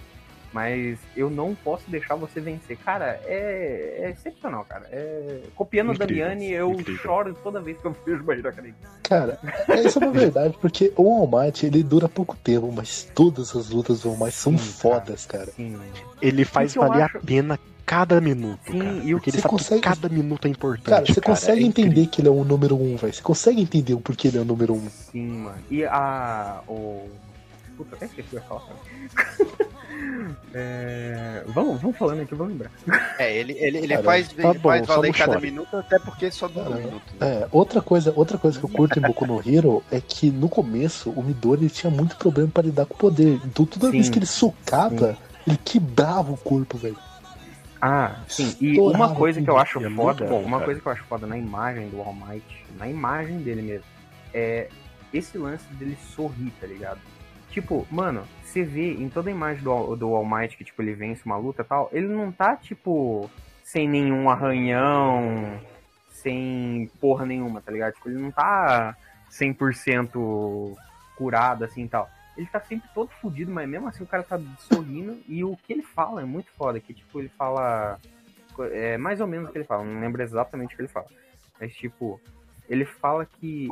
[0.51, 2.75] Mas eu não posso deixar você vencer.
[2.77, 4.87] Cara, é, é excepcional, cara.
[4.91, 7.01] É, copiando Incrível, o Damiani, eu incrível.
[7.03, 8.73] choro toda vez que eu vejo o Academia.
[9.03, 9.39] Cara,
[9.85, 13.69] isso é uma verdade, porque o All Might, ele dura pouco tempo, mas todas as
[13.69, 15.45] lutas do All Might são Sim, fodas, cara.
[15.47, 15.79] Sim,
[16.21, 18.91] Ele faz que valer acho- a pena cada minuto, Sim, cara.
[19.03, 20.89] e o porque ele você sabe consegue- que cada minuto é importante.
[20.89, 22.09] Cara, você consegue é entender incrível.
[22.11, 23.13] que ele é o número um, velho.
[23.13, 24.89] Você consegue entender o porquê ele é o número um.
[24.89, 25.57] Sim, mano.
[25.69, 26.61] E a.
[26.67, 27.07] O.
[27.77, 28.61] Puta, até esqueci o que eu ia falar.
[29.15, 29.68] cara.
[30.53, 31.43] é...
[31.47, 32.71] vamos, vamos falando aqui, vamos lembrar.
[33.17, 35.45] É, ele, ele, ele Cara, faz, tá ele bom, faz valer cada chore.
[35.45, 37.13] minuto, até porque só dura um Cara, minuto.
[37.19, 37.27] né?
[37.27, 40.49] É, outra coisa, outra coisa que eu curto em Boku no Hero é que no
[40.49, 43.39] começo o Midori ele tinha muito problema pra lidar com o poder.
[43.45, 45.17] Então toda vez Sim, que ele socava,
[45.47, 46.97] ele quebrava o corpo, velho.
[47.81, 48.55] Ah, sim.
[48.59, 50.65] E Estourava uma coisa que eu acho é foda, bom, uma cara.
[50.65, 52.45] coisa que eu acho foda na imagem do All Might,
[52.77, 53.85] na imagem dele mesmo,
[54.33, 54.67] é
[55.13, 56.99] esse lance dele sorrir, tá ligado?
[57.49, 60.93] Tipo, mano, você vê em toda a imagem do, do All Might que, tipo, ele
[60.93, 63.29] vence uma luta e tal, ele não tá, tipo,
[63.63, 65.59] sem nenhum arranhão,
[66.09, 67.93] sem porra nenhuma, tá ligado?
[67.93, 68.95] Tipo, ele não tá
[69.31, 70.75] 100%
[71.15, 72.09] curado, assim, tal.
[72.37, 75.21] ele tá sempre todo fudido, mas mesmo assim o cara tá sorrindo.
[75.27, 76.79] E o que ele fala é muito foda.
[76.79, 77.99] Que tipo, ele fala.
[78.71, 81.07] É mais ou menos o que ele fala, não lembro exatamente o que ele fala.
[81.59, 82.19] Mas tipo,
[82.69, 83.69] ele fala que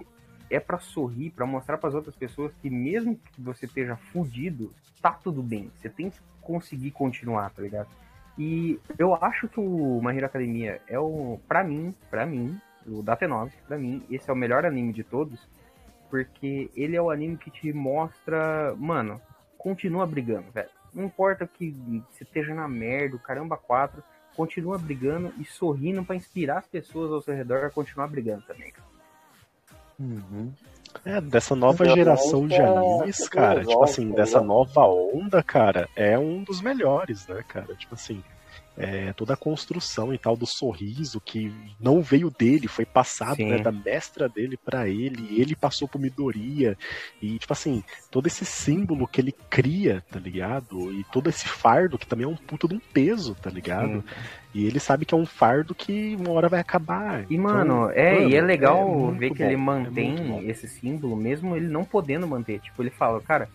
[0.50, 5.12] é pra sorrir, pra mostrar pras outras pessoas que mesmo que você esteja fudido, tá
[5.12, 5.72] tudo bem.
[5.78, 7.90] Você tem que conseguir continuar, tá ligado?
[8.38, 13.04] E eu acho que o My Hero Academia é o, pra mim, pra mim, o
[13.04, 15.40] Date9, pra mim, esse é o melhor anime de todos,
[16.10, 19.20] porque ele é o anime que te mostra, mano,
[19.58, 20.70] continua brigando, velho.
[20.94, 21.72] Não importa que
[22.10, 24.02] você esteja na merda, o caramba 4,
[24.36, 28.72] continua brigando e sorrindo pra inspirar as pessoas ao seu redor a continuar brigando também,
[28.72, 28.97] cara.
[30.00, 30.52] Uhum.
[31.06, 34.48] É, dessa nova Então, geração de animes, é cara, tipo assim, dessa ligado?
[34.48, 37.74] nova onda, cara, é um dos melhores, né, cara?
[37.76, 38.24] Tipo assim,
[38.78, 43.50] é, toda a construção e tal do sorriso que não veio dele, foi passado, Sim.
[43.50, 46.78] né, da mestra dele pra ele, e ele passou pro Midoriya,
[47.22, 50.94] e tipo assim, todo esse símbolo que ele cria, tá ligado?
[50.94, 54.04] E todo esse fardo que também é um puta de um peso, tá ligado?
[54.54, 57.22] E ele sabe que é um fardo que uma hora vai acabar.
[57.30, 60.16] E, Então, mano, é, e é mano, legal muito ver que bom, ele é mantém
[60.16, 60.42] bom.
[60.42, 62.60] esse símbolo, mesmo ele não podendo manter.
[62.60, 63.50] Tipo, ele fala, cara,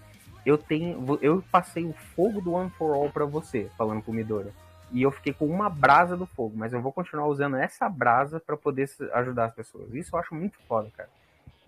[0.45, 1.19] eu tenho.
[1.21, 4.49] Eu passei o fogo do One for All pra você, falando pro Midori.
[4.93, 8.39] E eu fiquei com uma brasa do fogo, mas eu vou continuar usando essa brasa
[8.39, 9.93] pra poder ajudar as pessoas.
[9.95, 11.09] Isso eu acho muito foda, cara.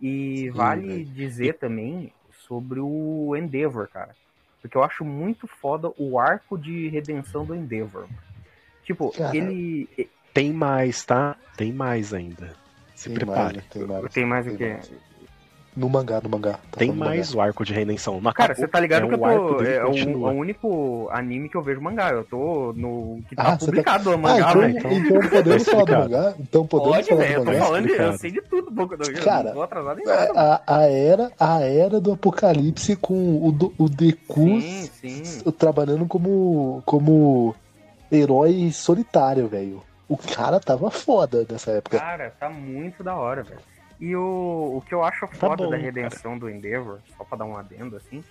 [0.01, 1.05] E Sim, vale velho.
[1.07, 2.13] dizer também
[2.47, 4.15] sobre o Endeavor, cara.
[4.61, 8.07] Porque eu acho muito foda o arco de redenção do Endeavor.
[8.83, 9.89] Tipo, Cara, ele.
[10.33, 11.37] Tem mais, tá?
[11.57, 12.55] Tem mais ainda.
[12.95, 13.57] Se Tem prepare.
[13.59, 14.13] mais, tem mais.
[14.13, 14.73] Tem mais o tem quê?
[14.75, 14.93] mais.
[15.77, 16.53] No mangá, no mangá.
[16.71, 17.39] Tá Tem do mais mangá.
[17.39, 18.21] o arco de redenção.
[18.21, 18.65] Não Cara, acabou.
[18.65, 19.65] você tá ligado é que eu o tô.
[19.65, 22.11] É o, o único anime que eu vejo mangá.
[22.11, 23.21] Eu tô no.
[23.29, 24.79] que tá Ah, você tá- publicado no Ah, mangá, então, velho.
[24.79, 26.03] então podemos Tá falar do explicado.
[26.11, 26.35] mangá?
[26.39, 27.33] Então podemos Pode, falar velho.
[27.35, 27.65] Eu do tô mangá?
[27.65, 30.33] falando, eu sei de tudo, pouco do Cara, Não vou atrasar nem nada.
[30.37, 35.21] A, a era, a era do apocalipse com o, do- o Deku Sim, sim.
[35.23, 37.53] s- trabalhando como, como
[38.13, 39.83] herói solitário, velho.
[40.09, 41.99] O cara tava foda nessa época.
[41.99, 43.59] Cara, tá muito da hora, velho.
[44.01, 47.45] E o, o que eu acho foda bom, da redenção do Endeavor, só pra dar
[47.45, 48.23] um adendo assim,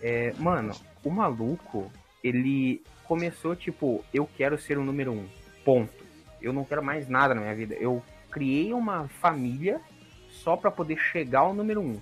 [0.00, 1.90] é, mano, o maluco,
[2.22, 5.26] ele começou tipo, eu quero ser o número um.
[5.64, 6.04] Ponto.
[6.40, 7.74] Eu não quero mais nada na minha vida.
[7.74, 9.80] Eu criei uma família
[10.28, 12.00] só pra poder chegar ao número um.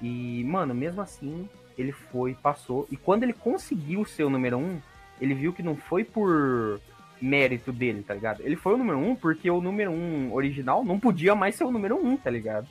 [0.00, 2.86] E, mano, mesmo assim, ele foi, passou.
[2.90, 4.80] E quando ele conseguiu ser o número um,
[5.20, 6.80] ele viu que não foi por
[7.20, 8.40] mérito dele, tá ligado?
[8.42, 11.70] Ele foi o número um porque o número um original não podia mais ser o
[11.70, 12.68] número um, tá ligado?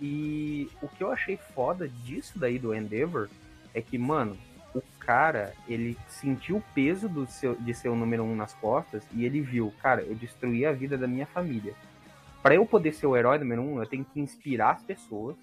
[0.00, 3.28] E o que eu achei foda disso daí do Endeavor
[3.72, 4.36] é que, mano,
[4.74, 9.04] o cara, ele sentiu o peso do seu, de ser o número um nas costas
[9.14, 11.74] e ele viu, cara, eu destruí a vida da minha família.
[12.42, 15.36] Pra eu poder ser o herói número um, eu tenho que inspirar as pessoas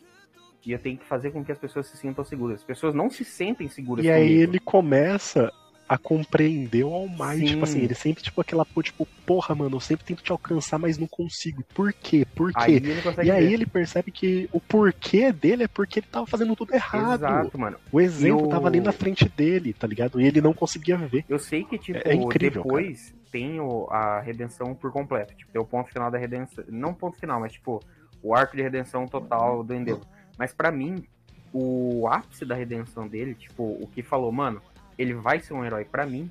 [0.66, 2.60] e eu tenho que fazer com que as pessoas se sintam seguras.
[2.60, 4.44] As pessoas não se sentem seguras E aí comigo.
[4.44, 5.52] ele começa
[5.92, 7.40] a compreender o All Might.
[7.40, 7.46] Sim.
[7.48, 10.98] Tipo assim, ele sempre, tipo, aquela, tipo, porra, mano, eu sempre tento te alcançar, mas
[10.98, 11.66] não consigo.
[11.76, 12.26] Por quê?
[12.34, 13.02] Por Aí quê?
[13.04, 13.54] consegue E aí ver.
[13.54, 17.20] ele percebe que o porquê dele é porque ele tava fazendo tudo errado.
[17.26, 17.78] Exato, mano.
[17.92, 20.22] O exemplo E o- tava ali na frente dele, tá ligado?
[20.22, 21.26] E ele não conseguia ver.
[21.28, 25.36] Eu sei que, tipo, É incrível, depois tem o- a redenção por completo.
[25.36, 26.64] Tipo, tem o ponto final da redenção.
[26.70, 27.82] Não ponto final, mas, tipo,
[28.24, 30.06] o arco de redenção total do Endeavor.
[30.38, 31.04] Mas pra mim,
[31.52, 34.62] o ápice da redenção dele, tipo, o que falou, mano,
[35.02, 36.30] ele vai ser um herói pra mim,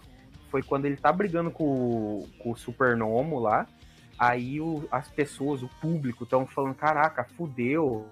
[0.50, 3.66] foi quando ele tá brigando com, o- com o Supernomo lá.
[4.18, 8.06] Aí o- as pessoas, o público, estão falando: caraca, fudeu.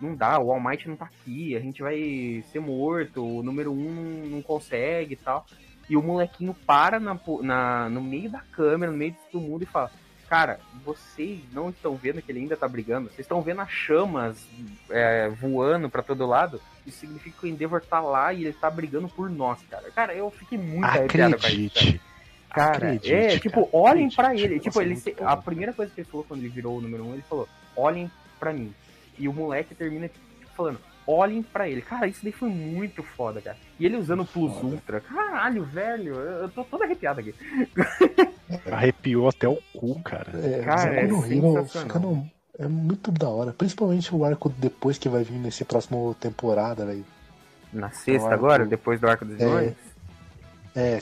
[0.00, 3.72] Não dá, o All Might não tá aqui, a gente vai ser morto, o número
[3.72, 5.44] um não, consegue e tal.
[5.90, 9.62] E o molequinho para na, na- no meio da câmera, no meio de todo mundo
[9.62, 9.90] e fala:
[10.28, 13.06] Cara, vocês não estão vendo que ele ainda tá brigando?
[13.08, 14.46] Vocês estão vendo as chamas
[14.90, 16.60] é, voando pra todo lado?
[16.86, 19.90] Isso significa que o Endeavor tá lá e ele tá brigando por nós, cara.
[19.90, 22.00] Cara, eu fiquei muito arrepiado com isso.
[22.50, 24.16] Cara, Acredite, é, tipo, cara, olhem acredite.
[24.16, 24.54] pra ele.
[24.60, 26.80] Tipo, Nossa, ele muito se- a primeira coisa que ele falou quando ele virou o
[26.80, 28.10] número um, ele falou: olhem
[28.40, 28.74] pra mim.
[29.18, 30.24] E o moleque termina tipo,
[30.56, 30.78] falando:
[31.10, 31.80] olhem pra ele.
[31.80, 33.56] Cara, isso daí foi muito foda, cara.
[33.80, 35.00] E ele usando o Plus Ultra.
[35.00, 37.34] Caralho, velho, eu tô todo arrepiado aqui.
[38.70, 40.30] Arrepiou até o cu, cara.
[40.34, 41.64] É, Cara, é Hero sensacional.
[41.86, 43.52] fica no- é muito da hora.
[43.52, 47.04] Principalmente o arco depois que vai vir nesse próximo temporada, velho.
[47.72, 49.68] Na sexta arco- agora, depois do Arco dos É, Vilões?
[49.68, 49.74] É,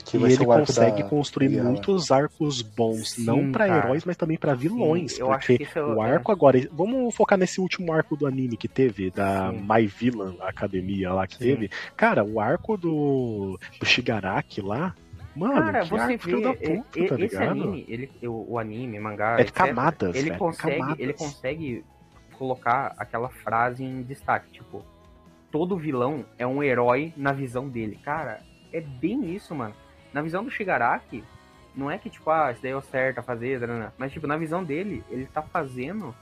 [0.05, 1.09] que E ele consegue da...
[1.09, 3.85] construir muitos arcos bons, Sim, não pra cara.
[3.87, 5.13] heróis, mas também pra vilões.
[5.13, 6.59] Sim, eu acho porque é o- o arco agora.
[6.73, 9.67] Vamos focar nesse último arco do anime que teve, da Sim.
[9.69, 11.45] My Villain Academia lá que Sim.
[11.45, 11.71] teve.
[11.97, 14.95] Cara, o arco do, do Shigaraki lá.
[15.35, 17.51] Mano, Cara, que você arco filho da vê, puta, e- tá esse ligado?
[17.51, 20.99] anime, ele, o, o anime, mangá, É de etc, camadas, ele velho, consegue, camadas.
[20.99, 21.85] ele consegue
[22.39, 24.83] colocar aquela frase em destaque, tipo,
[25.53, 27.99] todo vilão é um herói na visão dele.
[28.03, 28.41] Cara,
[28.73, 29.75] é bem isso, mano.
[30.13, 31.23] Na visão do Shigaraki,
[31.75, 33.61] não é que, tipo, ah, isso daí é o certo a fazer,
[33.99, 36.15] mas, tipo, na visão dele, ele tá fazendo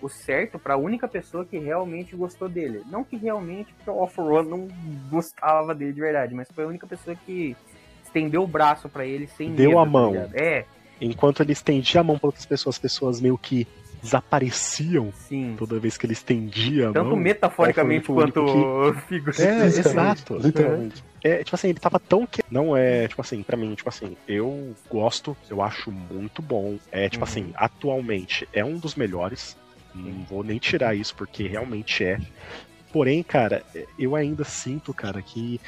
[0.00, 2.82] o certo pra única pessoa que realmente gostou dele.
[2.90, 4.68] Não que realmente porque o One não
[5.10, 7.56] gostava dele de verdade, mas foi a única pessoa que
[8.04, 10.12] estendeu o braço pra ele sem Deu medo, a tá mão.
[10.12, 10.34] ligado?
[10.36, 10.64] é,
[11.00, 13.66] Enquanto ele estendia a mão para outras pessoas, as pessoas meio que
[14.02, 15.54] desapareciam sim.
[15.58, 17.16] toda vez que ele estendia a Tanto mão.
[17.16, 19.62] metaforicamente quanto único figurativamente.
[19.62, 20.36] É, Literalmente, exato.
[20.46, 21.04] Literalmente.
[21.24, 22.42] É, tipo assim, ele tava tão que.
[22.50, 26.78] Não é, tipo assim, pra mim, tipo assim, eu gosto, eu acho muito bom.
[26.92, 27.30] É, tipo Uhum.
[27.30, 29.56] assim, atualmente é um dos melhores.
[29.94, 32.20] Não vou nem tirar isso, porque realmente é.
[32.92, 33.64] Porém, cara,
[33.98, 35.60] eu ainda sinto, cara, que.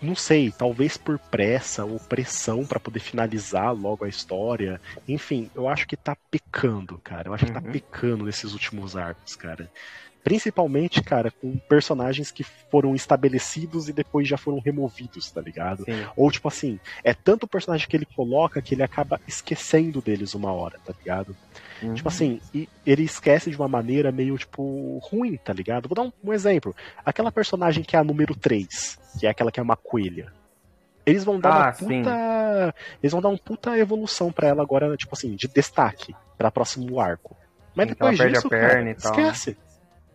[0.00, 4.80] Não sei, talvez por pressa ou pressão pra poder finalizar logo a história.
[5.08, 7.28] Enfim, eu acho que tá pecando, cara.
[7.28, 7.72] Eu acho que tá Uhum.
[7.72, 9.70] pecando nesses últimos arcos, cara.
[10.26, 15.84] Principalmente, cara, com personagens que foram estabelecidos e depois já foram removidos, tá ligado?
[15.84, 16.04] Sim.
[16.16, 20.34] Ou, tipo assim, é tanto o personagem que ele coloca que ele acaba esquecendo deles
[20.34, 21.36] uma hora, tá ligado?
[21.80, 21.94] Uhum.
[21.94, 25.88] Tipo assim, e ele esquece de uma maneira meio, tipo, ruim, tá ligado?
[25.88, 26.74] Vou dar um, um exemplo.
[27.04, 30.32] Aquela personagem que é a número 3, que é aquela que é uma coelha.
[31.06, 32.02] Eles vão dar Ah, uma sim.
[32.02, 32.74] puta.
[33.00, 36.98] Eles vão dar uma puta evolução pra ela agora, tipo assim, de destaque pra próximo
[36.98, 37.36] arco.
[37.76, 39.22] Mas Sim, depois disso, perna cara, e tal, né?
[39.22, 39.56] esquece.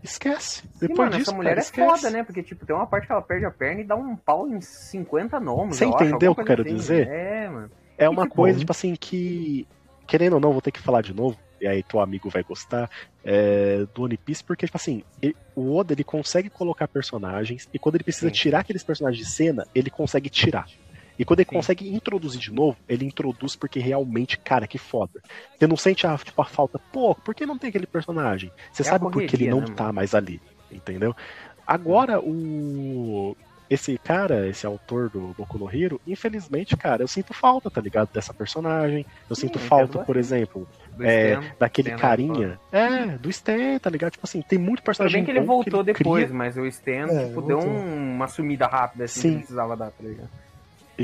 [0.03, 0.63] Esquece.
[0.79, 1.87] Depois mano, disso, essa mulher cara, é esquece.
[2.01, 2.23] foda, né?
[2.23, 4.59] Porque, tipo, tem uma parte que ela perde a perna e dá um pau em
[4.59, 5.77] 50 gnomos.
[5.77, 6.75] Você entendeu o que eu quero assim.
[6.75, 7.07] dizer?
[7.07, 7.71] É, mano.
[7.97, 9.67] É uma tipo, coisa, tipo assim, que.
[10.07, 12.89] Querendo ou não, vou ter que falar de novo, e aí teu amigo vai gostar,
[13.23, 17.79] é, do One Piece, porque, tipo assim, ele- o Oda ele consegue colocar personagens, e
[17.79, 18.33] quando ele precisa Sim.
[18.33, 20.65] tirar aqueles personagens de cena, ele consegue tirar.
[21.21, 21.55] E quando ele Sim.
[21.55, 25.21] consegue introduzir de novo, ele introduz porque realmente, cara, que foda.
[25.55, 28.51] Você não sente a, tipo, a falta, pô, por que não tem aquele personagem?
[28.73, 30.41] Você É sabe porque ele não né, tá mais ali,
[30.71, 31.15] entendeu?
[31.67, 33.37] Agora, o.
[33.69, 38.09] Esse cara, esse autor do Boku no Hero, infelizmente, cara, eu sinto falta, tá ligado?
[38.11, 39.05] Dessa personagem.
[39.29, 40.67] Eu sinto Sim, falta, entendo por exemplo,
[40.99, 42.59] é, Stan, daquele Stan, carinha.
[42.71, 44.13] É, do Stan, tá ligado?
[44.13, 46.35] Tipo assim, tem muito personagem bem que ele bom voltou ele depois, cria.
[46.35, 49.31] mas o Stan, É, tipo, deu um- uma sumida rápida assim Sim.
[49.33, 50.29] que precisava dar, tá ligado?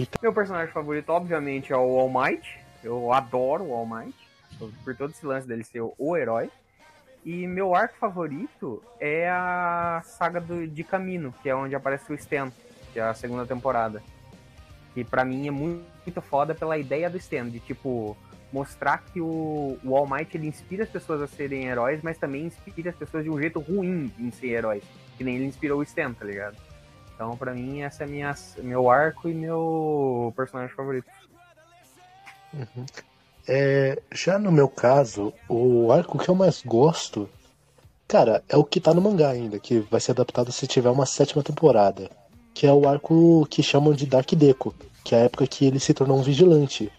[0.04, 2.48] Então- Meu personagem favorito, obviamente, é o All Might.
[2.84, 4.16] Eu adoro o All Might.
[4.84, 6.50] Por todo esse lance dele ser o, herói.
[7.24, 12.16] E meu arco favorito é a saga do, de Camino, que é onde aparece o
[12.16, 12.52] Stan,
[12.94, 14.02] que é a segunda temporada.
[14.94, 18.18] Que pra mim é muito, muito foda pela ideia do Stan, de tipo,
[18.52, 22.46] mostrar que o, o All Might ele inspira as pessoas a serem heróis, mas também
[22.46, 24.84] inspira as pessoas de um jeito ruim em ser heróis.
[25.18, 26.56] Que nem ele inspirou o Stan, tá ligado?
[27.18, 31.08] Então, pra mim, essa é minha, meu arco e meu personagem favorito.
[33.48, 37.28] É, já no meu caso, o arco que eu mais gosto,
[38.08, 41.08] cara, é o que tá no mangá ainda, que vai ser adaptado se tiver uma
[41.08, 42.08] sétima temporada.
[42.54, 45.80] Que é o arco que chamam de Dark Deco, que é a época que ele
[45.80, 46.92] se tornou um vigilante.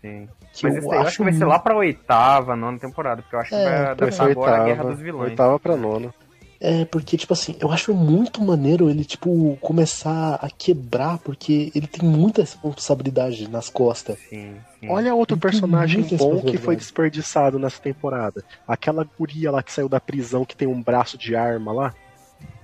[0.00, 0.28] Sim.
[0.52, 2.78] Que Mas eu esse daí eu acho acho que vai ser lá pra oitava, nona
[2.78, 5.00] temporada, porque eu acho que É, vai vai Vai adaptar agora a Guerra oitava, dos
[5.00, 5.30] Vilões.
[5.30, 6.14] oitava pra nona.
[6.60, 11.86] É, porque, tipo assim, eu acho muito maneiro ele, tipo, começar a quebrar, porque ele
[11.86, 14.18] tem muita responsabilidade nas costas.
[14.28, 14.88] Sim, sim.
[14.88, 18.44] Olha outro personagem bom que foi desperdiçado nessa temporada.
[18.66, 21.94] Aquela guria lá que saiu da prisão que tem um braço de arma lá.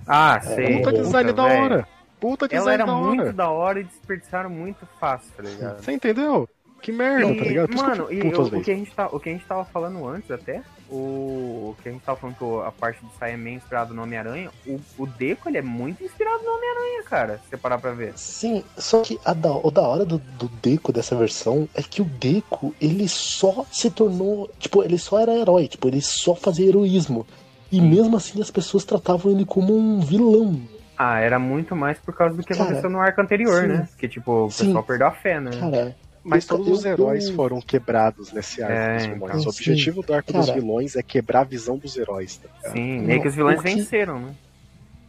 [0.07, 0.77] Ah, sei.
[0.77, 1.63] Puta design da velho.
[1.63, 1.87] hora.
[2.19, 3.33] Puta design Ela era da muito hora.
[3.33, 5.81] da hora e desperdiçaram muito fácil, tá ligado?
[5.83, 6.47] Você entendeu?
[6.81, 7.71] Que merda, E, tá ligado?
[7.71, 10.05] Eu mano, e às o, que a gente tá, o que a gente tava falando
[10.05, 10.61] antes até,
[10.95, 14.03] o, que a gente tava falando que a parte de sair é meio inspirado no
[14.03, 17.91] Homem-Aranha, o, o Deco ele é muito inspirado no Homem-Aranha, cara, se você parar pra
[17.91, 18.13] ver.
[18.15, 22.01] Sim, só que a da, o da hora do, do Deco dessa versão é que
[22.01, 24.49] o Deco, ele só se tornou.
[24.59, 27.25] Tipo, ele só era herói, tipo, ele só fazia heroísmo.
[27.71, 30.61] E mesmo assim as pessoas tratavam ele como um vilão.
[30.95, 33.67] Ah, era muito mais por causa do que Cara, aconteceu no arco anterior, sim.
[33.67, 33.89] né?
[33.97, 34.67] Que tipo, o Sim.
[34.67, 35.49] pessoal perdeu a fé, né?
[35.59, 39.31] Cara, Mas todos os heróis eu- foram quebrados nesse arco É, dos vilões.
[39.33, 39.45] então.
[39.45, 40.59] o objetivo do arco dos Cara.
[40.59, 42.71] vilões é quebrar a visão dos heróis, tá?
[42.71, 44.33] Sim, meio que os vilões que- venceram, né?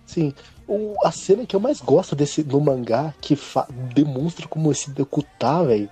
[0.07, 0.35] Sim.
[0.67, 4.91] O, a cena que eu mais gosto desse no mangá, que fa- demonstra como esse
[4.91, 5.89] Deku tá, velho,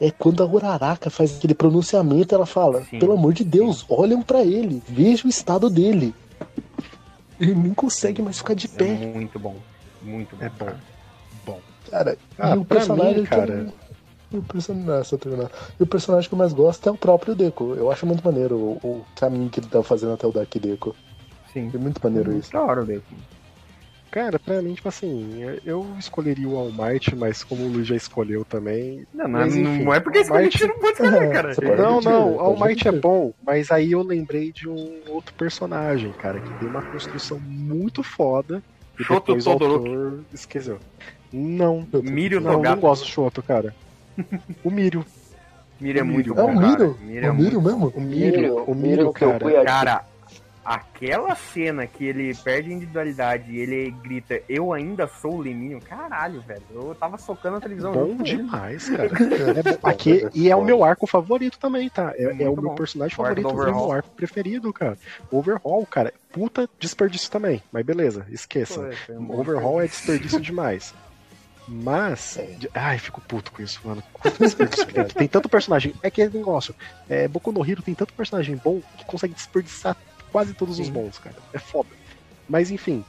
[0.00, 2.98] é quando a Uraraka faz aquele pronunciamento ela fala, Sim.
[2.98, 6.14] pelo amor de Deus, olham pra ele, veja o estado dele.
[7.40, 8.94] Ele nem consegue mais ficar de É pé.
[8.94, 9.56] muito bom.
[10.02, 10.44] Muito bom.
[10.44, 10.56] É bom.
[10.64, 10.80] cara.
[11.44, 11.60] Bom.
[11.90, 13.66] Cara, Ah, e o personagem mim, cara-
[14.32, 15.18] e o personagem.
[15.78, 17.74] E o personagem que eu mais gosto é o próprio Deku.
[17.74, 20.94] Eu acho muito maneiro o, o caminho que ele tá fazendo até o Dark Deku.
[21.52, 21.70] Sim.
[21.74, 22.52] É muito maneiro isso.
[22.52, 23.04] Da hora o Deco.
[24.10, 27.96] Cara, pra mim, tipo assim, eu escolheria o All Might, mas como o Luiz já
[27.96, 29.06] escolheu também.
[29.12, 31.54] Não, não, Mas, enfim, não é porque Might- escolhi que não pode escolher, cara.
[31.54, 35.34] Você pode Não, não, All Might é bom, mas aí eu lembrei de um outro
[35.34, 38.62] personagem, cara, que tem uma construção muito foda
[38.98, 40.78] E Shoto depois o autor esqueceu.
[41.30, 43.74] Não, Mirio não, não gosto do Shoto, cara.
[44.64, 45.04] O Mirio.
[45.80, 46.40] Miro é muito Miro.
[46.40, 46.60] É bom, o.
[46.60, 46.98] Miro?
[47.02, 47.88] Miro É é o Miro mesmo?
[47.94, 49.64] O Mirio, Miro, o Miro cara.
[49.64, 50.04] Cara,
[50.64, 55.80] aquela cena que ele perde a individualidade e ele grita, eu ainda sou o Leminho,
[55.80, 56.62] caralho, velho.
[56.74, 57.92] Eu tava socando a televisão.
[57.92, 59.10] Bom demais, cara.
[59.56, 59.78] É bom.
[59.88, 62.12] Aqui, e é o meu arco favorito também, tá?
[62.16, 62.74] É, é o meu bom.
[62.74, 63.92] personagem favorito, é o meu Overhaul.
[63.92, 64.98] arco preferido, cara.
[65.30, 67.62] Overhaul, cara, puta desperdício também.
[67.70, 68.90] Mas beleza, esqueça.
[69.08, 70.92] Bom Overhaul é desperdício demais.
[71.68, 72.38] Mas.
[72.58, 74.02] de- Ai, fico puto com isso, mano.
[74.22, 75.04] Tem.
[75.04, 75.94] Tem tanto personagem.
[76.02, 76.74] É que é negócio.
[77.08, 79.96] É, Boku no Hero tem tanto personagem bom que consegue desperdiçar
[80.30, 80.92] quase todos os Sim.
[80.92, 81.36] bons, cara.
[81.52, 81.88] É foda.
[82.48, 83.04] Mas enfim,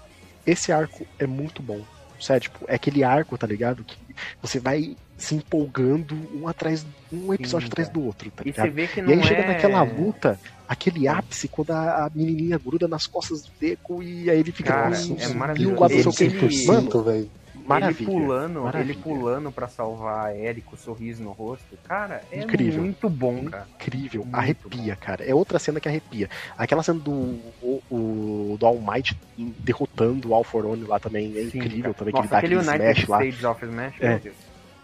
[0.46, 1.82] esse arco é muito bom.
[2.20, 3.84] Sério, tipo, é aquele arco, tá ligado?
[3.84, 3.96] Que
[4.42, 8.66] você vai se empolgando um atrás, um episódio Sim, atrás do outro, tá E ligado?
[8.66, 9.48] você vê que E não aí chega é...
[9.48, 14.40] naquela luta, aquele ápice, quando a, a menininha gruda nas costas do Deco e aí
[14.40, 15.86] ele fica Cara, com é os maravilhoso.
[16.24, 17.30] Ele- ele- Mano, velho.
[17.68, 18.10] Maravilha.
[18.10, 18.92] Ele pulando, maravilha.
[18.94, 21.78] ele pulando pra salvar a Eri com o sorriso no rosto.
[21.84, 22.82] Cara, é Incrível.
[22.82, 23.68] muito bom, cara.
[23.76, 25.24] Incrível, Muito arrepia, cara.
[25.24, 26.30] É outra cena que arrepia.
[26.58, 27.12] Aquela cena do,
[27.62, 31.94] o, o- do All Might derrotando o Alforone lá também é Sim, incrível cara.
[31.94, 33.18] também, que Nossa, ele dá aquele aquele smash lá.
[33.26, 34.10] States of Smash, É.
[34.10, 34.36] meu Deus.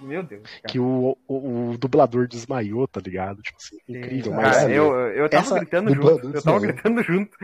[0.02, 0.42] Meu Deus.
[0.44, 0.62] Cara.
[0.68, 3.42] Que o, o, o dublador desmaiou, tá ligado?
[3.42, 4.34] Tipo assim, incrível.
[4.34, 6.08] Mas Cara, eu, eu tava gritando junto.
[6.10, 6.60] Eu tava desmaiou.
[6.60, 7.38] gritando junto.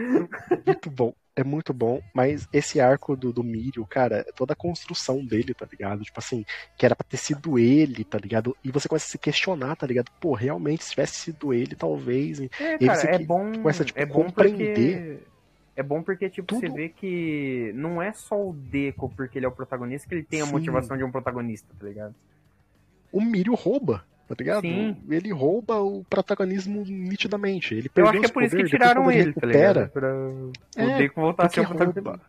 [0.66, 1.14] muito bom.
[1.40, 5.66] É muito bom, mas esse arco do, do Mirio, cara, toda a construção dele, tá
[5.72, 6.04] ligado?
[6.04, 6.44] Tipo assim,
[6.78, 8.58] que era pra ter sido ele, tá ligado?
[8.62, 10.12] E você começa a se questionar, tá ligado?
[10.20, 12.42] Pô, realmente, se tivesse sido ele, talvez.
[12.42, 13.54] É, cara, você é que- bom.
[13.54, 15.30] começa, tipo, é bom compreender porque.
[15.78, 16.76] É bom porque, tipo, você tudo.
[16.76, 20.42] vê que não é só o Deco porque ele é o protagonista que ele tem
[20.42, 20.52] a Sim.
[20.52, 22.14] motivação de um protagonista, tá ligado?
[23.14, 24.62] o Mirio rouba, tá ligado?
[24.62, 24.96] Sim.
[25.10, 27.74] Ele rouba o protagonismo nitidamente.
[27.74, 29.92] Ele Eu perdeu acho que é por isso que tiraram ele, tá recupera, ligado?
[29.92, 32.22] Pra o É, Deco voltar a ser o protagonista.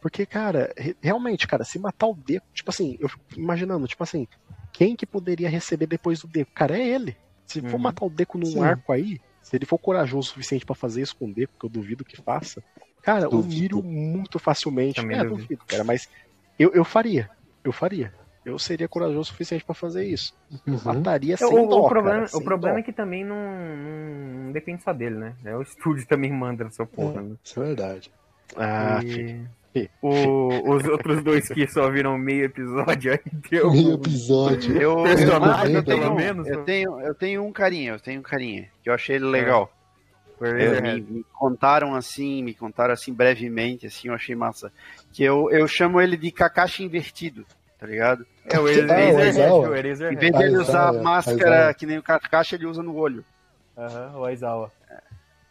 [0.00, 4.02] Porque, cara, re- realmente, cara, se matar o Deco, tipo assim, eu fico imaginando, tipo
[4.02, 4.26] assim,
[4.72, 6.50] quem que poderia receber depois do Deco?
[6.54, 7.14] Cara, é ele.
[7.46, 7.78] Se for Uhum.
[7.82, 8.62] matar o Deco num Sim.
[8.62, 11.66] arco aí, se ele for corajoso o suficiente pra fazer isso com o Deco, que
[11.66, 12.62] eu duvido que faça,
[13.02, 13.76] cara, o Duvido.
[13.76, 14.96] Mirio muito facilmente.
[15.02, 16.08] Também é, duvido, cara, mas
[16.58, 17.28] eu, eu faria.
[17.62, 18.10] Eu faria.
[18.44, 20.34] Eu seria corajoso o suficiente pra fazer isso.
[20.66, 20.80] Uhum.
[20.84, 22.80] Mataria É, sem o, dó, o problema, cara, o sem problema dó.
[22.80, 25.34] é que também não, não, depende só dele, né?
[25.44, 27.36] É o estúdio também manda nessa porra, né?
[27.44, 28.10] Isso é verdade.
[28.56, 33.70] Ah, E o- os outros dois que só viram meio episódio aí deu.
[33.70, 34.76] Meio episódio.
[34.80, 36.64] Eu, Personagem, eu, pelo tenho, menos, eu, né?
[36.64, 39.70] tenho, eu tenho um carinha, eu tenho um carinha, que eu achei ele legal.
[40.38, 44.72] Foi- É, me, me contaram assim, me contaram assim brevemente, assim, eu achei massa.
[45.12, 47.44] Que eu, eu chamo ele de Kakashi invertido,
[47.80, 48.26] tá ligado?
[48.46, 49.68] É o Ah, o Eraserhead, Aizawa.
[49.68, 50.16] o Em Eraserhead.
[50.20, 51.02] vez dele usar Aizawa.
[51.02, 53.24] máscara que nem o Kakashi, ele usa no olho.
[53.76, 54.70] Aham, o Aizawa.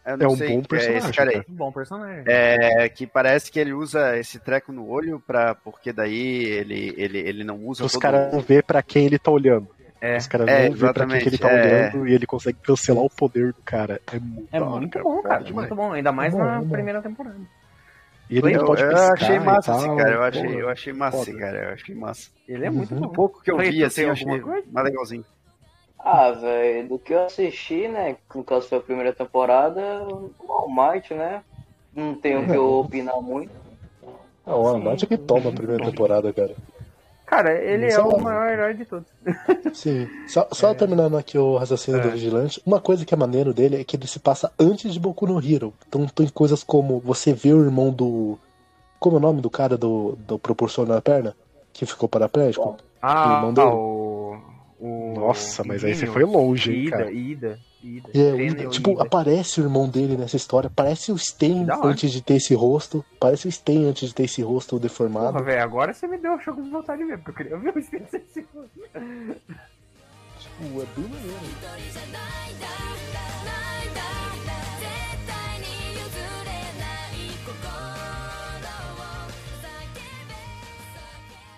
[0.02, 1.36] É um sei, bom é personagem, esse cara aí.
[1.36, 1.46] cara.
[1.50, 2.24] Um bom personagem.
[2.26, 7.18] É, que parece que ele usa esse treco no olho pra, porque daí ele, ele,
[7.18, 9.68] ele não usa Os caras não vê pra quem ele tá olhando.
[10.00, 10.16] É.
[10.16, 11.90] Os caras É, não vê pra quem que ele tá é.
[11.92, 14.00] olhando e ele consegue cancelar o poder do cara.
[14.10, 15.44] É muito, É muito bom, cara.
[15.44, 15.68] Demais.
[15.68, 15.92] Muito bom.
[15.92, 17.36] Ainda mais É bom, na é primeira temporada.
[18.30, 20.60] E ele eu, não pode eu achei massa esse cara, eu achei, porra.
[20.60, 21.38] eu achei massa esse Foda.
[21.38, 22.30] cara, eu achei massa.
[22.48, 23.04] Ele é muito Uhum.
[23.04, 23.12] Um bom.
[23.12, 24.66] pouco que eu Cleiton, vi, assim, eu achei alguma coisa?
[24.72, 25.24] mais legalzinho.
[25.98, 28.16] Ah, velho, do que eu assisti, né?
[28.34, 31.44] No caso foi a primeira temporada, o All Might, né?
[31.94, 33.50] Não tenho o que eu opinar muito.
[34.46, 36.54] Ah, o Armate que toma a primeira temporada, cara.
[37.30, 39.06] Cara, ele é é o maior herói de todos.
[39.72, 40.08] Sim.
[40.26, 42.02] Só, só terminando aqui o raciocínio É.
[42.02, 44.98] do Vigilante, uma coisa que é maneiro dele é que ele se passa antes de
[44.98, 45.72] Boku no Hero.
[45.88, 48.36] Então tem coisas como você vê o irmão do.
[48.98, 51.36] Como é o nome do cara do, do proporcionar a perna?
[51.72, 52.76] Que ficou paraplégico?
[53.00, 53.68] Ah, irmão dele?
[53.68, 54.38] ah, o,
[54.80, 55.14] o.
[55.16, 57.12] Nossa, mas aí você foi longe, hein, Ida, cara.
[57.12, 59.02] Ida, É, o Fennel Ida- e tipo, Ida.
[59.02, 60.70] aparece o irmão dele nessa história.
[60.74, 63.04] Parece o Sten antes de ter esse rosto.
[63.18, 65.32] Parece o Sten antes de ter esse rosto deformado.
[65.32, 67.58] Porra, velho, agora você me deu o choque de vontade de ver, porque eu queria
[67.58, 68.58] ver o Spencer Tipo,
[70.82, 72.40] é bem maneiro.